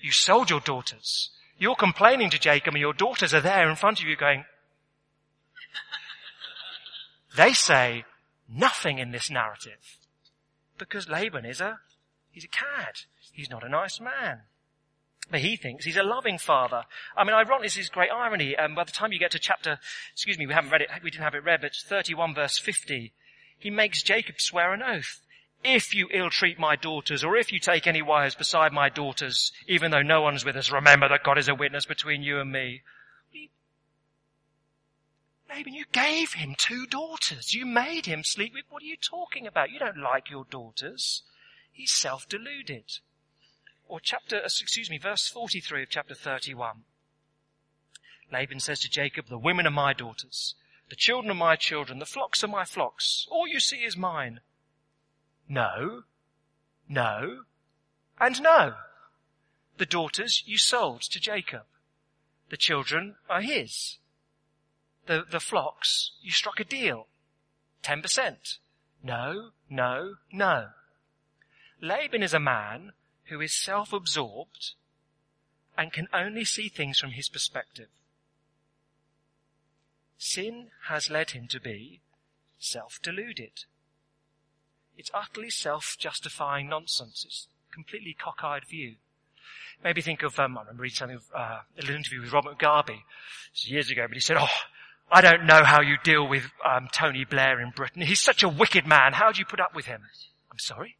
You 0.00 0.12
sold 0.12 0.50
your 0.50 0.60
daughters. 0.60 1.30
You're 1.58 1.74
complaining 1.74 2.30
to 2.30 2.38
Jacob 2.38 2.74
and 2.74 2.80
your 2.80 2.92
daughters 2.92 3.34
are 3.34 3.40
there 3.40 3.68
in 3.68 3.74
front 3.74 4.00
of 4.00 4.06
you 4.06 4.16
going, 4.16 4.44
they 7.36 7.54
say 7.54 8.04
nothing 8.48 8.98
in 8.98 9.10
this 9.10 9.30
narrative 9.30 9.98
because 10.78 11.08
Laban 11.08 11.44
is 11.44 11.60
a, 11.60 11.80
he's 12.30 12.44
a 12.44 12.48
cad. 12.48 12.94
He's 13.32 13.50
not 13.50 13.64
a 13.64 13.68
nice 13.68 14.00
man. 14.00 14.42
But 15.30 15.40
he 15.40 15.56
thinks 15.56 15.84
he's 15.84 15.96
a 15.96 16.04
loving 16.04 16.38
father. 16.38 16.84
I 17.16 17.24
mean, 17.24 17.34
ironically, 17.34 17.66
this 17.66 17.76
is 17.76 17.88
great 17.88 18.10
irony. 18.12 18.56
Um, 18.56 18.74
by 18.74 18.84
the 18.84 18.92
time 18.92 19.12
you 19.12 19.18
get 19.18 19.32
to 19.32 19.40
chapter, 19.40 19.78
excuse 20.12 20.38
me, 20.38 20.46
we 20.46 20.52
haven't 20.52 20.70
read 20.70 20.82
it, 20.82 20.90
we 21.02 21.10
didn't 21.10 21.24
have 21.24 21.34
it 21.34 21.44
read, 21.44 21.62
but 21.62 21.74
31 21.74 22.34
verse 22.34 22.58
50, 22.58 23.12
he 23.58 23.70
makes 23.70 24.02
Jacob 24.02 24.36
swear 24.38 24.72
an 24.72 24.82
oath. 24.82 25.22
If 25.64 25.94
you 25.94 26.08
ill-treat 26.12 26.60
my 26.60 26.76
daughters, 26.76 27.24
or 27.24 27.36
if 27.36 27.50
you 27.50 27.58
take 27.58 27.88
any 27.88 28.02
wives 28.02 28.36
beside 28.36 28.72
my 28.72 28.88
daughters, 28.88 29.50
even 29.66 29.90
though 29.90 30.02
no 30.02 30.20
one's 30.20 30.44
with 30.44 30.54
us, 30.54 30.70
remember 30.70 31.08
that 31.08 31.24
God 31.24 31.38
is 31.38 31.48
a 31.48 31.54
witness 31.54 31.86
between 31.86 32.22
you 32.22 32.38
and 32.38 32.52
me. 32.52 32.82
Laban, 35.48 35.74
you 35.74 35.86
gave 35.90 36.34
him 36.34 36.54
two 36.56 36.86
daughters. 36.86 37.54
You 37.54 37.66
made 37.66 38.06
him 38.06 38.22
sleep 38.22 38.52
with, 38.52 38.64
what 38.68 38.82
are 38.82 38.86
you 38.86 38.96
talking 38.96 39.46
about? 39.46 39.70
You 39.70 39.78
don't 39.78 39.96
like 39.98 40.30
your 40.30 40.44
daughters. 40.44 41.22
He's 41.72 41.92
self-deluded. 41.92 42.98
Or 43.88 44.00
chapter, 44.00 44.38
uh, 44.38 44.44
excuse 44.44 44.90
me, 44.90 44.98
verse 44.98 45.28
43 45.28 45.84
of 45.84 45.90
chapter 45.90 46.14
31. 46.14 46.84
Laban 48.32 48.60
says 48.60 48.80
to 48.80 48.90
Jacob, 48.90 49.26
the 49.28 49.38
women 49.38 49.66
are 49.66 49.70
my 49.70 49.92
daughters. 49.92 50.54
The 50.88 50.96
children 50.96 51.30
are 51.30 51.34
my 51.34 51.56
children. 51.56 51.98
The 51.98 52.06
flocks 52.06 52.42
are 52.42 52.48
my 52.48 52.64
flocks. 52.64 53.26
All 53.30 53.46
you 53.46 53.60
see 53.60 53.84
is 53.84 53.96
mine. 53.96 54.40
No, 55.48 56.02
no, 56.88 57.44
and 58.18 58.40
no. 58.42 58.74
The 59.78 59.86
daughters 59.86 60.42
you 60.46 60.58
sold 60.58 61.02
to 61.02 61.20
Jacob. 61.20 61.64
The 62.48 62.56
children 62.56 63.16
are 63.28 63.42
his. 63.42 63.98
The, 65.06 65.24
the 65.30 65.40
flocks, 65.40 66.12
you 66.20 66.32
struck 66.32 66.58
a 66.58 66.64
deal. 66.64 67.06
10%. 67.82 68.58
No, 69.02 69.50
no, 69.70 70.14
no. 70.32 70.68
Laban 71.80 72.22
is 72.22 72.34
a 72.34 72.40
man 72.40 72.92
who 73.28 73.40
is 73.40 73.54
self-absorbed 73.54 74.72
and 75.76 75.92
can 75.92 76.08
only 76.12 76.44
see 76.44 76.68
things 76.68 76.98
from 76.98 77.10
his 77.10 77.28
perspective. 77.28 77.88
Sin 80.18 80.68
has 80.88 81.10
led 81.10 81.32
him 81.32 81.46
to 81.48 81.60
be 81.60 82.00
self-deluded. 82.58 83.64
It's 84.96 85.10
utterly 85.12 85.50
self-justifying 85.50 86.68
nonsense. 86.68 87.24
It's 87.26 87.48
a 87.70 87.74
completely 87.74 88.16
cockeyed 88.18 88.64
view. 88.64 88.94
Maybe 89.84 90.00
think 90.00 90.22
of, 90.22 90.38
um, 90.38 90.56
I 90.56 90.62
remember 90.62 90.84
reading 90.84 90.96
something, 90.96 91.20
uh, 91.34 91.60
a 91.76 91.80
little 91.80 91.96
interview 91.96 92.22
with 92.22 92.32
Robert 92.32 92.58
Mugabe 92.58 93.02
years 93.64 93.90
ago, 93.90 94.06
but 94.08 94.14
he 94.14 94.20
said, 94.20 94.38
oh, 94.40 94.48
I 95.10 95.20
don't 95.20 95.44
know 95.44 95.64
how 95.64 95.82
you 95.82 95.96
deal 96.02 96.26
with 96.26 96.50
um, 96.64 96.88
Tony 96.92 97.24
Blair 97.24 97.60
in 97.60 97.70
Britain. 97.70 98.02
He's 98.02 98.20
such 98.20 98.42
a 98.42 98.48
wicked 98.48 98.86
man. 98.86 99.12
How 99.12 99.32
do 99.32 99.38
you 99.38 99.44
put 99.44 99.60
up 99.60 99.74
with 99.74 99.86
him? 99.86 100.02
I'm 100.50 100.58
sorry? 100.58 100.96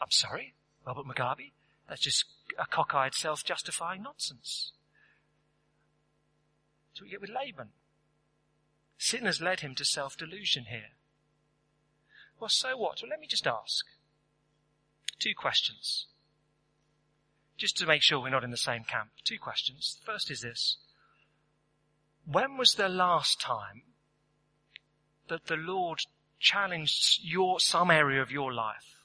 I'm 0.00 0.10
sorry? 0.10 0.54
Robert 0.86 1.06
Mugabe? 1.06 1.50
That's 1.88 2.02
just 2.02 2.24
a 2.58 2.66
cockeyed 2.66 3.14
self-justifying 3.14 4.02
nonsense. 4.02 4.72
So 6.94 7.04
we 7.04 7.10
get 7.10 7.20
with 7.20 7.30
Laban. 7.30 7.70
Sin 8.98 9.26
has 9.26 9.40
led 9.40 9.60
him 9.60 9.74
to 9.74 9.84
self-delusion 9.84 10.66
here. 10.70 10.92
Well, 12.40 12.48
so 12.48 12.76
what? 12.76 13.02
Well, 13.02 13.10
let 13.10 13.20
me 13.20 13.26
just 13.26 13.46
ask. 13.46 13.84
Two 15.18 15.34
questions. 15.36 16.06
Just 17.56 17.76
to 17.78 17.86
make 17.86 18.02
sure 18.02 18.20
we're 18.20 18.30
not 18.30 18.44
in 18.44 18.50
the 18.50 18.56
same 18.56 18.84
camp. 18.84 19.10
Two 19.24 19.38
questions. 19.38 19.98
The 20.00 20.12
first 20.12 20.30
is 20.30 20.40
this. 20.40 20.76
When 22.24 22.56
was 22.56 22.72
the 22.72 22.88
last 22.88 23.40
time 23.40 23.82
that 25.28 25.46
the 25.46 25.56
Lord 25.56 26.00
challenged 26.38 27.20
your, 27.22 27.60
some 27.60 27.90
area 27.90 28.22
of 28.22 28.30
your 28.30 28.52
life 28.52 28.95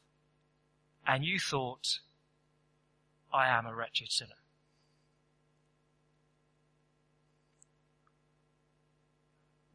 and 1.07 1.25
you 1.25 1.39
thought, 1.39 1.99
I 3.33 3.47
am 3.47 3.65
a 3.65 3.73
wretched 3.73 4.11
sinner? 4.11 4.35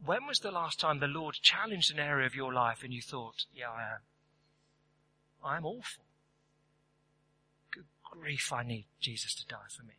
When 0.04 0.26
was 0.26 0.38
the 0.38 0.52
last 0.52 0.78
time 0.78 1.00
the 1.00 1.08
Lord 1.08 1.34
challenged 1.42 1.92
an 1.92 1.98
area 1.98 2.26
of 2.26 2.34
your 2.36 2.52
life 2.52 2.84
and 2.84 2.92
you 2.94 3.02
thought, 3.02 3.44
yeah, 3.52 3.70
I 3.70 3.82
am. 3.82 4.00
I'm 5.44 5.66
awful. 5.66 6.04
Good 7.72 7.86
grief, 8.04 8.52
I 8.52 8.62
need 8.62 8.86
Jesus 9.00 9.34
to 9.34 9.46
die 9.46 9.68
for 9.68 9.82
me. 9.82 9.94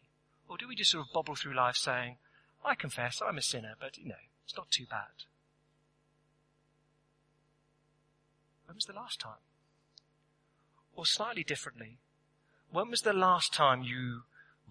Or 0.47 0.57
do 0.57 0.67
we 0.67 0.75
just 0.75 0.91
sort 0.91 1.07
of 1.07 1.13
bobble 1.13 1.35
through 1.35 1.55
life 1.55 1.75
saying, 1.75 2.17
I 2.63 2.75
confess 2.75 3.21
I'm 3.21 3.37
a 3.37 3.41
sinner, 3.41 3.73
but 3.79 3.97
you 3.97 4.07
know, 4.07 4.15
it's 4.45 4.55
not 4.55 4.71
too 4.71 4.85
bad. 4.89 5.25
When 8.65 8.75
was 8.75 8.85
the 8.85 8.93
last 8.93 9.19
time? 9.19 9.43
Or 10.97 11.05
slightly 11.05 11.43
differently, 11.43 11.99
when 12.71 12.89
was 12.89 13.01
the 13.01 13.13
last 13.13 13.53
time 13.53 13.83
you 13.83 14.23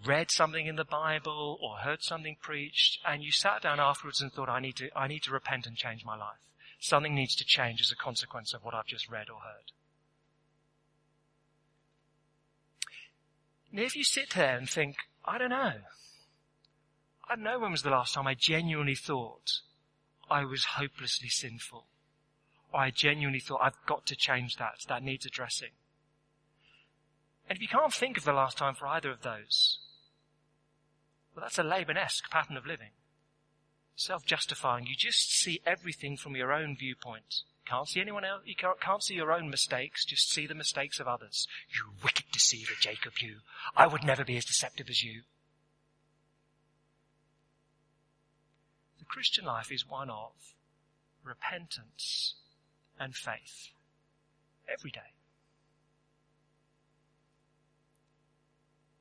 read 0.05 0.33
something 0.33 0.66
in 0.66 0.74
the 0.74 0.85
Bible 0.85 1.57
or 1.62 1.79
heard 1.79 2.03
something 2.03 2.37
preached 2.43 2.99
and 3.07 3.22
you 3.22 3.31
sat 3.31 3.62
down 3.62 3.79
afterwards 3.79 4.20
and 4.20 4.33
thought, 4.33 4.49
I 4.49 4.59
need 4.59 4.74
to, 4.77 4.91
I 4.99 5.07
need 5.07 5.22
to 5.22 5.31
repent 5.31 5.66
and 5.66 5.77
change 5.77 6.05
my 6.05 6.16
life. 6.16 6.41
Something 6.81 7.14
needs 7.14 7.37
to 7.37 7.45
change 7.45 7.81
as 7.81 7.93
a 7.93 7.97
consequence 7.97 8.53
of 8.53 8.64
what 8.64 8.74
I've 8.74 8.89
just 8.89 9.09
read 9.09 9.31
or 9.31 9.39
heard. 9.41 9.70
And 13.70 13.79
if 13.79 13.95
you 13.95 14.03
sit 14.03 14.31
there 14.35 14.59
and 14.59 14.68
think, 14.68 14.97
I 15.24 15.39
don't 15.39 15.51
know, 15.51 15.74
I 17.29 17.37
don't 17.37 17.45
know 17.45 17.61
when 17.61 17.70
was 17.70 17.83
the 17.83 17.91
last 17.91 18.14
time 18.14 18.27
I 18.27 18.35
genuinely 18.35 18.97
thought 18.97 19.61
I 20.29 20.45
was 20.45 20.64
hopelessly 20.64 21.29
sinful. 21.29 21.87
Or 22.74 22.81
I 22.81 22.91
genuinely 22.91 23.41
thought 23.41 23.61
I've 23.62 23.87
got 23.87 24.07
to 24.07 24.16
change 24.16 24.57
that. 24.57 24.74
That 24.89 25.05
needs 25.05 25.24
addressing. 25.24 25.70
And 27.49 27.57
if 27.57 27.62
you 27.62 27.68
can't 27.68 27.92
think 27.92 28.18
of 28.18 28.24
the 28.24 28.32
last 28.32 28.59
time 28.59 28.74
for 28.74 28.86
either 28.86 29.11
of 29.11 29.22
those, 29.22 29.78
well, 31.34 31.44
that's 31.44 31.59
a 31.59 31.62
Laban-esque 31.62 32.30
pattern 32.30 32.57
of 32.57 32.66
living. 32.66 32.90
Self-justifying. 33.94 34.86
You 34.86 34.94
just 34.97 35.30
see 35.30 35.61
everything 35.64 36.16
from 36.16 36.36
your 36.36 36.53
own 36.53 36.76
viewpoint. 36.76 37.42
Can't 37.66 37.88
see 37.88 38.01
anyone 38.01 38.24
else. 38.24 38.42
You 38.44 38.55
can't, 38.55 38.80
can't 38.80 39.03
see 39.03 39.14
your 39.14 39.32
own 39.32 39.51
mistakes. 39.51 40.05
Just 40.05 40.30
see 40.30 40.47
the 40.47 40.55
mistakes 40.55 41.01
of 41.01 41.09
others. 41.09 41.47
You 41.74 41.92
wicked 42.03 42.26
deceiver, 42.32 42.74
Jacob, 42.80 43.14
you. 43.20 43.38
I 43.76 43.86
would 43.86 44.05
never 44.05 44.24
be 44.24 44.36
as 44.36 44.44
deceptive 44.44 44.88
as 44.88 45.03
you. 45.03 45.22
The 48.99 49.05
Christian 49.05 49.44
life 49.44 49.72
is 49.72 49.88
one 49.88 50.11
of 50.11 50.32
repentance 51.24 52.34
and 53.01 53.14
faith. 53.14 53.70
Every 54.68 54.90
day. 54.90 55.16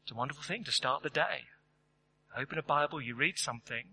It's 0.06 0.12
a 0.12 0.16
wonderful 0.16 0.44
thing 0.44 0.64
to 0.66 0.72
start 0.72 1.02
the 1.02 1.10
day. 1.10 1.46
Open 2.38 2.60
a 2.60 2.62
Bible, 2.62 3.02
you 3.02 3.16
read 3.16 3.40
something, 3.40 3.86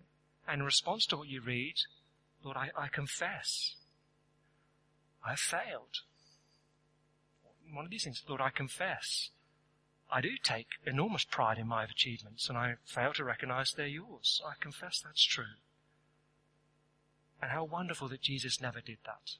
and 0.46 0.60
in 0.60 0.64
response 0.66 1.06
to 1.06 1.16
what 1.16 1.28
you 1.28 1.40
read, 1.40 1.76
Lord, 2.44 2.58
I, 2.58 2.68
I 2.76 2.88
confess. 2.88 3.76
I've 5.26 5.38
failed. 5.38 6.02
One 7.72 7.86
of 7.86 7.90
these 7.90 8.04
things, 8.04 8.22
Lord, 8.28 8.42
I 8.42 8.50
confess. 8.50 9.30
I 10.10 10.20
do 10.20 10.32
take 10.42 10.66
enormous 10.84 11.24
pride 11.24 11.56
in 11.56 11.66
my 11.66 11.84
achievements 11.84 12.46
and 12.50 12.58
I 12.58 12.74
fail 12.84 13.14
to 13.14 13.24
recognize 13.24 13.72
they're 13.72 13.86
yours. 13.86 14.42
I 14.46 14.52
confess 14.60 15.00
that's 15.02 15.24
true. 15.24 15.56
And 17.40 17.52
how 17.52 17.64
wonderful 17.64 18.08
that 18.08 18.20
Jesus 18.20 18.60
never 18.60 18.82
did 18.82 18.98
that. 19.06 19.36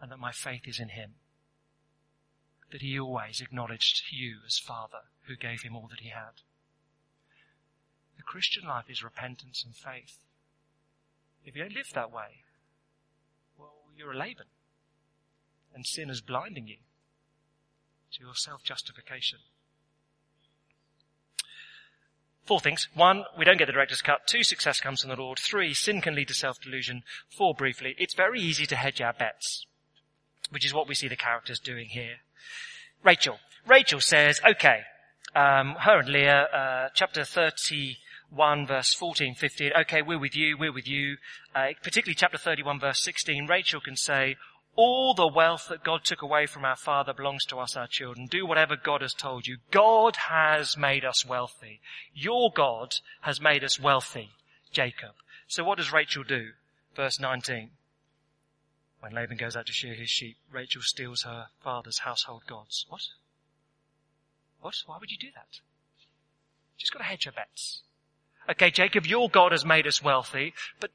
and 0.00 0.12
that 0.12 0.18
my 0.18 0.30
faith 0.32 0.62
is 0.66 0.78
in 0.78 0.90
him. 0.90 1.14
That 2.72 2.82
he 2.82 2.98
always 2.98 3.40
acknowledged 3.40 4.02
you 4.10 4.36
as 4.46 4.58
Father 4.58 5.02
who 5.26 5.36
gave 5.36 5.62
him 5.62 5.74
all 5.74 5.88
that 5.90 6.00
he 6.00 6.10
had. 6.10 6.42
The 8.16 8.22
Christian 8.22 8.64
life 8.64 8.84
is 8.88 9.02
repentance 9.02 9.64
and 9.64 9.74
faith. 9.74 10.18
If 11.44 11.56
you 11.56 11.62
don't 11.62 11.74
live 11.74 11.90
that 11.94 12.12
way, 12.12 12.44
well, 13.58 13.74
you're 13.96 14.12
a 14.12 14.16
Laban. 14.16 14.46
And 15.74 15.86
sin 15.86 16.10
is 16.10 16.20
blinding 16.20 16.66
you 16.68 16.76
to 18.12 18.20
your 18.20 18.34
self-justification. 18.34 19.38
Four 22.44 22.60
things. 22.60 22.88
One, 22.94 23.24
we 23.38 23.44
don't 23.44 23.58
get 23.58 23.66
the 23.66 23.72
director's 23.72 24.02
cut. 24.02 24.26
Two, 24.26 24.42
success 24.42 24.80
comes 24.80 25.00
from 25.00 25.10
the 25.10 25.16
Lord. 25.16 25.38
Three, 25.38 25.72
sin 25.72 26.00
can 26.00 26.14
lead 26.14 26.28
to 26.28 26.34
self-delusion. 26.34 27.04
Four, 27.28 27.54
briefly, 27.54 27.94
it's 27.98 28.14
very 28.14 28.40
easy 28.40 28.66
to 28.66 28.76
hedge 28.76 29.00
our 29.00 29.12
bets, 29.12 29.66
which 30.50 30.66
is 30.66 30.74
what 30.74 30.88
we 30.88 30.94
see 30.94 31.08
the 31.08 31.16
characters 31.16 31.60
doing 31.60 31.88
here. 31.90 32.16
Rachel. 33.02 33.38
Rachel 33.66 34.00
says, 34.00 34.40
okay, 34.44 34.80
um, 35.34 35.76
her 35.80 36.00
and 36.00 36.08
Leah, 36.08 36.42
uh, 36.52 36.88
chapter 36.94 37.24
31 37.24 38.66
verse 38.66 38.94
14, 38.94 39.34
15, 39.34 39.72
okay, 39.82 40.02
we're 40.02 40.18
with 40.18 40.34
you, 40.34 40.56
we're 40.58 40.72
with 40.72 40.88
you. 40.88 41.16
Uh, 41.54 41.68
particularly 41.82 42.14
chapter 42.14 42.38
31 42.38 42.80
verse 42.80 43.02
16, 43.02 43.46
Rachel 43.46 43.80
can 43.80 43.96
say, 43.96 44.36
all 44.76 45.14
the 45.14 45.26
wealth 45.26 45.66
that 45.68 45.84
God 45.84 46.04
took 46.04 46.22
away 46.22 46.46
from 46.46 46.64
our 46.64 46.76
father 46.76 47.12
belongs 47.12 47.44
to 47.46 47.58
us, 47.58 47.76
our 47.76 47.88
children. 47.88 48.26
Do 48.26 48.46
whatever 48.46 48.76
God 48.76 49.02
has 49.02 49.12
told 49.12 49.46
you. 49.46 49.58
God 49.70 50.16
has 50.16 50.76
made 50.76 51.04
us 51.04 51.26
wealthy. 51.26 51.80
Your 52.14 52.50
God 52.54 52.94
has 53.22 53.40
made 53.40 53.64
us 53.64 53.80
wealthy, 53.80 54.30
Jacob. 54.72 55.10
So 55.48 55.64
what 55.64 55.78
does 55.78 55.92
Rachel 55.92 56.22
do? 56.22 56.50
Verse 56.94 57.18
19. 57.20 57.70
When 59.00 59.12
Laban 59.12 59.36
goes 59.36 59.56
out 59.56 59.66
to 59.66 59.72
shear 59.72 59.94
his 59.94 60.10
sheep, 60.10 60.36
Rachel 60.52 60.82
steals 60.82 61.22
her 61.22 61.46
father's 61.62 62.00
household 62.00 62.42
gods. 62.46 62.86
What? 62.88 63.02
What? 64.60 64.74
Why 64.86 64.98
would 65.00 65.10
you 65.10 65.18
do 65.18 65.30
that? 65.34 65.60
She's 66.76 66.90
got 66.90 66.98
to 66.98 67.04
hedge 67.04 67.24
her 67.24 67.32
bets. 67.32 67.82
Okay, 68.48 68.70
Jacob, 68.70 69.06
your 69.06 69.28
God 69.28 69.52
has 69.52 69.64
made 69.64 69.86
us 69.86 70.02
wealthy, 70.02 70.54
but 70.80 70.90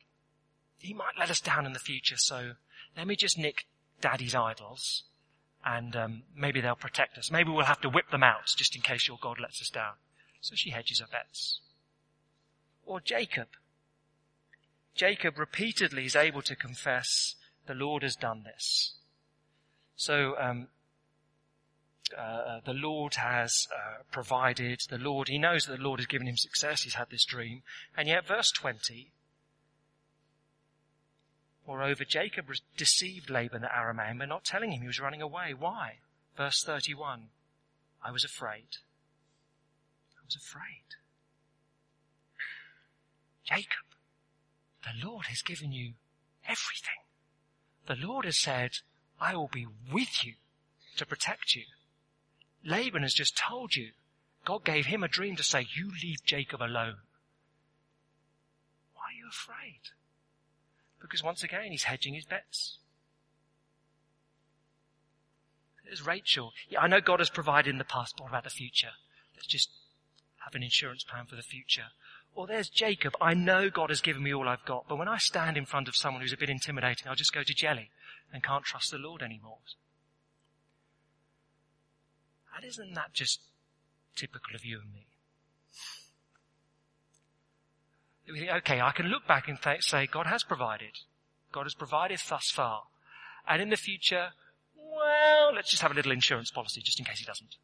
he 0.78 0.94
might 0.94 1.18
let 1.18 1.30
us 1.30 1.40
down 1.40 1.66
in 1.66 1.74
the 1.74 1.80
future, 1.80 2.18
so 2.18 2.54
let 2.96 3.08
me 3.08 3.16
just 3.16 3.38
nick 3.38 3.66
daddy's 4.02 4.36
idols 4.36 5.04
and 5.66 5.96
um, 5.96 6.24
maybe 6.36 6.62
they'll 6.62 6.76
protect 6.76 7.18
us. 7.18 7.32
Maybe 7.32 7.50
we'll 7.50 7.66
have 7.66 7.82
to 7.82 7.90
whip 7.90 8.12
them 8.12 8.24
out 8.24 8.46
just 8.56 8.76
in 8.76 8.82
case 8.84 9.08
your 9.08 9.18
God 9.20 9.40
lets 9.40 9.62
us 9.62 9.70
down. 9.70 9.94
So 10.42 10.54
she 10.56 10.70
hedges 10.70 11.00
her 11.00 11.08
bets. 11.12 11.60
Or 12.86 13.00
Jacob. 13.00 13.48
Jacob 14.94 15.40
repeatedly 15.40 16.06
is 16.06 16.16
able 16.16 16.44
to 16.44 16.56
confess, 16.56 17.36
the 17.68 17.74
Lord 17.74 18.04
has 18.04 18.16
done 18.16 18.44
this. 18.44 18.94
So 19.96 20.36
um, 20.40 20.68
uh, 22.18 22.22
uh 22.22 22.60
the 22.66 22.74
Lord 22.74 23.16
has 23.16 23.68
uh, 23.74 24.04
provided. 24.12 24.82
The 24.90 24.98
Lord, 24.98 25.28
he 25.28 25.38
knows 25.38 25.66
that 25.66 25.78
the 25.78 25.84
Lord 25.84 26.00
has 26.00 26.08
given 26.08 26.28
him 26.28 26.38
success. 26.38 26.84
He's 26.84 26.96
had 26.96 27.10
this 27.10 27.26
dream, 27.26 27.64
and 27.98 28.08
yet, 28.08 28.28
verse 28.28 28.52
twenty, 28.52 29.12
Moreover, 31.68 32.06
Jacob 32.06 32.46
deceived 32.78 33.30
Laban 33.30 33.62
the 33.62 33.68
Aramean 33.68 34.20
by 34.20 34.26
not 34.26 34.44
telling 34.44 34.72
him 34.72 34.82
he 34.82 34.88
was 34.88 35.00
running 35.00 35.22
away. 35.22 35.54
Why? 35.58 35.98
Verse 36.38 36.64
31. 36.64 37.30
I 38.04 38.12
was 38.12 38.24
afraid. 38.24 38.78
I 40.16 40.22
was 40.24 40.36
afraid. 40.36 40.86
Jacob, 43.46 43.86
the 44.84 45.08
Lord 45.08 45.26
has 45.28 45.42
given 45.42 45.72
you 45.72 45.94
everything. 46.44 47.05
The 47.88 47.96
Lord 47.96 48.26
has 48.26 48.40
said, 48.40 48.72
I 49.20 49.36
will 49.36 49.50
be 49.52 49.68
with 49.92 50.26
you 50.26 50.34
to 50.98 51.06
protect 51.06 51.56
you. 51.56 51.64
Laban 52.64 53.04
has 53.04 53.14
just 53.14 53.38
told 53.38 53.76
you, 53.76 53.90
God 54.46 54.64
gave 54.64 54.88
him 54.88 55.04
a 55.04 55.08
dream 55.08 55.36
to 55.36 55.44
say, 55.44 55.68
you 55.76 55.92
leave 56.04 56.24
Jacob 56.26 56.62
alone. 56.62 56.98
Why 58.94 59.10
are 59.10 59.18
you 59.18 59.28
afraid? 59.30 59.82
Because 61.02 61.24
once 61.24 61.44
again, 61.44 61.72
he's 61.72 61.84
hedging 61.84 62.16
his 62.16 62.26
bets. 62.26 62.80
There's 65.86 66.06
Rachel. 66.06 66.52
Yeah, 66.68 66.80
I 66.80 66.88
know 66.88 67.02
God 67.02 67.20
has 67.20 67.30
provided 67.30 67.70
in 67.70 67.78
the 67.78 67.84
past, 67.84 68.16
but 68.18 68.24
what 68.24 68.30
about 68.30 68.44
the 68.44 68.50
future? 68.50 68.94
Let's 69.36 69.48
just 69.48 69.70
have 70.44 70.56
an 70.56 70.64
insurance 70.64 71.04
plan 71.04 71.26
for 71.28 71.36
the 71.36 71.44
future. 71.44 71.88
Or 72.36 72.46
there's 72.46 72.70
Jacob. 72.70 73.16
I 73.22 73.34
know 73.34 73.70
God 73.70 73.90
has 73.90 74.02
given 74.02 74.22
me 74.22 74.34
all 74.34 74.48
I've 74.48 74.66
got, 74.66 74.88
but 74.90 74.98
when 74.98 75.08
I 75.08 75.18
stand 75.18 75.58
in 75.58 75.66
front 75.66 75.88
of 75.88 75.96
someone 75.96 76.22
who's 76.22 76.34
a 76.34 76.38
bit 76.38 76.50
intimidating, 76.50 77.08
I'll 77.08 77.16
just 77.16 77.34
go 77.34 77.44
to 77.44 77.54
jelly 77.54 77.90
and 78.32 78.44
can't 78.44 78.66
trust 78.66 78.92
the 78.92 78.98
Lord 78.98 79.24
anymore. 79.24 79.60
And 82.56 82.66
isn't 82.66 82.94
that 82.94 83.14
just 83.14 83.40
typical 84.16 84.54
of 84.54 84.66
you 84.66 84.82
and 84.82 84.94
me? 84.94 85.08
we 88.32 88.40
think, 88.40 88.52
okay, 88.52 88.82
I 88.82 88.92
can 88.92 89.08
look 89.08 89.28
back 89.28 89.48
and 89.48 89.62
th- 89.62 89.84
say, 89.84 90.08
God 90.08 90.26
has 90.26 90.44
provided. 90.44 91.00
God 91.52 91.64
has 91.64 91.76
provided 91.76 92.20
thus 92.28 92.50
far. 92.50 92.84
And 93.48 93.62
in 93.62 93.70
the 93.70 93.78
future, 93.78 94.30
well, 94.76 95.54
let's 95.54 95.70
just 95.70 95.84
have 95.84 95.92
a 95.92 95.96
little 95.96 96.12
insurance 96.12 96.50
policy 96.50 96.82
just 96.82 97.00
in 97.00 97.06
case 97.06 97.20
he 97.20 97.26
doesn't. 97.26 97.56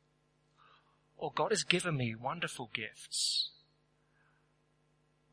Or 1.18 1.32
God 1.34 1.52
has 1.52 1.64
given 1.64 1.98
me 1.98 2.16
wonderful 2.16 2.70
gifts. 2.74 3.50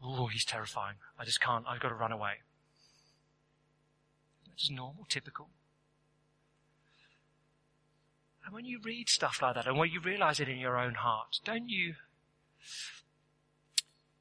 Oh, 0.02 0.26
he's 0.26 0.44
terrifying. 0.44 0.96
I 1.18 1.24
just 1.24 1.40
can't, 1.40 1.64
I've 1.68 1.80
got 1.80 1.88
to 1.88 1.94
run 1.94 2.12
away. 2.12 2.34
It's 4.54 4.70
normal, 4.70 5.06
typical. 5.08 5.48
And 8.44 8.54
when 8.54 8.64
you 8.64 8.80
read 8.82 9.08
stuff 9.08 9.42
like 9.42 9.54
that 9.56 9.66
and 9.66 9.76
when 9.76 9.90
you 9.90 10.00
realize 10.00 10.40
it 10.40 10.48
in 10.48 10.58
your 10.58 10.78
own 10.78 10.94
heart, 10.94 11.40
don't 11.44 11.68
you, 11.68 11.94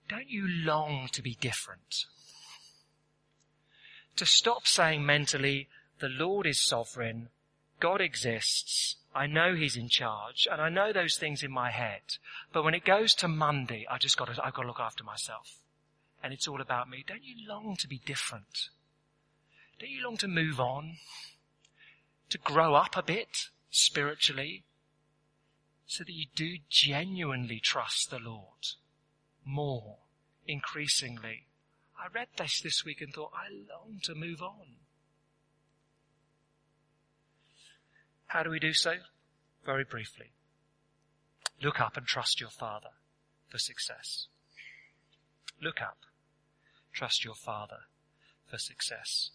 don't 0.10 0.30
you 0.30 0.48
long 0.48 1.08
to 1.14 1.22
be 1.22 1.38
different? 1.40 2.06
To 4.18 4.26
stop 4.26 4.68
saying 4.68 5.06
mentally, 5.06 5.70
the 6.00 6.10
Lord 6.10 6.46
is 6.46 6.62
sovereign, 6.62 7.30
God 7.80 8.02
exists, 8.02 8.98
I 9.16 9.28
know 9.28 9.56
He's 9.56 9.78
in 9.78 9.90
charge, 9.90 10.48
and 10.52 10.62
I 10.62 10.70
know 10.70 10.92
those 10.92 11.18
things 11.18 11.42
in 11.42 11.52
my 11.52 11.72
head, 11.72 12.02
but 12.52 12.64
when 12.64 12.74
it 12.74 12.86
goes 12.86 13.14
to 13.16 13.28
Monday, 13.28 13.86
I 13.90 13.98
just 13.98 14.18
gotta, 14.18 14.34
I've 14.44 14.54
gotta 14.54 14.68
look 14.68 14.80
after 14.80 15.04
myself. 15.04 15.62
And 16.24 16.34
it's 16.34 16.48
all 16.48 16.62
about 16.62 16.90
me. 16.90 17.04
Don't 17.08 17.24
you 17.24 17.36
long 17.48 17.76
to 17.80 17.88
be 17.88 18.02
different? 18.06 18.70
Don't 19.80 19.92
you 19.92 20.04
long 20.04 20.18
to 20.18 20.28
move 20.28 20.60
on? 20.60 20.98
To 22.30 22.38
grow 22.38 22.76
up 22.76 22.98
a 22.98 23.04
bit 23.04 23.50
spiritually? 23.70 24.64
So 25.86 26.04
that 26.04 26.14
you 26.14 26.26
do 26.36 26.58
genuinely 26.70 27.60
trust 27.60 28.10
the 28.10 28.20
Lord? 28.20 28.66
more 29.48 29.98
increasingly. 30.46 31.48
I 31.98 32.08
read 32.14 32.28
this 32.38 32.62
this 32.62 32.84
week 32.86 33.02
and 33.02 33.14
thought, 33.14 33.32
I 33.34 33.50
long 33.50 34.00
to 34.04 34.14
move 34.14 34.42
on. 34.42 34.76
How 38.28 38.44
do 38.44 38.50
we 38.50 38.60
do 38.60 38.74
so? 38.74 38.96
Very 39.66 39.86
briefly. 39.86 40.28
Look 41.64 41.80
up 41.80 41.98
and 41.98 42.06
trust 42.06 42.40
your 42.40 42.50
Father 42.50 42.90
for 43.50 43.58
success. 43.58 44.28
Look 45.62 45.82
up. 45.82 45.98
Trust 46.98 47.24
your 47.24 47.36
Father 47.36 47.82
for 48.48 48.58
success. 48.58 49.30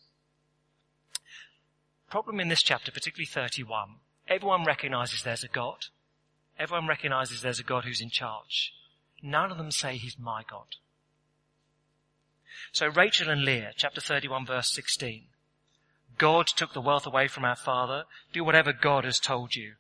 Problem 2.11 2.41
in 2.41 2.49
this 2.49 2.61
chapter, 2.61 2.91
particularly 2.91 3.25
31, 3.25 3.99
everyone 4.27 4.65
recognizes 4.65 5.23
there's 5.23 5.45
a 5.45 5.49
God. 5.49 5.85
Everyone 6.59 6.89
recognizes 6.89 7.41
there's 7.41 7.61
a 7.61 7.63
God 7.63 7.85
who's 7.85 8.01
in 8.01 8.11
charge. 8.11 8.73
None 9.23 9.53
of 9.53 9.59
them 9.59 9.71
say 9.71 9.97
he's 9.97 10.19
my 10.19 10.43
God. 10.43 10.75
So 12.73 12.89
Rachel 12.89 13.31
and 13.31 13.45
Leah, 13.45 13.75
chapter 13.77 14.01
31 14.01 14.45
verse 14.45 14.73
16. 14.73 15.27
God 16.19 16.49
took 16.49 16.73
the 16.73 16.81
wealth 16.81 17.07
away 17.07 17.29
from 17.29 17.45
our 17.45 17.55
father. 17.55 18.07
Do 18.33 18.43
whatever 18.43 18.73
God 18.73 19.05
has 19.05 19.21
told 19.21 19.55
you. 19.55 19.75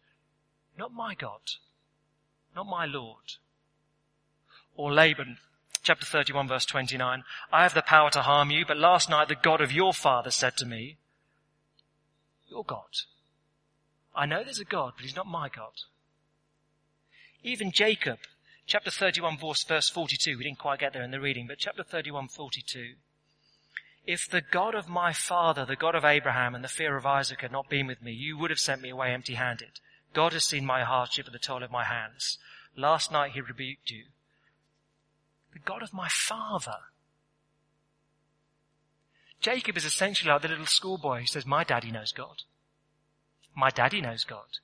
Not 0.78 0.92
my 0.92 1.16
God. 1.16 1.40
Not 2.54 2.66
my 2.66 2.86
Lord. 2.86 3.24
Or 4.76 4.92
Laban, 4.92 5.38
chapter 5.82 6.06
31 6.06 6.48
verse 6.48 6.64
29. 6.64 7.24
I 7.52 7.62
have 7.62 7.74
the 7.74 7.82
power 7.82 8.10
to 8.10 8.22
harm 8.22 8.50
you, 8.50 8.64
but 8.66 8.76
last 8.76 9.10
night 9.10 9.28
the 9.28 9.34
God 9.34 9.60
of 9.60 9.72
your 9.72 9.92
father 9.92 10.30
said 10.30 10.56
to 10.58 10.66
me, 10.66 10.96
your 12.48 12.64
God. 12.64 13.06
I 14.14 14.26
know 14.26 14.44
there's 14.44 14.58
a 14.58 14.64
God, 14.64 14.92
but 14.96 15.04
he's 15.04 15.16
not 15.16 15.26
my 15.26 15.48
God. 15.48 15.72
Even 17.42 17.72
Jacob, 17.72 18.18
Chapter 18.66 18.90
31 18.90 19.38
verse 19.68 19.90
42. 19.90 20.38
We 20.38 20.44
didn't 20.44 20.58
quite 20.58 20.78
get 20.78 20.92
there 20.92 21.02
in 21.02 21.10
the 21.10 21.20
reading, 21.20 21.46
but 21.46 21.58
chapter 21.58 21.82
31 21.82 22.28
42. 22.28 22.94
If 24.06 24.28
the 24.28 24.40
God 24.40 24.74
of 24.74 24.88
my 24.88 25.12
father, 25.12 25.64
the 25.64 25.76
God 25.76 25.94
of 25.94 26.04
Abraham 26.04 26.54
and 26.54 26.64
the 26.64 26.68
fear 26.68 26.96
of 26.96 27.06
Isaac 27.06 27.40
had 27.40 27.52
not 27.52 27.68
been 27.68 27.86
with 27.86 28.02
me, 28.02 28.12
you 28.12 28.38
would 28.38 28.50
have 28.50 28.58
sent 28.58 28.80
me 28.80 28.90
away 28.90 29.12
empty 29.12 29.34
handed. 29.34 29.80
God 30.14 30.32
has 30.32 30.44
seen 30.44 30.64
my 30.64 30.84
hardship 30.84 31.26
and 31.26 31.34
the 31.34 31.38
toil 31.38 31.62
of 31.62 31.70
my 31.70 31.84
hands. 31.84 32.38
Last 32.76 33.12
night 33.12 33.32
he 33.32 33.40
rebuked 33.40 33.90
you. 33.90 34.06
The 35.52 35.58
God 35.58 35.82
of 35.82 35.92
my 35.92 36.08
father. 36.08 36.78
Jacob 39.40 39.76
is 39.76 39.84
essentially 39.84 40.30
like 40.30 40.42
the 40.42 40.48
little 40.48 40.66
schoolboy 40.66 41.20
who 41.20 41.26
says, 41.26 41.44
my 41.44 41.64
daddy 41.64 41.90
knows 41.90 42.12
God. 42.12 42.42
My 43.54 43.70
daddy 43.70 44.00
knows 44.00 44.24
God. 44.24 44.58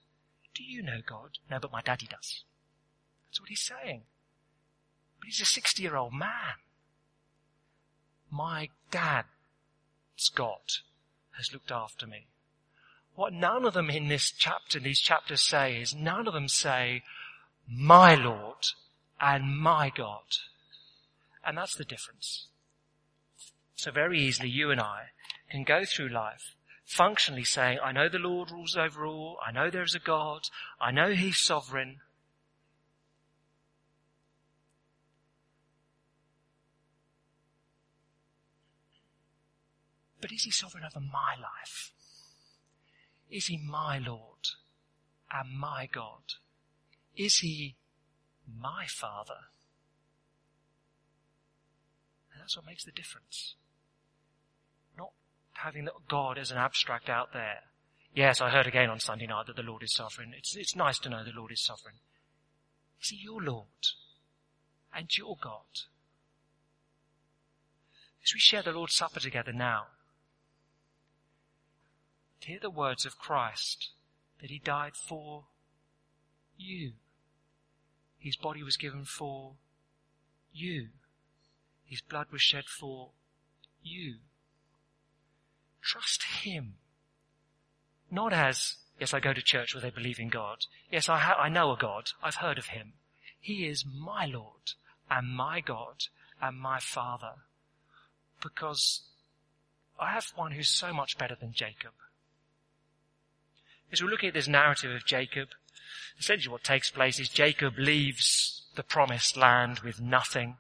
Do 0.55 0.63
you 0.63 0.83
know 0.83 1.01
God? 1.07 1.39
No, 1.51 1.59
but 1.61 1.73
my 1.73 1.83
daddy 1.83 2.07
does. 2.07 2.45
That's 3.29 3.41
what 3.41 3.51
he's 3.51 3.61
saying. 3.61 4.03
But 5.19 5.27
he's 5.27 5.41
a 5.41 5.45
60 5.45 5.83
year 5.83 5.97
old 5.97 6.13
man. 6.13 6.57
My 8.31 8.69
dad's 8.91 10.31
God 10.35 10.61
has 11.37 11.53
looked 11.53 11.71
after 11.71 12.07
me. 12.07 12.27
What 13.15 13.33
none 13.33 13.65
of 13.65 13.75
them 13.75 13.91
in 13.91 14.09
this 14.09 14.31
chapter, 14.31 14.79
these 14.79 15.01
chapters 15.01 15.43
say 15.43 15.81
is 15.81 15.95
none 15.95 16.29
of 16.29 16.35
them 16.35 16.49
say, 16.49 17.03
my 17.69 18.15
Lord 18.15 18.65
and 19.21 19.59
my 19.59 19.91
God. 19.95 20.23
And 21.49 21.57
that's 21.57 21.77
the 21.77 21.85
difference. 21.85 22.49
So 23.75 23.91
very 23.91 24.21
easily 24.21 24.51
you 24.51 24.71
and 24.71 24.79
I 24.79 25.13
can 25.51 25.65
go 25.65 25.87
through 25.87 26.11
life 26.11 26.55
functionally 26.85 27.45
saying, 27.45 27.79
I 27.83 27.91
know 27.91 28.11
the 28.11 28.19
Lord 28.19 28.51
rules 28.51 28.77
over 28.77 29.07
all, 29.07 29.39
I 29.47 29.51
know 29.51 29.71
there 29.71 29.83
is 29.83 29.95
a 29.95 29.99
God, 29.99 30.43
I 30.79 30.91
know 30.91 31.13
He's 31.13 31.39
sovereign. 31.39 32.01
But 40.21 40.33
is 40.33 40.43
He 40.43 40.51
sovereign 40.51 40.85
over 40.85 41.01
my 41.01 41.35
life? 41.41 41.93
Is 43.31 43.47
He 43.47 43.57
my 43.57 43.97
Lord 43.97 44.49
and 45.33 45.59
my 45.59 45.89
God? 45.91 46.35
Is 47.17 47.39
He 47.39 47.77
my 48.47 48.85
Father? 48.87 49.49
That's 52.49 52.57
what 52.57 52.67
makes 52.67 52.85
the 52.85 52.93
difference 52.93 53.57
Not 54.97 55.11
having 55.53 55.87
God 56.09 56.39
as 56.39 56.51
an 56.51 56.57
abstract 56.57 57.11
out 57.11 57.35
there. 57.35 57.59
Yes, 58.15 58.41
I 58.41 58.49
heard 58.49 58.67
again 58.67 58.89
on 58.89 59.01
Sunday 59.01 59.27
night 59.27 59.49
that 59.49 59.57
the 59.57 59.63
Lord 59.63 59.83
is 59.83 59.93
sovereign. 59.93 60.33
It's, 60.35 60.57
it's 60.57 60.75
nice 60.75 60.99
to 61.01 61.11
know 61.11 61.23
the 61.23 61.39
Lord 61.39 61.53
is 61.53 61.63
sovereign. 61.63 61.97
Is 63.03 63.11
he 63.11 63.19
your 63.23 63.43
Lord 63.43 63.67
and 64.97 65.11
your 65.15 65.37
God? 65.39 65.85
As 68.25 68.33
we 68.33 68.41
share 68.41 68.63
the 68.63 68.73
Lord's 68.73 68.95
Supper 68.95 69.21
together 69.21 69.53
now, 69.53 69.89
to 72.41 72.49
hear 72.49 72.61
the 72.63 72.71
words 72.71 73.05
of 73.05 73.19
Christ 73.19 73.91
that 74.41 74.49
he 74.49 74.59
died 74.59 74.97
for 74.97 75.45
you. 76.57 76.93
His 78.17 78.37
body 78.37 78.63
was 78.63 78.79
given 78.79 79.05
for 79.05 79.53
you. 80.51 80.89
His 81.89 82.03
blood 82.03 82.27
was 82.31 82.43
shed 82.43 82.65
for 82.67 83.11
you. 83.83 84.17
Trust 85.83 86.23
Him. 86.43 86.75
Not 88.11 88.33
as, 88.33 88.77
yes, 89.01 89.15
I 89.15 89.21
go 89.21 89.33
to 89.33 89.43
church 89.43 89.75
where 89.75 89.83
they 89.83 89.91
believe 89.91 90.21
in 90.21 90.29
God. 90.29 90.59
Yes, 90.91 91.09
I, 91.09 91.19
ha- 91.19 91.41
I 91.41 91.49
know 91.49 91.73
a 91.73 91.77
God. 91.77 92.11
I've 92.23 92.37
heard 92.37 92.59
of 92.59 92.67
Him. 92.67 92.93
He 93.41 93.67
is 93.67 93.85
my 93.87 94.27
Lord 94.27 94.73
and 95.11 95.29
my 95.29 95.61
God 95.61 96.05
and 96.41 96.59
my 96.59 96.79
Father. 96.79 97.33
Because 98.43 99.03
I 99.99 100.11
have 100.11 100.33
one 100.37 100.53
who's 100.53 100.69
so 100.69 100.93
much 100.93 101.19
better 101.19 101.37
than 101.39 101.53
Jacob. 101.53 101.93
As 103.91 104.03
we 104.03 104.09
look 104.09 104.23
at 104.23 104.35
this 104.35 104.49
narrative 104.49 104.91
of 104.91 105.07
Jacob, 105.07 105.49
essentially 106.19 106.53
what 106.53 106.65
takes 106.65 106.91
place 106.91 107.19
is 107.19 107.29
Jacob 107.29 107.79
leaves 107.79 108.63
the 108.77 108.83
promised 108.83 109.37
land 109.37 109.81
with 109.81 110.01
nothing, 110.01 110.57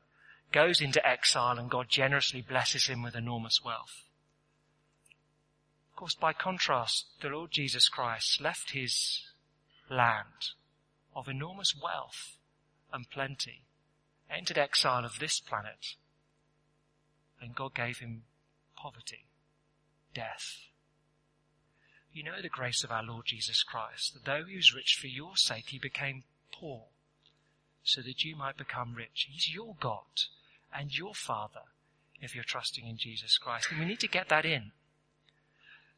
goes 0.52 0.80
into 0.80 1.06
exile 1.06 1.58
and 1.58 1.70
God 1.70 1.88
generously 1.88 2.40
blesses 2.40 2.86
him 2.86 3.02
with 3.02 3.14
enormous 3.14 3.62
wealth 3.64 4.04
Of 5.90 5.96
course, 5.96 6.14
by 6.14 6.32
contrast, 6.32 7.06
the 7.20 7.28
Lord 7.28 7.50
Jesus 7.50 7.88
Christ 7.88 8.40
left 8.40 8.70
his 8.70 9.22
land 9.90 10.52
of 11.14 11.28
enormous 11.28 11.74
wealth 11.74 12.38
and 12.92 13.10
plenty, 13.10 13.62
entered 14.30 14.58
exile 14.58 15.04
of 15.04 15.18
this 15.18 15.40
planet, 15.40 15.96
and 17.40 17.54
God 17.54 17.74
gave 17.74 17.98
him 17.98 18.22
poverty, 18.76 19.26
death. 20.14 20.58
You 22.12 22.22
know 22.22 22.40
the 22.40 22.48
grace 22.48 22.84
of 22.84 22.90
our 22.90 23.02
Lord 23.02 23.26
Jesus 23.26 23.62
Christ, 23.62 24.14
that 24.14 24.24
though 24.24 24.44
he 24.44 24.56
was 24.56 24.74
rich 24.74 24.96
for 25.00 25.08
your 25.08 25.36
sake, 25.36 25.68
he 25.68 25.78
became 25.78 26.24
poor, 26.52 26.84
so 27.82 28.00
that 28.02 28.24
you 28.24 28.36
might 28.36 28.56
become 28.56 28.94
rich. 28.94 29.28
He's 29.30 29.52
your 29.52 29.74
God 29.80 30.04
and 30.76 30.96
your 30.96 31.14
Father 31.14 31.62
if 32.20 32.34
you're 32.34 32.44
trusting 32.44 32.86
in 32.86 32.96
Jesus 32.96 33.38
Christ. 33.38 33.68
And 33.70 33.80
we 33.80 33.86
need 33.86 34.00
to 34.00 34.08
get 34.08 34.28
that 34.28 34.44
in 34.44 34.72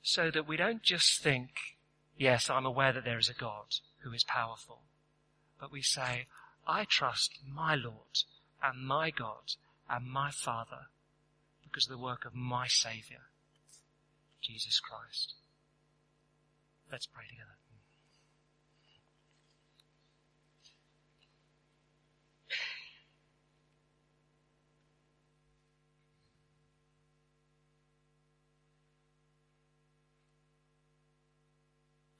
so 0.02 0.30
that 0.30 0.48
we 0.48 0.56
don't 0.56 0.82
just 0.82 1.22
think, 1.22 1.50
yes, 2.16 2.48
I'm 2.50 2.66
aware 2.66 2.92
that 2.92 3.04
there 3.04 3.18
is 3.18 3.28
a 3.28 3.34
God 3.34 3.76
who 4.02 4.12
is 4.12 4.24
powerful, 4.24 4.80
but 5.60 5.72
we 5.72 5.82
say, 5.82 6.26
I 6.66 6.84
trust 6.84 7.38
my 7.46 7.74
Lord 7.74 8.24
and 8.62 8.86
my 8.86 9.10
God 9.10 9.54
and 9.88 10.06
my 10.06 10.30
Father 10.30 10.86
because 11.62 11.86
of 11.86 11.96
the 11.96 12.02
work 12.02 12.24
of 12.24 12.34
my 12.34 12.66
Saviour, 12.68 13.20
Jesus 14.40 14.80
Christ. 14.80 15.34
Let's 16.90 17.06
pray 17.06 17.24
together. 17.28 17.59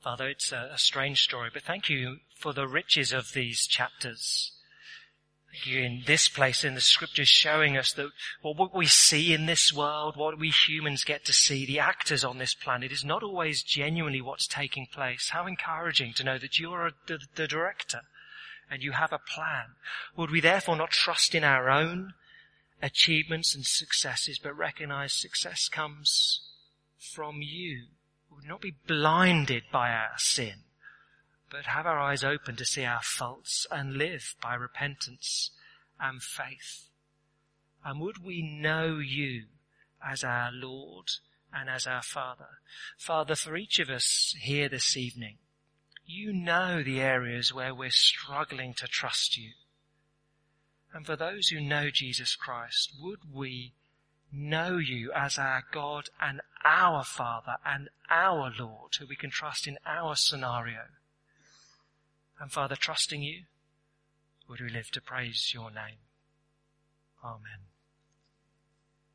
Father, 0.02 0.28
it's 0.28 0.50
a, 0.50 0.70
a, 0.72 0.78
strange 0.78 1.20
story, 1.20 1.50
but 1.52 1.62
thank 1.62 1.90
you 1.90 2.20
for 2.34 2.54
the 2.54 2.66
riches 2.66 3.12
of 3.12 3.32
these 3.34 3.66
chapters. 3.66 4.52
You 5.64 5.80
in 5.80 6.04
this 6.06 6.26
place 6.26 6.64
in 6.64 6.74
the 6.74 6.80
scriptures 6.80 7.28
showing 7.28 7.76
us 7.76 7.92
that 7.92 8.10
what 8.40 8.74
we 8.74 8.86
see 8.86 9.34
in 9.34 9.44
this 9.44 9.74
world, 9.74 10.16
what 10.16 10.38
we 10.38 10.48
humans 10.48 11.04
get 11.04 11.26
to 11.26 11.34
see, 11.34 11.66
the 11.66 11.80
actors 11.80 12.24
on 12.24 12.38
this 12.38 12.54
planet 12.54 12.92
is 12.92 13.04
not 13.04 13.22
always 13.22 13.62
genuinely 13.62 14.22
what's 14.22 14.46
taking 14.46 14.86
place. 14.86 15.30
How 15.32 15.46
encouraging 15.46 16.14
to 16.14 16.24
know 16.24 16.38
that 16.38 16.58
you 16.58 16.72
are 16.72 16.92
the, 17.06 17.18
the 17.34 17.46
director 17.46 18.00
and 18.70 18.82
you 18.82 18.92
have 18.92 19.12
a 19.12 19.18
plan. 19.18 19.74
Would 20.16 20.30
we 20.30 20.40
therefore 20.40 20.76
not 20.76 20.92
trust 20.92 21.34
in 21.34 21.44
our 21.44 21.68
own 21.68 22.14
achievements 22.80 23.54
and 23.54 23.66
successes, 23.66 24.38
but 24.38 24.56
recognize 24.56 25.12
success 25.12 25.68
comes 25.68 26.40
from 26.96 27.42
you? 27.42 27.88
Would 28.40 28.48
not 28.48 28.60
be 28.60 28.74
blinded 28.86 29.64
by 29.70 29.90
our 29.90 30.16
sin, 30.16 30.64
but 31.50 31.66
have 31.66 31.86
our 31.86 31.98
eyes 31.98 32.24
open 32.24 32.56
to 32.56 32.64
see 32.64 32.84
our 32.84 33.02
faults 33.02 33.66
and 33.70 33.98
live 33.98 34.34
by 34.42 34.54
repentance 34.54 35.50
and 36.00 36.22
faith. 36.22 36.88
And 37.84 38.00
would 38.00 38.24
we 38.24 38.40
know 38.42 38.98
you 38.98 39.44
as 40.06 40.24
our 40.24 40.50
Lord 40.52 41.06
and 41.52 41.68
as 41.68 41.86
our 41.86 42.02
Father? 42.02 42.60
Father, 42.96 43.34
for 43.34 43.56
each 43.56 43.78
of 43.78 43.90
us 43.90 44.34
here 44.40 44.68
this 44.68 44.96
evening, 44.96 45.36
you 46.06 46.32
know 46.32 46.82
the 46.82 47.00
areas 47.00 47.52
where 47.52 47.74
we're 47.74 47.90
struggling 47.90 48.72
to 48.74 48.86
trust 48.86 49.36
you. 49.36 49.50
And 50.94 51.04
for 51.04 51.16
those 51.16 51.48
who 51.48 51.60
know 51.60 51.90
Jesus 51.92 52.34
Christ, 52.36 52.94
would 53.00 53.20
we 53.32 53.74
know 54.32 54.78
you 54.78 55.12
as 55.12 55.38
our 55.38 55.64
God 55.72 56.10
and 56.20 56.40
our 56.64 57.04
Father 57.04 57.56
and 57.64 57.88
our 58.10 58.52
Lord 58.58 58.94
who 58.98 59.06
we 59.06 59.16
can 59.16 59.30
trust 59.30 59.66
in 59.66 59.78
our 59.86 60.14
scenario. 60.16 60.86
And 62.38 62.50
Father, 62.50 62.76
trusting 62.76 63.22
you, 63.22 63.44
would 64.48 64.60
we 64.60 64.70
live 64.70 64.90
to 64.92 65.00
praise 65.00 65.52
your 65.54 65.70
name? 65.70 65.98
Amen. 67.24 67.69